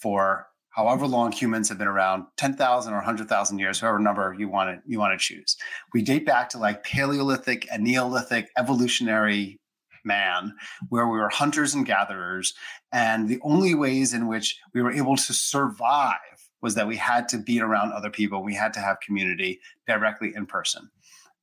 for 0.01 0.47
however 0.71 1.07
long 1.07 1.33
humans 1.33 1.69
have 1.69 1.79
been 1.79 1.89
around 1.89 2.25
10,000 2.37 2.93
or 2.93 2.97
100,000 2.97 3.59
years 3.59 3.83
whatever 3.83 3.99
number 3.99 4.35
you 4.39 4.49
want 4.49 4.71
to 4.71 4.91
you 4.91 4.99
want 4.99 5.19
to 5.19 5.23
choose. 5.23 5.57
We 5.93 6.03
date 6.03 6.25
back 6.25 6.49
to 6.51 6.59
like 6.59 6.85
paleolithic 6.85 7.67
and 7.71 7.85
neolithic 7.85 8.49
evolutionary 8.57 9.59
man, 10.05 10.55
where 10.89 11.07
we 11.07 11.19
were 11.19 11.29
hunters 11.29 11.75
and 11.75 11.87
gatherers. 11.87 12.55
And 12.93 13.29
the 13.29 13.41
only 13.43 13.75
ways 13.75 14.15
in 14.15 14.27
which 14.27 14.59
we 14.75 14.83
were 14.83 14.93
able 14.93 15.17
to 15.17 15.33
survive 15.33 16.17
was 16.63 16.75
that 16.75 16.87
we 16.87 16.97
had 16.97 17.29
to 17.29 17.39
be 17.39 17.61
around 17.61 17.93
other 17.93 18.11
people. 18.11 18.43
We 18.43 18.55
had 18.55 18.73
to 18.75 18.81
have 18.81 19.01
community 19.01 19.61
directly 19.87 20.33
in 20.35 20.47
person. 20.47 20.91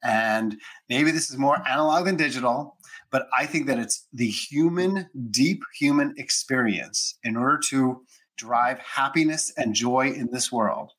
And 0.03 0.59
maybe 0.89 1.11
this 1.11 1.29
is 1.29 1.37
more 1.37 1.67
analog 1.67 2.05
than 2.05 2.17
digital, 2.17 2.77
but 3.09 3.27
I 3.37 3.45
think 3.45 3.65
that 3.67 3.79
it's 3.79 4.07
the 4.13 4.29
human, 4.29 5.09
deep 5.31 5.63
human 5.77 6.13
experience 6.17 7.17
in 7.23 7.35
order 7.35 7.59
to 7.69 8.03
drive 8.37 8.77
happiness 8.79 9.51
and 9.57 9.73
joy 9.73 10.11
in 10.11 10.29
this 10.31 10.51
world 10.51 10.91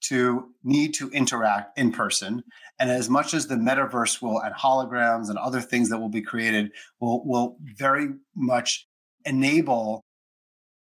to 0.00 0.48
need 0.62 0.94
to 0.94 1.10
interact 1.10 1.78
in 1.78 1.92
person. 1.92 2.42
And 2.78 2.90
as 2.90 3.08
much 3.08 3.34
as 3.34 3.46
the 3.46 3.56
metaverse 3.56 4.22
will 4.22 4.40
and 4.40 4.54
holograms 4.54 5.28
and 5.28 5.38
other 5.38 5.60
things 5.60 5.90
that 5.90 5.98
will 5.98 6.08
be 6.08 6.22
created 6.22 6.72
will, 7.00 7.24
will 7.26 7.56
very 7.76 8.08
much 8.34 8.86
enable 9.24 10.02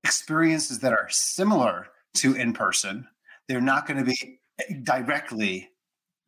experiences 0.02 0.80
that 0.80 0.92
are 0.92 1.08
similar 1.08 1.88
to 2.14 2.34
in 2.34 2.52
person, 2.52 3.06
they're 3.48 3.60
not 3.60 3.86
going 3.86 3.98
to 3.98 4.04
be 4.04 4.40
directly 4.82 5.70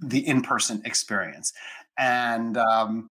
the 0.00 0.26
in-person 0.26 0.82
experience. 0.84 1.52
And 1.98 2.56
um, 2.56 3.08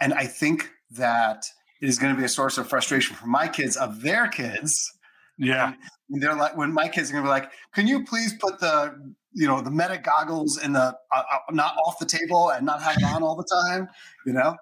and 0.00 0.14
I 0.14 0.26
think 0.26 0.70
that 0.92 1.44
it 1.80 1.88
is 1.88 1.98
going 1.98 2.14
to 2.14 2.18
be 2.18 2.24
a 2.24 2.28
source 2.28 2.58
of 2.58 2.68
frustration 2.68 3.16
for 3.16 3.26
my 3.26 3.48
kids 3.48 3.76
of 3.76 4.02
their 4.02 4.28
kids 4.28 4.92
yeah. 5.38 5.74
And 6.10 6.22
they're 6.22 6.34
like, 6.34 6.56
when 6.56 6.72
my 6.72 6.88
kids 6.88 7.10
are 7.10 7.14
gonna 7.14 7.24
be 7.24 7.28
like, 7.28 7.50
can 7.74 7.86
you 7.86 8.04
please 8.04 8.34
put 8.34 8.60
the, 8.60 9.14
you 9.32 9.46
know, 9.46 9.60
the 9.60 9.70
meta 9.70 9.98
goggles 10.02 10.58
in 10.62 10.72
the, 10.72 10.80
uh, 10.80 10.92
uh, 11.12 11.38
not 11.50 11.76
off 11.84 11.98
the 11.98 12.06
table 12.06 12.50
and 12.50 12.64
not 12.64 12.82
have 12.82 12.96
it 12.96 13.04
on 13.04 13.22
all 13.22 13.36
the 13.36 13.48
time, 13.64 13.88
you 14.24 14.32
know? 14.32 14.56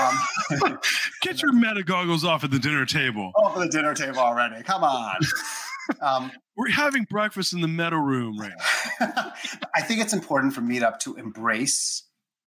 Um, 0.00 0.78
Get 1.22 1.42
your 1.42 1.52
meta 1.52 1.82
goggles 1.82 2.24
off 2.24 2.44
at 2.44 2.50
the 2.50 2.58
dinner 2.58 2.86
table. 2.86 3.32
Off 3.36 3.56
at 3.56 3.60
the 3.60 3.68
dinner 3.68 3.94
table 3.94 4.18
already. 4.18 4.62
Come 4.62 4.84
on. 4.84 5.16
Um, 6.00 6.32
We're 6.56 6.70
having 6.70 7.04
breakfast 7.04 7.52
in 7.52 7.60
the 7.60 7.68
meta 7.68 7.98
room 7.98 8.38
right 8.38 8.52
now. 9.00 9.32
I 9.74 9.82
think 9.82 10.00
it's 10.00 10.12
important 10.12 10.54
for 10.54 10.60
Meetup 10.60 10.98
to 11.00 11.14
embrace 11.16 12.02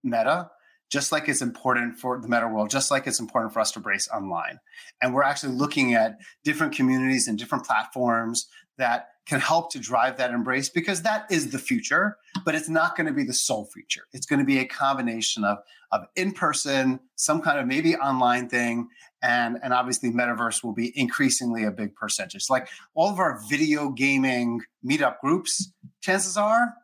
meta 0.02 0.50
just 0.90 1.12
like 1.12 1.28
it's 1.28 1.42
important 1.42 1.98
for 1.98 2.20
the 2.20 2.28
meta 2.28 2.46
world, 2.48 2.70
just 2.70 2.90
like 2.90 3.06
it's 3.06 3.20
important 3.20 3.52
for 3.52 3.60
us 3.60 3.72
to 3.72 3.80
brace 3.80 4.08
online. 4.14 4.58
And 5.02 5.14
we're 5.14 5.22
actually 5.22 5.54
looking 5.54 5.94
at 5.94 6.18
different 6.44 6.74
communities 6.74 7.26
and 7.26 7.38
different 7.38 7.64
platforms 7.64 8.46
that 8.78 9.08
can 9.26 9.40
help 9.40 9.72
to 9.72 9.78
drive 9.78 10.18
that 10.18 10.30
embrace 10.32 10.68
because 10.68 11.02
that 11.02 11.26
is 11.30 11.50
the 11.50 11.58
future, 11.58 12.18
but 12.44 12.54
it's 12.54 12.68
not 12.68 12.96
going 12.96 13.06
to 13.06 13.12
be 13.12 13.24
the 13.24 13.32
sole 13.32 13.66
feature. 13.66 14.02
It's 14.12 14.26
going 14.26 14.38
to 14.38 14.44
be 14.44 14.58
a 14.58 14.66
combination 14.66 15.44
of, 15.44 15.58
of 15.92 16.06
in 16.14 16.32
person, 16.32 17.00
some 17.16 17.40
kind 17.40 17.58
of 17.58 17.66
maybe 17.66 17.96
online 17.96 18.48
thing, 18.48 18.88
and, 19.22 19.58
and 19.62 19.72
obviously 19.72 20.10
metaverse 20.10 20.62
will 20.62 20.74
be 20.74 20.92
increasingly 20.98 21.64
a 21.64 21.70
big 21.70 21.94
percentage. 21.94 22.50
Like 22.50 22.68
all 22.94 23.10
of 23.10 23.18
our 23.18 23.40
video 23.48 23.88
gaming 23.88 24.60
meetup 24.86 25.20
groups, 25.20 25.72
chances 26.02 26.36
are 26.36 26.74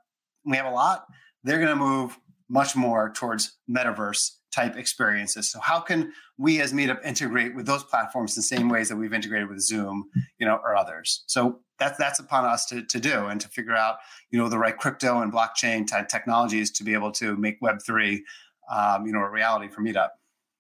we 0.44 0.57
have 0.57 0.66
a 0.66 0.70
lot, 0.70 1.05
they're 1.44 1.59
going 1.59 1.68
to 1.68 1.76
move 1.76 2.18
much 2.51 2.76
more 2.76 3.11
towards 3.14 3.57
metaverse 3.70 4.32
type 4.53 4.76
experiences. 4.76 5.51
So 5.51 5.61
how 5.61 5.78
can 5.78 6.12
we 6.36 6.61
as 6.61 6.72
Meetup 6.72 7.03
integrate 7.05 7.55
with 7.55 7.66
those 7.66 7.84
platforms 7.84 8.34
the 8.34 8.42
same 8.42 8.68
ways 8.68 8.88
that 8.88 8.96
we've 8.96 9.14
integrated 9.14 9.48
with 9.48 9.61
Zoom, 9.61 10.11
you 10.38 10.46
know, 10.46 10.57
or 10.57 10.76
others? 10.76 11.22
So 11.26 11.61
that's 11.78 11.96
that's 11.96 12.18
upon 12.18 12.44
us 12.44 12.66
to, 12.66 12.82
to 12.82 13.01
do 13.01 13.26
and 13.26 13.40
to 13.40 13.48
figure 13.48 13.76
out, 13.76 13.98
you 14.30 14.38
know, 14.38 14.48
the 14.48 14.59
right 14.59 14.76
crypto 14.76 15.22
and 15.22 15.32
blockchain 15.32 15.86
type 15.86 16.09
technologies 16.09 16.70
to 16.72 16.84
be 16.84 16.92
able 16.92 17.12
to 17.12 17.36
make 17.36 17.59
Web 17.61 17.78
three, 17.86 18.24
um, 18.70 19.07
you 19.07 19.12
know, 19.12 19.20
a 19.20 19.30
reality 19.30 19.68
for 19.68 19.80
Meetup. 19.82 20.09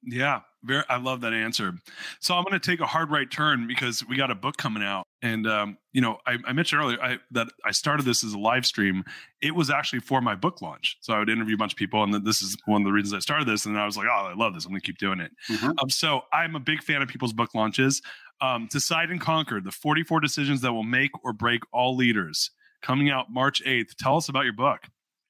Yeah, 0.02 0.40
very. 0.62 0.84
I 0.88 0.96
love 0.96 1.20
that 1.22 1.34
answer. 1.34 1.74
So 2.20 2.34
I'm 2.34 2.44
going 2.44 2.58
to 2.58 2.70
take 2.70 2.80
a 2.80 2.86
hard 2.86 3.10
right 3.10 3.30
turn 3.30 3.66
because 3.66 4.06
we 4.06 4.16
got 4.16 4.30
a 4.30 4.34
book 4.34 4.56
coming 4.56 4.82
out, 4.82 5.04
and 5.22 5.46
um, 5.46 5.78
you 5.92 6.00
know, 6.00 6.18
I, 6.26 6.38
I 6.46 6.52
mentioned 6.52 6.80
earlier 6.82 7.00
I, 7.02 7.18
that 7.32 7.48
I 7.64 7.72
started 7.72 8.04
this 8.06 8.24
as 8.24 8.32
a 8.32 8.38
live 8.38 8.64
stream. 8.64 9.04
It 9.42 9.54
was 9.54 9.70
actually 9.70 10.00
for 10.00 10.20
my 10.20 10.34
book 10.34 10.62
launch, 10.62 10.96
so 11.00 11.12
I 11.12 11.18
would 11.18 11.28
interview 11.28 11.54
a 11.54 11.58
bunch 11.58 11.72
of 11.72 11.78
people, 11.78 12.02
and 12.02 12.14
this 12.24 12.42
is 12.42 12.56
one 12.66 12.82
of 12.82 12.86
the 12.86 12.92
reasons 12.92 13.14
I 13.14 13.18
started 13.18 13.46
this. 13.46 13.66
And 13.66 13.78
I 13.78 13.84
was 13.84 13.96
like, 13.96 14.06
oh, 14.06 14.30
I 14.30 14.34
love 14.34 14.54
this. 14.54 14.64
I'm 14.64 14.70
going 14.70 14.80
to 14.80 14.86
keep 14.86 14.98
doing 14.98 15.20
it. 15.20 15.32
Mm-hmm. 15.48 15.70
Um, 15.80 15.90
so 15.90 16.22
I'm 16.32 16.56
a 16.56 16.60
big 16.60 16.82
fan 16.82 17.02
of 17.02 17.08
people's 17.08 17.32
book 17.32 17.54
launches. 17.54 18.02
Um, 18.40 18.68
Decide 18.70 19.10
and 19.10 19.20
Conquer: 19.20 19.60
The 19.60 19.72
44 19.72 20.20
Decisions 20.20 20.60
That 20.62 20.72
Will 20.72 20.84
Make 20.84 21.10
or 21.24 21.32
Break 21.32 21.62
All 21.72 21.96
Leaders, 21.96 22.50
coming 22.80 23.10
out 23.10 23.30
March 23.30 23.62
8th. 23.64 23.94
Tell 23.98 24.16
us 24.16 24.28
about 24.28 24.44
your 24.44 24.54
book. 24.54 24.80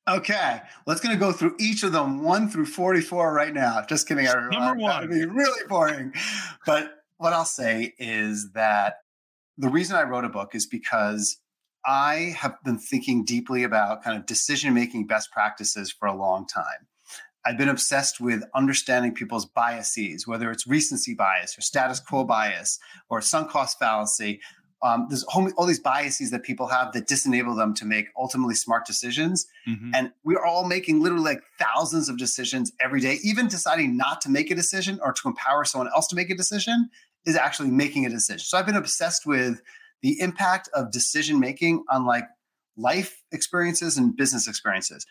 Okay, 0.08 0.60
let's 0.86 1.00
gonna 1.00 1.16
go 1.16 1.30
through 1.30 1.56
each 1.60 1.82
of 1.82 1.92
them 1.92 2.22
one 2.24 2.48
through 2.48 2.64
forty-four 2.64 3.32
right 3.32 3.52
now. 3.52 3.84
Just 3.86 4.08
kidding, 4.08 4.26
everyone. 4.26 4.50
Number 4.50 4.82
one, 4.82 4.90
that 4.90 5.00
would 5.02 5.10
be 5.10 5.26
really 5.26 5.66
boring. 5.68 6.12
But 6.66 7.04
what 7.18 7.32
I'll 7.32 7.44
say 7.44 7.94
is 7.98 8.50
that 8.52 8.94
the 9.60 9.68
reason 9.68 9.96
I 9.96 10.02
wrote 10.02 10.24
a 10.24 10.28
book 10.28 10.54
is 10.54 10.66
because 10.66 11.38
I 11.84 12.34
have 12.36 12.56
been 12.64 12.78
thinking 12.78 13.24
deeply 13.24 13.62
about 13.62 14.02
kind 14.02 14.16
of 14.16 14.26
decision-making 14.26 15.06
best 15.06 15.30
practices 15.32 15.90
for 15.90 16.06
a 16.06 16.16
long 16.16 16.46
time. 16.46 16.86
I've 17.44 17.56
been 17.56 17.68
obsessed 17.68 18.20
with 18.20 18.42
understanding 18.54 19.14
people's 19.14 19.46
biases, 19.46 20.26
whether 20.26 20.50
it's 20.50 20.66
recency 20.66 21.14
bias 21.14 21.56
or 21.56 21.62
status 21.62 22.00
quo 22.00 22.24
bias 22.24 22.78
or 23.08 23.22
sunk 23.22 23.50
cost 23.50 23.78
fallacy 23.78 24.40
um, 24.82 25.06
there's 25.10 25.24
all 25.24 25.66
these 25.66 25.78
biases 25.78 26.30
that 26.30 26.42
people 26.42 26.66
have 26.68 26.92
that 26.92 27.06
disenable 27.06 27.54
them 27.54 27.74
to 27.74 27.84
make 27.84 28.06
ultimately 28.16 28.54
smart 28.54 28.86
decisions. 28.86 29.46
Mm-hmm. 29.68 29.90
And 29.94 30.12
we're 30.24 30.42
all 30.42 30.66
making 30.66 31.02
literally 31.02 31.24
like 31.24 31.42
thousands 31.58 32.08
of 32.08 32.16
decisions 32.16 32.72
every 32.80 33.00
day. 33.00 33.18
Even 33.22 33.46
deciding 33.46 33.96
not 33.96 34.22
to 34.22 34.30
make 34.30 34.50
a 34.50 34.54
decision 34.54 34.98
or 35.02 35.12
to 35.12 35.28
empower 35.28 35.64
someone 35.64 35.90
else 35.94 36.06
to 36.08 36.16
make 36.16 36.30
a 36.30 36.34
decision 36.34 36.88
is 37.26 37.36
actually 37.36 37.70
making 37.70 38.06
a 38.06 38.08
decision. 38.08 38.40
So 38.40 38.58
I've 38.58 38.66
been 38.66 38.76
obsessed 38.76 39.26
with 39.26 39.60
the 40.02 40.20
impact 40.20 40.68
of 40.74 40.90
decision 40.90 41.38
making 41.38 41.84
on 41.90 42.06
like 42.06 42.24
life 42.76 43.22
experiences 43.32 43.98
and 43.98 44.16
business 44.16 44.48
experiences. 44.48 45.06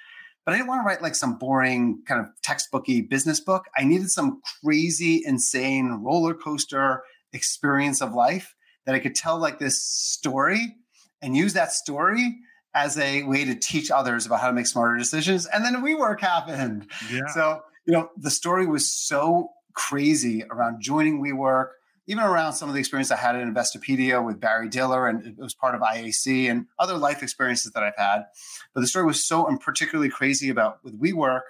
but 0.49 0.55
I 0.55 0.57
didn't 0.57 0.69
want 0.69 0.81
to 0.81 0.85
write 0.87 1.03
like 1.03 1.13
some 1.13 1.37
boring 1.37 2.01
kind 2.07 2.19
of 2.19 2.27
textbooky 2.41 3.07
business 3.07 3.39
book. 3.39 3.65
I 3.77 3.83
needed 3.83 4.09
some 4.09 4.41
crazy, 4.63 5.21
insane 5.23 5.99
roller 6.01 6.33
coaster 6.33 7.03
experience 7.33 8.01
of 8.01 8.13
life 8.13 8.55
that 8.87 8.95
I 8.95 8.99
could 8.99 9.13
tell 9.13 9.37
like 9.37 9.59
this 9.59 9.79
story 9.79 10.75
and 11.21 11.37
use 11.37 11.53
that 11.53 11.71
story 11.71 12.39
as 12.73 12.97
a 12.97 13.21
way 13.23 13.45
to 13.45 13.53
teach 13.53 13.91
others 13.91 14.25
about 14.25 14.39
how 14.39 14.47
to 14.47 14.53
make 14.53 14.65
smarter 14.65 14.97
decisions. 14.97 15.45
And 15.45 15.63
then 15.63 15.83
WeWork 15.83 16.19
happened. 16.19 16.89
Yeah. 17.11 17.27
So, 17.33 17.61
you 17.85 17.93
know, 17.93 18.09
the 18.17 18.31
story 18.31 18.65
was 18.65 18.91
so 18.91 19.49
crazy 19.73 20.43
around 20.49 20.81
joining 20.81 21.21
WeWork, 21.21 21.67
even 22.09 22.23
around 22.23 22.53
some 22.53 22.67
of 22.67 22.73
the 22.73 22.79
experience 22.79 23.11
I 23.11 23.17
had 23.17 23.35
at 23.35 23.47
Investopedia 23.47 24.23
with 24.25 24.39
Barry 24.39 24.67
Diller, 24.67 25.07
and 25.07 25.25
it 25.25 25.37
was 25.37 25.53
part 25.53 25.75
of 25.75 25.81
IAC 25.81 26.49
and 26.49 26.65
other 26.79 26.97
life 26.97 27.21
experiences 27.21 27.71
that 27.73 27.83
I've 27.83 27.97
had. 27.97 28.23
But 28.73 28.81
the 28.81 28.87
story 28.87 29.05
was 29.05 29.23
so 29.23 29.45
and 29.45 29.59
particularly 29.59 30.09
crazy 30.09 30.49
about 30.49 30.83
with 30.83 30.99
WeWork 30.99 31.41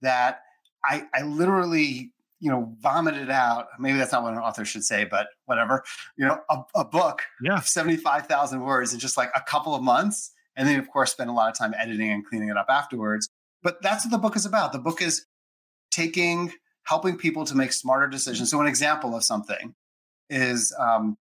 that 0.00 0.40
I, 0.82 1.04
I 1.14 1.22
literally 1.22 2.12
you 2.40 2.50
know, 2.50 2.72
vomited 2.78 3.30
out. 3.30 3.66
Maybe 3.80 3.98
that's 3.98 4.12
not 4.12 4.22
what 4.22 4.32
an 4.32 4.38
author 4.38 4.64
should 4.64 4.84
say, 4.84 5.04
but 5.04 5.26
whatever. 5.46 5.82
You 6.16 6.26
know, 6.26 6.38
a, 6.48 6.62
a 6.76 6.84
book 6.84 7.22
yeah. 7.42 7.58
of 7.58 7.66
seventy-five 7.66 8.26
thousand 8.26 8.60
words 8.60 8.92
in 8.94 9.00
just 9.00 9.16
like 9.16 9.30
a 9.34 9.42
couple 9.42 9.74
of 9.74 9.82
months, 9.82 10.30
and 10.56 10.68
then 10.68 10.78
of 10.78 10.88
course 10.88 11.12
spend 11.12 11.30
a 11.30 11.32
lot 11.32 11.50
of 11.50 11.58
time 11.58 11.74
editing 11.76 12.10
and 12.10 12.24
cleaning 12.24 12.48
it 12.48 12.56
up 12.56 12.66
afterwards. 12.68 13.28
But 13.62 13.82
that's 13.82 14.04
what 14.04 14.12
the 14.12 14.18
book 14.18 14.36
is 14.36 14.46
about. 14.46 14.72
The 14.72 14.78
book 14.78 15.02
is 15.02 15.26
taking, 15.90 16.52
helping 16.84 17.16
people 17.16 17.44
to 17.44 17.56
make 17.56 17.72
smarter 17.72 18.06
decisions. 18.06 18.50
So 18.50 18.60
an 18.60 18.68
example 18.68 19.16
of 19.16 19.24
something 19.24 19.74
is 20.30 20.74
um, 20.78 21.16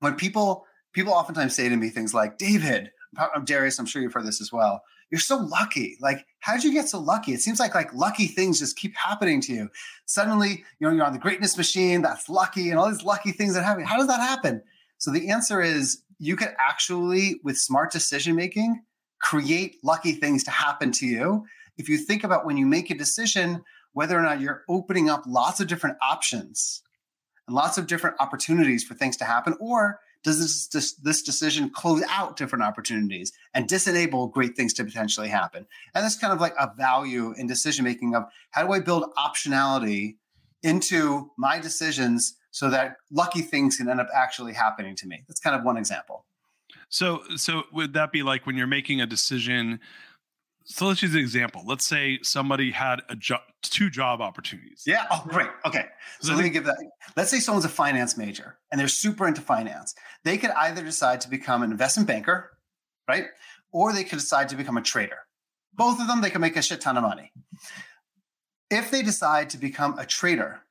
when 0.00 0.14
people 0.14 0.66
people 0.92 1.12
oftentimes 1.12 1.54
say 1.54 1.68
to 1.68 1.76
me 1.76 1.88
things 1.88 2.14
like, 2.14 2.38
"David, 2.38 2.90
I'm 3.18 3.44
Darius, 3.44 3.78
I'm 3.78 3.86
sure 3.86 4.02
you've 4.02 4.12
heard 4.12 4.26
this 4.26 4.40
as 4.40 4.52
well. 4.52 4.82
You're 5.10 5.20
so 5.20 5.36
lucky. 5.36 5.96
Like, 6.00 6.26
how'd 6.40 6.64
you 6.64 6.72
get 6.72 6.88
so 6.88 6.98
lucky? 6.98 7.32
It 7.32 7.40
seems 7.40 7.60
like 7.60 7.74
like 7.74 7.94
lucky 7.94 8.26
things 8.26 8.58
just 8.58 8.76
keep 8.76 8.94
happening 8.96 9.40
to 9.42 9.52
you. 9.52 9.68
Suddenly, 10.06 10.64
you 10.78 10.86
know, 10.86 10.92
you're 10.92 11.04
on 11.04 11.12
the 11.12 11.18
greatness 11.18 11.56
machine. 11.56 12.02
That's 12.02 12.28
lucky, 12.28 12.70
and 12.70 12.78
all 12.78 12.88
these 12.88 13.04
lucky 13.04 13.32
things 13.32 13.54
that 13.54 13.64
happen. 13.64 13.84
How 13.84 13.98
does 13.98 14.08
that 14.08 14.20
happen? 14.20 14.62
So 14.98 15.10
the 15.10 15.30
answer 15.30 15.60
is 15.60 16.02
you 16.18 16.36
could 16.36 16.54
actually, 16.58 17.40
with 17.44 17.58
smart 17.58 17.92
decision 17.92 18.34
making, 18.34 18.82
create 19.20 19.76
lucky 19.82 20.12
things 20.12 20.42
to 20.44 20.50
happen 20.50 20.90
to 20.92 21.06
you. 21.06 21.44
If 21.76 21.88
you 21.88 21.98
think 21.98 22.24
about 22.24 22.46
when 22.46 22.56
you 22.56 22.66
make 22.66 22.90
a 22.90 22.94
decision, 22.94 23.62
whether 23.92 24.18
or 24.18 24.22
not 24.22 24.40
you're 24.40 24.62
opening 24.68 25.10
up 25.10 25.24
lots 25.26 25.60
of 25.60 25.68
different 25.68 25.98
options 26.02 26.82
and 27.46 27.54
lots 27.54 27.78
of 27.78 27.86
different 27.86 28.16
opportunities 28.20 28.84
for 28.84 28.94
things 28.94 29.16
to 29.18 29.24
happen, 29.24 29.54
or 29.60 30.00
does 30.22 30.40
this, 30.40 30.66
this, 30.68 30.94
this 30.94 31.22
decision 31.22 31.70
close 31.70 32.02
out 32.10 32.36
different 32.36 32.64
opportunities 32.64 33.32
and 33.54 33.68
disenable 33.68 34.32
great 34.32 34.56
things 34.56 34.72
to 34.74 34.84
potentially 34.84 35.28
happen? 35.28 35.66
And 35.94 36.04
that's 36.04 36.16
kind 36.16 36.32
of 36.32 36.40
like 36.40 36.54
a 36.58 36.72
value 36.76 37.32
in 37.36 37.46
decision 37.46 37.84
making 37.84 38.14
of 38.14 38.24
how 38.50 38.66
do 38.66 38.72
I 38.72 38.80
build 38.80 39.04
optionality 39.16 40.16
into 40.62 41.30
my 41.38 41.60
decisions 41.60 42.34
so 42.50 42.70
that 42.70 42.96
lucky 43.12 43.42
things 43.42 43.76
can 43.76 43.88
end 43.88 44.00
up 44.00 44.08
actually 44.14 44.52
happening 44.52 44.96
to 44.96 45.06
me. 45.06 45.22
That's 45.28 45.40
kind 45.40 45.54
of 45.54 45.62
one 45.62 45.76
example. 45.76 46.24
So, 46.88 47.22
so 47.36 47.64
would 47.72 47.92
that 47.92 48.12
be 48.12 48.22
like 48.22 48.46
when 48.46 48.56
you're 48.56 48.66
making 48.66 49.00
a 49.00 49.06
decision? 49.06 49.80
So 50.68 50.88
let's 50.88 51.00
use 51.00 51.14
an 51.14 51.20
example. 51.20 51.62
Let's 51.64 51.86
say 51.86 52.18
somebody 52.22 52.72
had 52.72 53.00
a 53.08 53.14
job, 53.14 53.40
two 53.62 53.88
job 53.88 54.20
opportunities. 54.20 54.82
Yeah. 54.84 55.06
Oh, 55.12 55.24
great. 55.28 55.48
Okay. 55.64 55.86
So, 56.20 56.28
so 56.28 56.34
let 56.34 56.42
me 56.42 56.50
give 56.50 56.64
that. 56.64 56.76
Let's 57.16 57.30
say 57.30 57.38
someone's 57.38 57.64
a 57.64 57.68
finance 57.68 58.18
major 58.18 58.58
and 58.70 58.80
they're 58.80 58.88
super 58.88 59.28
into 59.28 59.40
finance. 59.40 59.94
They 60.24 60.36
could 60.36 60.50
either 60.50 60.82
decide 60.82 61.20
to 61.20 61.30
become 61.30 61.62
an 61.62 61.70
investment 61.70 62.08
banker, 62.08 62.58
right? 63.08 63.26
Or 63.72 63.92
they 63.92 64.02
could 64.02 64.18
decide 64.18 64.48
to 64.48 64.56
become 64.56 64.76
a 64.76 64.82
trader. 64.82 65.18
Both 65.74 66.00
of 66.00 66.08
them, 66.08 66.20
they 66.20 66.30
can 66.30 66.40
make 66.40 66.56
a 66.56 66.62
shit 66.62 66.80
ton 66.80 66.96
of 66.96 67.04
money. 67.04 67.32
If 68.68 68.90
they 68.90 69.02
decide 69.02 69.50
to 69.50 69.58
become 69.58 69.96
a 69.98 70.04
trader, 70.04 70.62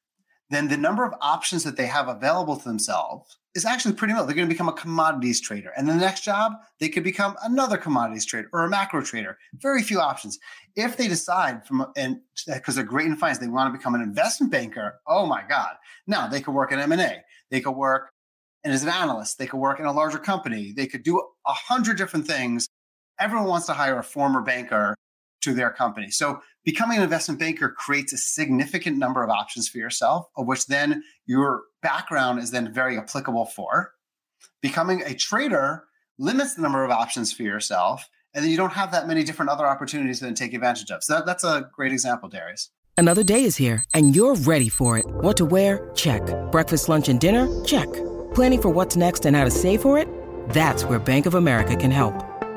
then 0.50 0.68
the 0.68 0.78
number 0.78 1.04
of 1.04 1.14
options 1.22 1.64
that 1.64 1.76
they 1.76 1.88
have 1.88 2.08
available 2.08 2.56
to 2.56 2.64
themselves 2.64 3.38
is 3.56 3.66
actually 3.66 3.96
pretty 3.96 4.14
low. 4.14 4.26
They're 4.26 4.36
going 4.36 4.48
to 4.48 4.54
become 4.54 4.68
a 4.68 4.74
commodities 4.74 5.40
trader. 5.40 5.72
And 5.78 5.88
the 5.88 5.96
next 5.96 6.24
job, 6.24 6.54
they 6.80 6.90
could 6.90 7.04
become 7.04 7.36
another 7.44 7.78
commodities 7.78 8.26
trader 8.26 8.50
or 8.52 8.66
a 8.66 8.70
macro 8.70 9.02
trader. 9.02 9.38
Very 9.56 9.82
few 9.82 10.00
options. 10.00 10.38
If 10.76 10.98
they 10.98 11.08
decide 11.08 11.66
from 11.66 11.88
and 11.96 12.20
because 12.46 12.76
they're 12.76 12.84
great 12.84 13.08
in 13.08 13.16
finance, 13.16 13.40
they 13.40 13.48
want 13.48 13.74
to 13.74 13.78
become 13.78 13.96
an 13.96 14.02
investment 14.02 14.52
banker. 14.52 15.00
Oh 15.08 15.26
my 15.26 15.44
God. 15.48 15.76
Now 16.06 16.28
they 16.28 16.42
could 16.42 16.54
work 16.54 16.72
in 16.74 16.80
M&A. 16.80 17.24
They 17.50 17.62
could 17.62 17.72
work 17.72 18.12
and 18.66 18.74
as 18.74 18.82
an 18.82 18.90
analyst, 18.90 19.38
they 19.38 19.46
could 19.46 19.60
work 19.60 19.80
in 19.80 19.86
a 19.86 19.92
larger 19.92 20.18
company. 20.18 20.74
They 20.76 20.88
could 20.88 21.04
do 21.04 21.20
a 21.20 21.54
hundred 21.54 21.98
different 21.98 22.26
things. 22.26 22.68
Everyone 23.20 23.48
wants 23.48 23.68
to 23.68 23.74
hire 23.74 24.00
a 24.00 24.04
former 24.04 24.42
banker 24.42 24.96
to 25.46 25.54
their 25.54 25.72
company. 25.72 26.10
So 26.10 26.42
becoming 26.64 26.98
an 26.98 27.04
investment 27.04 27.40
banker 27.40 27.70
creates 27.70 28.14
a 28.14 28.18
significant 28.18 28.98
number 28.98 29.24
of 29.24 29.30
options 29.30 29.70
for 29.70 29.78
yourself, 29.78 30.28
of 30.36 30.48
which 30.48 30.66
then 30.68 31.04
your 31.26 31.64
background 31.82 32.40
is 32.40 32.52
then 32.52 32.74
very 32.74 32.98
applicable 32.98 33.46
for. 33.46 33.94
Becoming 34.62 35.04
a 35.04 35.14
trader 35.14 35.84
limits 36.18 36.56
the 36.56 36.62
number 36.62 36.84
of 36.84 36.92
options 36.92 37.32
for 37.32 37.44
yourself, 37.44 38.10
and 38.34 38.44
then 38.44 38.52
you 38.52 38.58
don't 38.58 38.74
have 38.74 38.92
that 38.92 39.08
many 39.08 39.24
different 39.24 39.50
other 39.50 39.66
opportunities 39.66 40.20
to 40.20 40.26
then 40.26 40.34
take 40.34 40.54
advantage 40.54 40.90
of. 40.90 41.04
So 41.04 41.14
that, 41.14 41.26
that's 41.26 41.44
a 41.44 41.70
great 41.74 41.92
example, 41.92 42.28
Darius. 42.28 42.72
Another 42.98 43.24
day 43.24 43.44
is 43.44 43.56
here, 43.58 43.84
and 43.94 44.16
you're 44.16 44.36
ready 44.36 44.70
for 44.70 44.98
it. 44.98 45.06
What 45.06 45.38
to 45.38 45.46
wear? 45.46 45.92
Check. 45.96 46.22
Breakfast, 46.52 46.90
lunch, 46.90 47.08
and 47.08 47.20
dinner? 47.20 47.64
Check. 47.66 47.92
Planning 48.34 48.62
for 48.62 48.70
what's 48.70 48.96
next 48.96 49.26
and 49.26 49.36
how 49.36 49.44
to 49.44 49.52
save 49.52 49.82
for 49.82 49.98
it? 49.98 50.08
That's 50.50 50.86
where 50.86 51.00
Bank 51.00 51.26
of 51.26 51.36
America 51.36 51.76
can 51.76 51.92
help. 51.92 52.35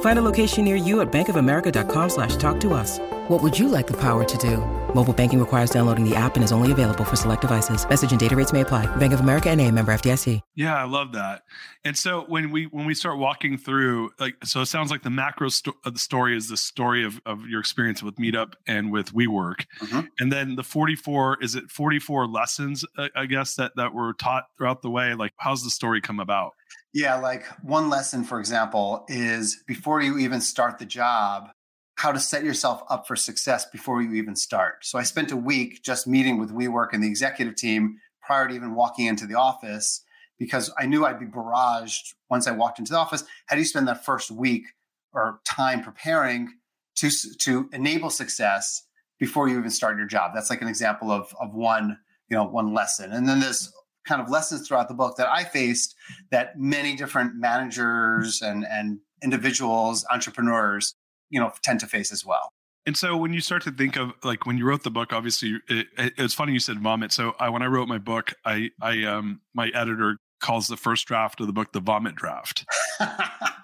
Find 0.00 0.18
a 0.18 0.22
location 0.22 0.64
near 0.64 0.76
you 0.76 1.00
at 1.02 1.12
bankofamerica.com 1.12 2.10
slash 2.10 2.36
talk 2.36 2.58
to 2.60 2.72
us. 2.72 2.98
What 3.28 3.42
would 3.42 3.58
you 3.58 3.68
like 3.68 3.86
the 3.86 3.96
power 3.96 4.24
to 4.24 4.38
do? 4.38 4.58
Mobile 4.94 5.12
banking 5.12 5.40
requires 5.40 5.68
downloading 5.68 6.08
the 6.08 6.16
app 6.16 6.36
and 6.36 6.44
is 6.44 6.52
only 6.52 6.72
available 6.72 7.04
for 7.04 7.16
select 7.16 7.42
devices. 7.42 7.86
Message 7.86 8.12
and 8.12 8.20
data 8.20 8.34
rates 8.34 8.52
may 8.52 8.62
apply. 8.62 8.86
Bank 8.96 9.12
of 9.12 9.20
America 9.20 9.50
and 9.50 9.60
a 9.60 9.70
member 9.70 9.92
FDIC. 9.92 10.40
Yeah, 10.54 10.74
I 10.74 10.84
love 10.84 11.12
that. 11.12 11.42
And 11.84 11.98
so 11.98 12.24
when 12.28 12.50
we 12.50 12.64
when 12.64 12.86
we 12.86 12.94
start 12.94 13.18
walking 13.18 13.58
through, 13.58 14.10
like, 14.18 14.36
so 14.44 14.62
it 14.62 14.66
sounds 14.66 14.90
like 14.90 15.02
the 15.02 15.10
macro 15.10 15.48
sto- 15.48 15.76
the 15.84 15.98
story 15.98 16.36
is 16.36 16.48
the 16.48 16.56
story 16.56 17.04
of, 17.04 17.20
of 17.26 17.46
your 17.46 17.60
experience 17.60 18.02
with 18.02 18.16
Meetup 18.16 18.54
and 18.66 18.90
with 18.90 19.12
WeWork, 19.12 19.66
mm-hmm. 19.80 20.00
and 20.18 20.32
then 20.32 20.56
the 20.56 20.64
forty 20.64 20.96
four 20.96 21.36
is 21.42 21.54
it 21.54 21.70
forty 21.70 21.98
four 21.98 22.26
lessons 22.26 22.84
uh, 22.96 23.08
I 23.14 23.26
guess 23.26 23.54
that 23.56 23.72
that 23.76 23.92
were 23.92 24.14
taught 24.14 24.44
throughout 24.56 24.82
the 24.82 24.90
way. 24.90 25.14
Like, 25.14 25.32
how's 25.36 25.62
the 25.62 25.70
story 25.70 26.00
come 26.00 26.20
about? 26.20 26.52
Yeah, 26.96 27.16
like 27.16 27.44
one 27.62 27.90
lesson, 27.90 28.24
for 28.24 28.40
example, 28.40 29.04
is 29.06 29.62
before 29.66 30.00
you 30.00 30.16
even 30.16 30.40
start 30.40 30.78
the 30.78 30.86
job, 30.86 31.50
how 31.96 32.10
to 32.10 32.18
set 32.18 32.42
yourself 32.42 32.84
up 32.88 33.06
for 33.06 33.16
success 33.16 33.66
before 33.66 34.00
you 34.00 34.14
even 34.14 34.34
start. 34.34 34.76
So 34.82 34.98
I 34.98 35.02
spent 35.02 35.30
a 35.30 35.36
week 35.36 35.82
just 35.82 36.06
meeting 36.06 36.38
with 36.38 36.54
WeWork 36.54 36.94
and 36.94 37.04
the 37.04 37.08
executive 37.08 37.54
team 37.54 37.98
prior 38.22 38.48
to 38.48 38.54
even 38.54 38.74
walking 38.74 39.04
into 39.04 39.26
the 39.26 39.34
office 39.34 40.04
because 40.38 40.72
I 40.78 40.86
knew 40.86 41.04
I'd 41.04 41.20
be 41.20 41.26
barraged 41.26 42.14
once 42.30 42.46
I 42.46 42.52
walked 42.52 42.78
into 42.78 42.92
the 42.92 42.98
office. 42.98 43.24
How 43.44 43.56
do 43.56 43.60
you 43.60 43.68
spend 43.68 43.86
that 43.88 44.02
first 44.02 44.30
week 44.30 44.64
or 45.12 45.40
time 45.44 45.82
preparing 45.82 46.48
to 46.94 47.10
to 47.40 47.68
enable 47.74 48.08
success 48.08 48.84
before 49.20 49.50
you 49.50 49.58
even 49.58 49.68
start 49.68 49.98
your 49.98 50.06
job? 50.06 50.30
That's 50.34 50.48
like 50.48 50.62
an 50.62 50.68
example 50.68 51.10
of 51.12 51.30
of 51.38 51.52
one 51.52 51.98
you 52.30 52.38
know 52.38 52.44
one 52.44 52.72
lesson. 52.72 53.12
And 53.12 53.28
then 53.28 53.40
there's 53.40 53.70
kind 54.06 54.20
of 54.20 54.30
lessons 54.30 54.66
throughout 54.66 54.88
the 54.88 54.94
book 54.94 55.16
that 55.16 55.28
I 55.28 55.44
faced 55.44 55.94
that 56.30 56.58
many 56.58 56.96
different 56.96 57.36
managers 57.36 58.42
and 58.42 58.64
and 58.68 58.98
individuals, 59.22 60.04
entrepreneurs 60.10 60.94
you 61.30 61.40
know 61.40 61.52
tend 61.62 61.80
to 61.80 61.86
face 61.86 62.12
as 62.12 62.24
well. 62.24 62.50
And 62.86 62.96
so 62.96 63.16
when 63.16 63.32
you 63.32 63.40
start 63.40 63.62
to 63.64 63.72
think 63.72 63.96
of 63.96 64.12
like 64.22 64.46
when 64.46 64.58
you 64.58 64.64
wrote 64.64 64.84
the 64.84 64.90
book 64.90 65.12
obviously 65.12 65.58
it, 65.68 65.86
it, 65.98 66.12
it's 66.16 66.34
funny 66.34 66.52
you 66.52 66.60
said 66.60 66.78
vomit. 66.78 67.12
So 67.12 67.34
I, 67.40 67.48
when 67.48 67.62
i 67.62 67.66
wrote 67.66 67.88
my 67.88 67.98
book 67.98 68.32
i 68.44 68.70
i 68.80 69.02
um 69.04 69.40
my 69.54 69.68
editor 69.74 70.18
calls 70.40 70.68
the 70.68 70.76
first 70.76 71.06
draft 71.06 71.40
of 71.40 71.46
the 71.46 71.52
book 71.52 71.72
the 71.72 71.80
vomit 71.80 72.14
draft. 72.14 72.64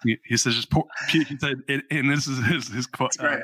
He, 0.05 0.19
he, 0.25 0.37
says 0.37 0.57
just 0.57 0.69
pour, 0.69 0.85
he 1.11 1.25
said 1.39 1.63
and 1.69 2.11
this 2.11 2.27
is 2.27 2.45
his 2.45 2.67
his 2.67 2.89
quote 2.89 3.13
uh, 3.21 3.37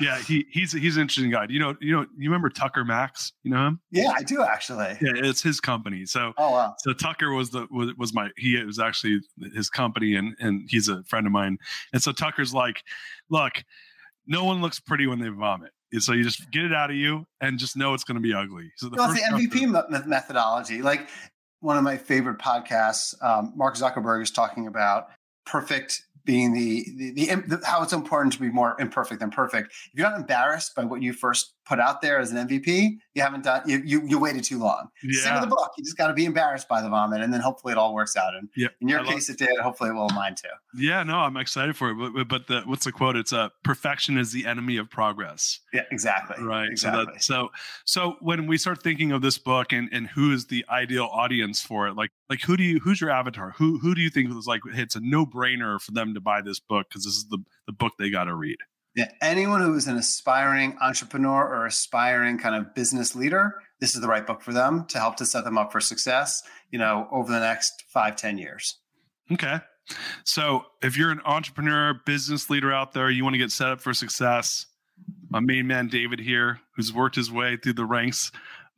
yeah 0.00 0.16
he 0.20 0.46
he's 0.48 0.70
he's 0.70 0.94
an 0.94 1.02
interesting 1.02 1.32
guy. 1.32 1.46
You 1.48 1.58
know 1.58 1.74
you 1.80 1.92
know 1.92 2.06
you 2.16 2.30
remember 2.30 2.50
tucker 2.50 2.84
max? 2.84 3.32
You 3.42 3.50
know 3.50 3.66
him? 3.66 3.80
Yeah 3.90 4.12
i 4.16 4.22
do 4.22 4.40
actually. 4.40 4.96
Yeah 5.00 5.10
it's 5.16 5.42
his 5.42 5.58
company. 5.58 6.06
So 6.06 6.32
oh 6.38 6.52
wow. 6.52 6.76
so 6.78 6.92
tucker 6.92 7.32
was 7.32 7.50
the 7.50 7.66
was, 7.68 7.90
was 7.98 8.14
my 8.14 8.30
he 8.36 8.62
was 8.62 8.78
actually 8.78 9.22
his 9.56 9.68
company 9.68 10.14
and 10.14 10.36
and 10.38 10.68
he's 10.70 10.88
a 10.88 11.02
friend 11.02 11.26
of 11.26 11.32
mine. 11.32 11.58
And 11.92 12.00
so 12.00 12.12
tucker's 12.12 12.54
like 12.54 12.84
look 13.28 13.64
no 14.26 14.44
one 14.44 14.62
looks 14.62 14.78
pretty 14.78 15.08
when 15.08 15.18
they 15.18 15.28
vomit. 15.30 15.72
So 15.98 16.12
you 16.12 16.24
just 16.24 16.50
get 16.50 16.64
it 16.64 16.72
out 16.72 16.90
of 16.90 16.96
you 16.96 17.26
and 17.40 17.58
just 17.58 17.76
know 17.76 17.94
it's 17.94 18.04
going 18.04 18.16
to 18.16 18.20
be 18.20 18.34
ugly. 18.34 18.72
So 18.76 18.88
the, 18.88 18.96
well, 18.96 19.12
the 19.12 19.20
MVP 19.20 20.06
methodology. 20.06 20.82
Like 20.82 21.08
one 21.64 21.78
of 21.78 21.82
my 21.82 21.96
favorite 21.96 22.38
podcasts, 22.38 23.14
um, 23.22 23.54
Mark 23.56 23.74
Zuckerberg 23.74 24.22
is 24.22 24.30
talking 24.30 24.66
about 24.66 25.08
perfect 25.46 26.02
being 26.26 26.52
the, 26.52 26.86
the, 26.96 27.12
the, 27.12 27.56
the 27.56 27.66
how 27.66 27.82
it's 27.82 27.94
important 27.94 28.34
to 28.34 28.40
be 28.40 28.50
more 28.50 28.76
imperfect 28.78 29.20
than 29.20 29.30
perfect. 29.30 29.72
If 29.86 29.92
you're 29.94 30.08
not 30.08 30.20
embarrassed 30.20 30.74
by 30.74 30.84
what 30.84 31.00
you 31.00 31.14
first 31.14 31.54
put 31.66 31.80
out 31.80 32.02
there 32.02 32.18
as 32.18 32.32
an 32.32 32.48
MVP, 32.48 32.98
you 33.14 33.22
haven't 33.22 33.44
done 33.44 33.62
you 33.66 33.80
you, 33.84 34.02
you 34.06 34.18
waited 34.18 34.44
too 34.44 34.58
long. 34.58 34.88
Yeah. 35.02 35.20
Same 35.22 35.34
with 35.34 35.42
the 35.42 35.46
book. 35.48 35.70
You 35.78 35.84
just 35.84 35.96
got 35.96 36.08
to 36.08 36.14
be 36.14 36.24
embarrassed 36.24 36.68
by 36.68 36.82
the 36.82 36.88
vomit, 36.88 37.20
and 37.20 37.32
then 37.32 37.40
hopefully 37.40 37.72
it 37.72 37.78
all 37.78 37.94
works 37.94 38.16
out. 38.16 38.34
And 38.34 38.48
Yeah, 38.56 38.68
in 38.80 38.88
your 38.88 39.00
I 39.00 39.02
love- 39.02 39.12
case, 39.14 39.28
it 39.28 39.38
did. 39.38 39.48
Hopefully, 39.60 39.90
it 39.90 39.92
will 39.94 40.08
in 40.08 40.14
mine 40.14 40.34
too. 40.34 40.48
Yeah, 40.76 41.02
no, 41.04 41.18
I'm 41.18 41.36
excited 41.36 41.76
for 41.76 41.90
it. 41.90 42.12
But, 42.14 42.28
but- 42.28 42.46
the, 42.46 42.62
what's 42.66 42.84
the 42.84 42.92
quote? 42.92 43.16
It's 43.16 43.32
uh, 43.32 43.48
perfection 43.62 44.18
is 44.18 44.32
the 44.32 44.46
enemy 44.46 44.76
of 44.76 44.90
progress. 44.90 45.60
Yeah, 45.72 45.82
exactly. 45.90 46.42
Right. 46.44 46.68
Exactly. 46.70 47.04
So, 47.04 47.12
that, 47.12 47.22
so, 47.22 47.50
so 47.84 48.16
when 48.20 48.46
we 48.46 48.58
start 48.58 48.82
thinking 48.82 49.12
of 49.12 49.22
this 49.22 49.38
book 49.38 49.72
and, 49.72 49.88
and 49.92 50.06
who 50.08 50.32
is 50.32 50.46
the 50.46 50.64
ideal 50.68 51.08
audience 51.12 51.62
for 51.62 51.86
it, 51.88 51.94
like, 51.96 52.10
like 52.28 52.40
who 52.42 52.56
do 52.56 52.62
you, 52.64 52.80
who's 52.80 53.00
your 53.00 53.10
avatar? 53.10 53.54
Who, 53.58 53.78
who 53.78 53.94
do 53.94 54.00
you 54.02 54.10
think 54.10 54.28
was 54.34 54.46
like, 54.46 54.60
hey, 54.72 54.82
it's 54.82 54.96
a 54.96 55.00
no 55.00 55.24
brainer 55.24 55.80
for 55.80 55.92
them 55.92 56.12
to 56.14 56.20
buy 56.20 56.42
this 56.42 56.58
book? 56.60 56.86
Cause 56.92 57.04
this 57.04 57.14
is 57.14 57.28
the, 57.28 57.38
the 57.66 57.72
book 57.72 57.92
they 57.98 58.10
got 58.10 58.24
to 58.24 58.34
read. 58.34 58.58
Yeah, 58.94 59.10
anyone 59.20 59.60
who 59.60 59.74
is 59.74 59.88
an 59.88 59.96
aspiring 59.96 60.76
entrepreneur 60.80 61.42
or 61.46 61.66
aspiring 61.66 62.38
kind 62.38 62.54
of 62.54 62.74
business 62.74 63.16
leader, 63.16 63.54
this 63.80 63.94
is 63.94 64.00
the 64.00 64.06
right 64.08 64.24
book 64.24 64.40
for 64.40 64.52
them 64.52 64.86
to 64.86 64.98
help 64.98 65.16
to 65.16 65.26
set 65.26 65.44
them 65.44 65.58
up 65.58 65.72
for 65.72 65.80
success, 65.80 66.42
you 66.70 66.78
know, 66.78 67.08
over 67.10 67.32
the 67.32 67.40
next 67.40 67.84
five, 67.88 68.14
ten 68.14 68.38
years. 68.38 68.78
Okay. 69.32 69.58
So 70.24 70.64
if 70.82 70.96
you're 70.96 71.10
an 71.10 71.20
entrepreneur, 71.24 72.00
business 72.06 72.48
leader 72.48 72.72
out 72.72 72.92
there, 72.92 73.10
you 73.10 73.24
want 73.24 73.34
to 73.34 73.38
get 73.38 73.50
set 73.50 73.68
up 73.68 73.80
for 73.80 73.92
success, 73.92 74.66
my 75.28 75.40
main 75.40 75.66
man 75.66 75.88
David 75.88 76.20
here, 76.20 76.60
who's 76.76 76.92
worked 76.92 77.16
his 77.16 77.30
way 77.30 77.56
through 77.56 77.74
the 77.74 77.84
ranks 77.84 78.30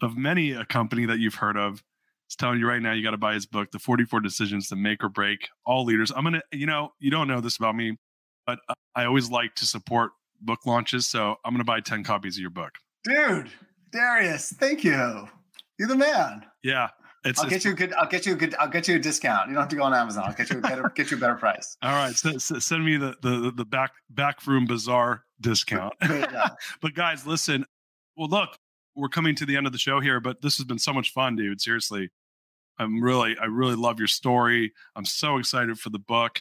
of 0.02 0.16
many 0.16 0.52
a 0.52 0.64
company 0.64 1.06
that 1.06 1.18
you've 1.18 1.34
heard 1.34 1.56
of, 1.56 1.82
is 2.28 2.36
telling 2.36 2.58
you 2.58 2.66
right 2.66 2.82
now 2.82 2.92
you 2.92 3.02
got 3.02 3.10
to 3.12 3.18
buy 3.18 3.34
his 3.34 3.46
book, 3.46 3.70
The 3.70 3.78
44 3.78 4.20
Decisions 4.20 4.68
to 4.68 4.76
Make 4.76 5.04
or 5.04 5.08
Break 5.08 5.48
All 5.64 5.84
Leaders. 5.84 6.10
I'm 6.10 6.24
gonna, 6.24 6.42
you 6.52 6.66
know, 6.66 6.92
you 6.98 7.10
don't 7.10 7.28
know 7.28 7.40
this 7.40 7.56
about 7.56 7.76
me, 7.76 7.96
but 8.46 8.58
uh, 8.68 8.74
I 8.94 9.04
always 9.04 9.30
like 9.30 9.54
to 9.56 9.66
support 9.66 10.12
book 10.40 10.66
launches, 10.66 11.06
so 11.06 11.36
I'm 11.44 11.52
gonna 11.52 11.64
buy 11.64 11.80
10 11.80 12.04
copies 12.04 12.36
of 12.36 12.40
your 12.40 12.50
book. 12.50 12.72
Dude, 13.04 13.50
Darius, 13.92 14.52
thank 14.58 14.84
you. 14.84 15.28
You're 15.78 15.88
the 15.88 15.96
man. 15.96 16.44
Yeah. 16.62 16.88
It's, 17.24 17.40
I'll 17.40 17.46
it's- 17.46 17.62
get 17.62 17.68
you 17.68 17.72
a 17.72 17.74
good. 17.74 17.92
I'll 17.94 18.08
get 18.08 18.24
you 18.24 18.32
a 18.34 18.36
good. 18.36 18.54
I'll 18.54 18.68
get 18.68 18.86
you 18.86 18.94
a 18.96 18.98
discount. 19.00 19.48
You 19.48 19.54
don't 19.54 19.62
have 19.62 19.70
to 19.70 19.76
go 19.76 19.82
on 19.82 19.92
Amazon. 19.92 20.24
I'll 20.26 20.32
get 20.34 20.48
you 20.50 20.58
a 20.58 20.60
better. 20.60 20.88
get 20.94 21.10
you 21.10 21.16
a 21.16 21.20
better 21.20 21.34
price. 21.34 21.76
all 21.82 21.90
right. 21.92 22.14
So, 22.14 22.38
so 22.38 22.58
send 22.60 22.84
me 22.84 22.96
the, 22.96 23.16
the 23.20 23.50
the 23.54 23.64
back 23.64 23.92
back 24.10 24.46
room 24.46 24.64
bazaar 24.66 25.24
discount. 25.40 25.94
But 26.80 26.94
guys, 26.94 27.26
listen. 27.26 27.64
Well, 28.16 28.28
look, 28.28 28.50
we're 28.94 29.08
coming 29.08 29.34
to 29.36 29.44
the 29.46 29.56
end 29.56 29.66
of 29.66 29.72
the 29.72 29.78
show 29.78 29.98
here, 30.00 30.20
but 30.20 30.40
this 30.40 30.56
has 30.58 30.64
been 30.66 30.78
so 30.78 30.92
much 30.92 31.12
fun, 31.12 31.34
dude. 31.34 31.60
Seriously, 31.60 32.10
I'm 32.78 33.02
really, 33.02 33.36
I 33.40 33.46
really 33.46 33.74
love 33.74 33.98
your 33.98 34.06
story. 34.08 34.72
I'm 34.94 35.04
so 35.04 35.36
excited 35.38 35.78
for 35.80 35.90
the 35.90 35.98
book. 35.98 36.38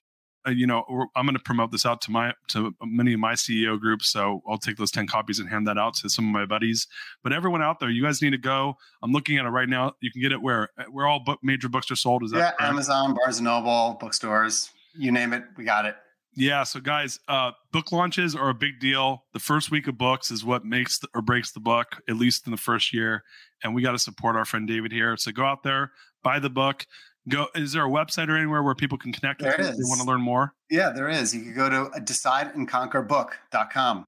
Uh, 0.48 0.52
you 0.52 0.68
know, 0.68 0.84
I'm 1.16 1.26
going 1.26 1.36
to 1.36 1.44
promote 1.44 1.72
this 1.72 1.86
out 1.86 2.02
to 2.02 2.12
my 2.12 2.34
to 2.50 2.74
many 2.84 3.14
of 3.14 3.20
my 3.20 3.34
CEO 3.34 3.80
groups. 3.80 4.12
So 4.12 4.42
I'll 4.48 4.58
take 4.58 4.78
those 4.78 4.92
ten 4.92 5.08
copies 5.08 5.40
and 5.40 5.50
hand 5.50 5.68
that 5.68 5.78
out 5.78 5.96
to 5.96 6.10
some 6.10 6.26
of 6.26 6.32
my 6.32 6.46
buddies. 6.46 6.88
But 7.24 7.34
everyone 7.34 7.62
out 7.62 7.80
there, 7.80 7.90
you 7.90 8.04
guys 8.04 8.22
need 8.22 8.32
to 8.32 8.38
go. 8.38 8.76
I'm 9.02 9.12
looking 9.12 9.38
at 9.38 9.46
it 9.46 9.50
right 9.50 9.70
now. 9.70 9.94
You 10.02 10.12
can 10.12 10.22
get 10.22 10.32
it 10.32 10.42
where 10.42 10.70
where 10.92 11.08
all 11.08 11.20
book 11.20 11.40
major 11.42 11.70
books 11.70 11.90
are 11.92 11.96
sold. 11.96 12.24
Is 12.24 12.32
that 12.32 12.56
yeah. 12.60 12.68
Amazon, 12.68 13.16
Barnes 13.16 13.38
and 13.38 13.46
Noble, 13.46 13.98
bookstores, 14.00 14.72
you 14.98 15.12
name 15.12 15.34
it, 15.34 15.44
we 15.58 15.64
got 15.64 15.86
it. 15.86 15.96
Yeah, 16.38 16.64
so 16.64 16.82
guys, 16.82 17.18
uh, 17.30 17.52
book 17.72 17.94
launches 17.94 18.36
are 18.36 18.50
a 18.50 18.54
big 18.54 18.82
deal. 18.82 19.24
The 19.32 19.40
first 19.40 19.72
week 19.72 19.88
of 19.88 19.98
books 19.98 20.32
is 20.32 20.44
what 20.44 20.66
makes 20.66 21.00
the, 21.00 21.08
or 21.16 21.22
breaks 21.22 21.54
the 21.54 21.62
book, 21.62 21.88
at 22.10 22.18
least 22.18 22.46
in 22.46 22.52
the 22.52 22.58
first 22.58 22.94
year. 22.94 23.24
And 23.64 23.74
we 23.74 23.82
got 23.82 23.94
to 23.94 24.00
support 24.00 24.36
our 24.36 24.44
friend 24.44 24.68
David 24.68 24.92
here. 24.92 25.16
So 25.16 25.32
go 25.32 25.46
out 25.46 25.64
there, 25.64 25.94
buy 26.24 26.40
the 26.40 26.50
book. 26.50 26.86
Go. 27.28 27.48
Is 27.56 27.74
there 27.74 27.86
a 27.86 27.90
website 27.90 28.30
or 28.30 28.38
anywhere 28.38 28.62
where 28.62 28.76
people 28.76 28.98
can 28.98 29.12
connect 29.12 29.42
with 29.42 29.58
you 29.58 29.66
if 29.66 29.76
they 29.76 29.84
want 29.84 30.02
to 30.02 30.08
learn 30.08 30.22
more? 30.22 30.54
Yeah, 30.70 30.92
there 30.92 31.10
is. 31.10 31.36
You 31.36 31.42
can 31.42 31.56
go 31.56 31.70
to 31.70 31.90
decideandconquerbook.com. 32.02 34.06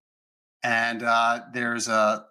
And 0.64 1.04
uh, 1.04 1.42
there's 1.54 1.90
uh, 1.90 2.22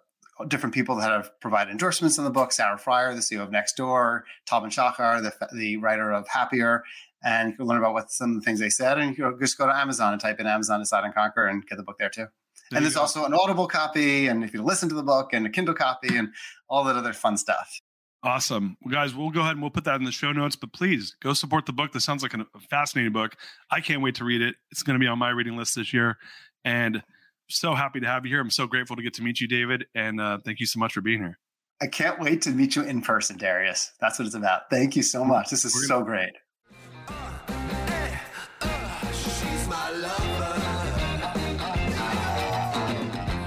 different 0.47 0.73
people 0.73 0.95
that 0.97 1.09
have 1.09 1.31
provided 1.41 1.71
endorsements 1.71 2.17
on 2.19 2.25
the 2.25 2.31
book. 2.31 2.51
Sarah 2.51 2.77
Friar, 2.77 3.13
the 3.13 3.21
CEO 3.21 3.41
of 3.41 3.49
Nextdoor, 3.49 4.21
Tal 4.45 4.61
Ben-Shahar, 4.61 5.21
the, 5.21 5.33
the 5.53 5.77
writer 5.77 6.11
of 6.11 6.27
Happier. 6.27 6.83
And 7.23 7.51
you 7.51 7.57
can 7.57 7.65
learn 7.65 7.79
about 7.79 7.93
what 7.93 8.11
some 8.11 8.31
of 8.31 8.35
the 8.35 8.41
things 8.41 8.59
they 8.59 8.69
said. 8.69 8.97
And 8.97 9.17
you 9.17 9.23
can 9.23 9.39
just 9.39 9.57
go 9.57 9.65
to 9.65 9.75
Amazon 9.75 10.13
and 10.13 10.21
type 10.21 10.39
in 10.39 10.47
Amazon 10.47 10.79
Decide 10.79 11.03
and 11.03 11.13
Conquer 11.13 11.47
and 11.47 11.65
get 11.67 11.77
the 11.77 11.83
book 11.83 11.97
there 11.97 12.09
too. 12.09 12.27
There 12.69 12.77
and 12.77 12.85
there's 12.85 12.95
go. 12.95 13.01
also 13.01 13.25
an 13.25 13.33
Audible 13.33 13.67
copy. 13.67 14.27
And 14.27 14.43
if 14.43 14.53
you 14.53 14.61
listen 14.61 14.89
to 14.89 14.95
the 14.95 15.03
book 15.03 15.33
and 15.33 15.45
a 15.45 15.49
Kindle 15.49 15.73
copy 15.73 16.15
and 16.15 16.29
all 16.69 16.83
that 16.85 16.95
other 16.95 17.13
fun 17.13 17.37
stuff. 17.37 17.81
Awesome. 18.23 18.77
Well, 18.81 18.91
guys, 18.91 19.13
we'll 19.13 19.29
go 19.29 19.41
ahead 19.41 19.53
and 19.53 19.61
we'll 19.61 19.71
put 19.71 19.83
that 19.83 19.95
in 19.95 20.03
the 20.03 20.11
show 20.11 20.31
notes, 20.31 20.55
but 20.55 20.73
please 20.73 21.15
go 21.21 21.33
support 21.33 21.65
the 21.65 21.73
book. 21.73 21.93
This 21.93 22.03
sounds 22.03 22.23
like 22.23 22.33
a 22.33 22.45
fascinating 22.69 23.13
book. 23.13 23.35
I 23.71 23.79
can't 23.79 24.01
wait 24.01 24.15
to 24.15 24.25
read 24.25 24.41
it. 24.41 24.55
It's 24.71 24.83
going 24.83 24.95
to 24.95 24.99
be 24.99 25.07
on 25.07 25.19
my 25.19 25.29
reading 25.29 25.55
list 25.55 25.75
this 25.75 25.93
year. 25.93 26.17
And 26.65 27.03
so 27.49 27.75
happy 27.75 27.99
to 27.99 28.07
have 28.07 28.25
you 28.25 28.31
here. 28.31 28.41
I'm 28.41 28.49
so 28.49 28.67
grateful 28.67 28.95
to 28.95 29.03
get 29.03 29.13
to 29.15 29.21
meet 29.21 29.39
you, 29.39 29.47
David. 29.47 29.85
And 29.95 30.19
uh, 30.19 30.39
thank 30.43 30.59
you 30.59 30.65
so 30.65 30.79
much 30.79 30.93
for 30.93 31.01
being 31.01 31.19
here. 31.19 31.37
I 31.79 31.87
can't 31.87 32.19
wait 32.19 32.41
to 32.41 32.49
meet 32.49 32.75
you 32.75 32.81
in 32.81 33.01
person, 33.01 33.37
Darius. 33.37 33.91
That's 34.01 34.17
what 34.17 34.25
it's 34.25 34.35
about. 34.35 34.69
Thank 34.71 34.95
you 34.95 35.03
so 35.03 35.23
much. 35.23 35.51
This 35.51 35.63
is 35.63 35.75
We're 35.75 35.83
so 35.83 36.03
great. 36.03 36.33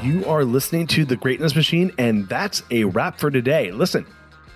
You 0.02 0.24
are 0.26 0.44
listening 0.44 0.86
to 0.88 1.04
The 1.04 1.16
Greatness 1.16 1.54
Machine, 1.54 1.92
and 1.98 2.26
that's 2.28 2.62
a 2.70 2.84
wrap 2.84 3.18
for 3.18 3.30
today. 3.30 3.70
Listen, 3.70 4.06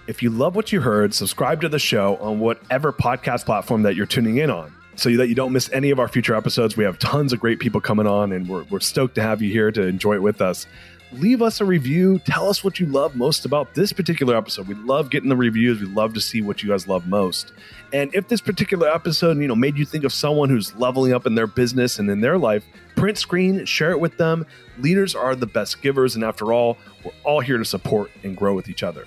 if 0.06 0.22
you 0.22 0.30
love 0.30 0.54
what 0.54 0.72
you 0.72 0.80
heard, 0.80 1.14
subscribe 1.14 1.60
to 1.62 1.68
the 1.68 1.78
show 1.78 2.16
on 2.16 2.38
whatever 2.38 2.92
podcast 2.92 3.46
platform 3.46 3.82
that 3.82 3.96
you're 3.96 4.06
tuning 4.06 4.38
in 4.38 4.50
on 4.50 4.72
so 4.96 5.10
that 5.16 5.28
you 5.28 5.34
don't 5.34 5.52
miss 5.52 5.70
any 5.72 5.90
of 5.90 5.98
our 5.98 6.08
future 6.08 6.34
episodes. 6.34 6.76
We 6.76 6.84
have 6.84 6.98
tons 6.98 7.32
of 7.32 7.40
great 7.40 7.58
people 7.58 7.80
coming 7.80 8.06
on, 8.06 8.32
and 8.32 8.48
we're, 8.48 8.64
we're 8.64 8.80
stoked 8.80 9.14
to 9.16 9.22
have 9.22 9.42
you 9.42 9.50
here 9.50 9.70
to 9.72 9.82
enjoy 9.82 10.14
it 10.14 10.22
with 10.22 10.40
us. 10.40 10.66
Leave 11.12 11.42
us 11.42 11.60
a 11.60 11.64
review. 11.64 12.18
Tell 12.20 12.48
us 12.48 12.64
what 12.64 12.80
you 12.80 12.86
love 12.86 13.14
most 13.14 13.44
about 13.44 13.74
this 13.74 13.92
particular 13.92 14.36
episode. 14.36 14.66
We 14.66 14.74
love 14.74 15.10
getting 15.10 15.28
the 15.28 15.36
reviews. 15.36 15.80
We 15.80 15.86
love 15.86 16.12
to 16.14 16.20
see 16.20 16.42
what 16.42 16.62
you 16.62 16.70
guys 16.70 16.88
love 16.88 17.06
most. 17.06 17.52
And 17.92 18.12
if 18.14 18.28
this 18.28 18.40
particular 18.40 18.88
episode, 18.88 19.38
you 19.38 19.46
know, 19.46 19.54
made 19.54 19.78
you 19.78 19.84
think 19.84 20.04
of 20.04 20.12
someone 20.12 20.48
who's 20.48 20.74
leveling 20.74 21.12
up 21.12 21.24
in 21.24 21.34
their 21.34 21.46
business 21.46 21.98
and 21.98 22.10
in 22.10 22.20
their 22.20 22.36
life, 22.36 22.64
print 22.96 23.16
screen, 23.16 23.64
share 23.64 23.92
it 23.92 24.00
with 24.00 24.16
them. 24.16 24.44
Leaders 24.78 25.14
are 25.14 25.36
the 25.36 25.46
best 25.46 25.82
givers, 25.82 26.16
and 26.16 26.24
after 26.24 26.52
all, 26.52 26.76
we're 27.04 27.12
all 27.22 27.40
here 27.40 27.58
to 27.58 27.64
support 27.64 28.10
and 28.24 28.36
grow 28.36 28.54
with 28.54 28.68
each 28.68 28.82
other. 28.82 29.06